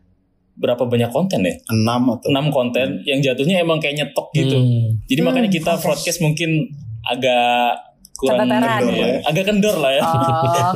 berapa 0.56 0.88
banyak 0.88 1.12
konten 1.12 1.44
ya? 1.44 1.60
Enam 1.68 2.16
atau 2.16 2.32
enam 2.32 2.48
konten 2.48 3.00
hmm. 3.00 3.04
yang 3.04 3.20
jatuhnya 3.20 3.60
emang 3.60 3.76
kayak 3.76 4.00
nyetok 4.00 4.32
gitu. 4.32 4.56
Hmm. 4.56 5.04
Jadi 5.04 5.20
hmm. 5.20 5.28
makanya 5.28 5.50
kita 5.52 5.76
broadcast 5.76 6.24
mungkin 6.24 6.72
agak 7.04 7.89
kurang 8.20 8.44
kendor 8.44 8.84
ya. 8.84 8.92
ya. 8.92 9.16
Agak 9.24 9.44
kendor 9.48 9.76
lah 9.80 9.92
ya. 9.96 10.02
Oh, 10.04 10.12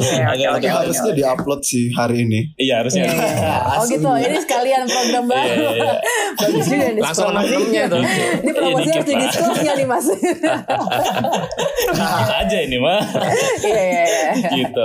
okay, 0.00 0.20
agak, 0.32 0.48
okay, 0.48 0.48
okay, 0.56 0.70
harusnya 0.72 1.12
okay. 1.12 1.18
diupload 1.20 1.60
sih 1.60 1.84
hari 1.92 2.16
ini. 2.24 2.40
Iya 2.56 2.74
harusnya. 2.80 3.04
Yeah, 3.04 3.20
yeah. 3.44 3.76
oh 3.76 3.84
gitu. 3.84 4.08
Ini 4.08 4.38
sekalian 4.40 4.82
program 4.88 5.24
baru. 5.28 5.44
Yeah, 5.44 5.56
yeah, 5.60 5.72
yeah. 5.76 5.96
Bagus 6.40 6.64
juga 6.64 6.86
nih. 6.88 7.02
Langsung 7.04 7.28
nongkrongnya 7.36 7.82
tuh. 7.92 8.02
Ini 8.40 8.50
promosi 8.56 8.88
harus 8.88 9.06
di 9.06 9.14
disclose 9.20 9.60
nih 9.60 9.86
mas. 9.86 10.06
Kita 11.94 12.34
aja 12.40 12.58
ini 12.64 12.76
mah. 12.80 13.00
Iya 13.60 13.82
iya. 13.84 14.04
iya. 14.08 14.30
Gitu. 14.48 14.64
gitu. 14.64 14.82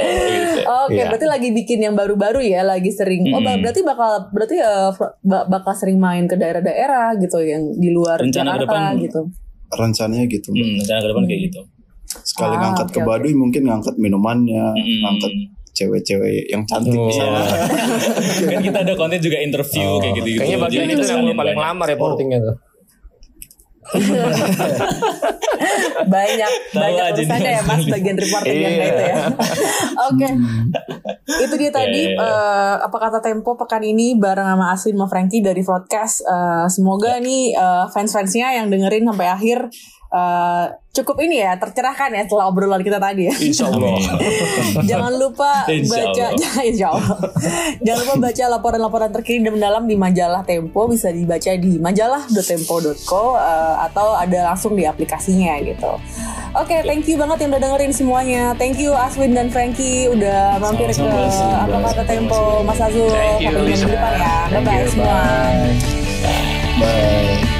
Oke, 0.68 0.92
okay, 0.92 1.00
yeah. 1.00 1.08
berarti 1.08 1.28
lagi 1.32 1.50
bikin 1.56 1.80
yang 1.80 1.96
baru-baru 1.96 2.44
ya, 2.44 2.68
lagi 2.68 2.92
sering. 2.92 3.24
Mm 3.24 3.40
-hmm. 3.40 3.48
Oh 3.48 3.58
berarti 3.64 3.82
bakal 3.88 4.12
berarti 4.36 4.58
uh, 4.60 4.92
bakal 5.24 5.74
sering 5.80 5.98
main 5.98 6.28
ke 6.28 6.36
daerah-daerah 6.36 7.16
gitu 7.24 7.40
yang 7.40 7.72
di 7.80 7.90
luar 7.90 8.20
Rencana 8.20 8.60
Jakarta 8.60 9.00
gitu. 9.00 9.22
Rencananya 9.70 10.26
gitu. 10.28 10.50
Hmm, 10.52 10.82
rencana 10.82 11.00
ke 11.00 11.08
depan 11.14 11.24
hmm. 11.24 11.32
kayak 11.32 11.44
gitu 11.54 11.62
sekali 12.30 12.56
ah, 12.56 12.60
ngangkat 12.62 12.88
okay, 12.94 13.02
ke 13.02 13.08
Baduy 13.10 13.34
okay. 13.34 13.40
mungkin 13.42 13.62
ngangkat 13.66 13.96
minumannya 13.98 14.66
hmm. 14.78 15.00
ngangkat 15.02 15.34
cewek-cewek 15.74 16.46
yang 16.52 16.64
cantik 16.70 16.94
oh. 16.94 17.08
misalnya 17.10 17.46
kan 18.54 18.62
kita 18.62 18.80
ada 18.86 18.94
konten 18.94 19.20
juga 19.24 19.38
interview 19.42 19.88
oh. 19.88 19.98
kayak 19.98 20.14
gitu, 20.22 20.28
-gitu. 20.30 20.40
kayaknya 20.44 20.60
bagian 20.62 20.88
itu 20.94 21.04
yang 21.10 21.34
paling 21.34 21.58
lama 21.58 21.84
reportingnya 21.90 22.40
oh. 22.44 22.46
tuh 22.46 22.56
banyak 26.14 26.52
Tau 26.70 26.82
banyak 26.82 27.06
urusannya 27.18 27.52
ya 27.58 27.62
mas 27.66 27.84
bagian 27.90 28.18
reporting 28.18 28.60
yang 28.62 28.76
iya. 28.78 28.86
itu 28.86 29.02
ya 29.02 29.16
oke 29.26 30.14
okay. 30.14 30.32
hmm. 30.38 31.44
itu 31.50 31.56
dia 31.58 31.72
tadi 31.74 32.14
yeah, 32.14 32.18
yeah, 32.18 32.30
yeah. 32.30 32.76
Uh, 32.78 32.86
apa 32.86 32.98
kata 33.02 33.20
Tempo 33.26 33.58
pekan 33.58 33.82
ini 33.82 34.14
bareng 34.14 34.46
sama 34.46 34.66
Aslin 34.74 34.94
sama 34.94 35.08
Frankie 35.10 35.42
dari 35.42 35.66
broadcast 35.66 36.22
uh, 36.30 36.70
semoga 36.70 37.18
yeah. 37.18 37.26
nih 37.26 37.42
uh, 37.58 37.86
fans-fansnya 37.90 38.62
yang 38.62 38.70
dengerin 38.70 39.10
sampai 39.10 39.28
akhir 39.30 39.74
uh, 40.14 40.66
cukup 40.90 41.22
ini 41.22 41.40
ya 41.46 41.56
tercerahkan 41.56 42.12
ya 42.12 42.22
setelah 42.26 42.50
obrolan 42.50 42.82
kita 42.82 42.98
tadi 42.98 43.30
ya. 43.30 43.36
Insya 43.38 43.70
Allah. 43.70 43.96
jangan 44.90 45.14
lupa 45.16 45.70
insya 45.70 46.10
baca 46.10 46.24
Allah. 46.34 46.54
insya 46.70 46.88
Allah. 46.92 47.18
jangan 47.80 48.00
lupa 48.04 48.16
baca 48.30 48.44
laporan-laporan 48.58 49.10
terkini 49.14 49.46
dan 49.46 49.54
mendalam 49.56 49.84
di 49.86 49.96
majalah 49.96 50.42
Tempo 50.44 50.90
bisa 50.90 51.14
dibaca 51.14 51.52
di 51.56 51.78
majalah.tempo.co 51.78 53.24
uh, 53.38 53.76
atau 53.86 54.18
ada 54.18 54.54
langsung 54.54 54.74
di 54.74 54.84
aplikasinya 54.84 55.62
gitu. 55.62 55.94
Oke, 56.58 56.74
okay, 56.74 56.80
thank 56.82 57.06
you 57.06 57.14
banget 57.14 57.46
yang 57.46 57.54
udah 57.54 57.62
dengerin 57.62 57.94
semuanya. 57.94 58.44
Thank 58.58 58.82
you 58.82 58.90
Aswin 58.98 59.38
dan 59.38 59.54
Frankie 59.54 60.10
udah 60.10 60.58
mampir 60.58 60.90
ke 60.90 61.06
apa 61.06 61.78
kata 61.94 62.04
Tempo 62.10 62.66
Mas 62.66 62.82
Azul. 62.82 63.14
Sampai 63.14 63.62
minggu 63.62 63.86
depan 63.86 64.14
ya. 64.18 64.36
Bye 64.58 64.62
bye 64.66 64.86
semua. 64.90 65.22
Bye. 66.82 67.59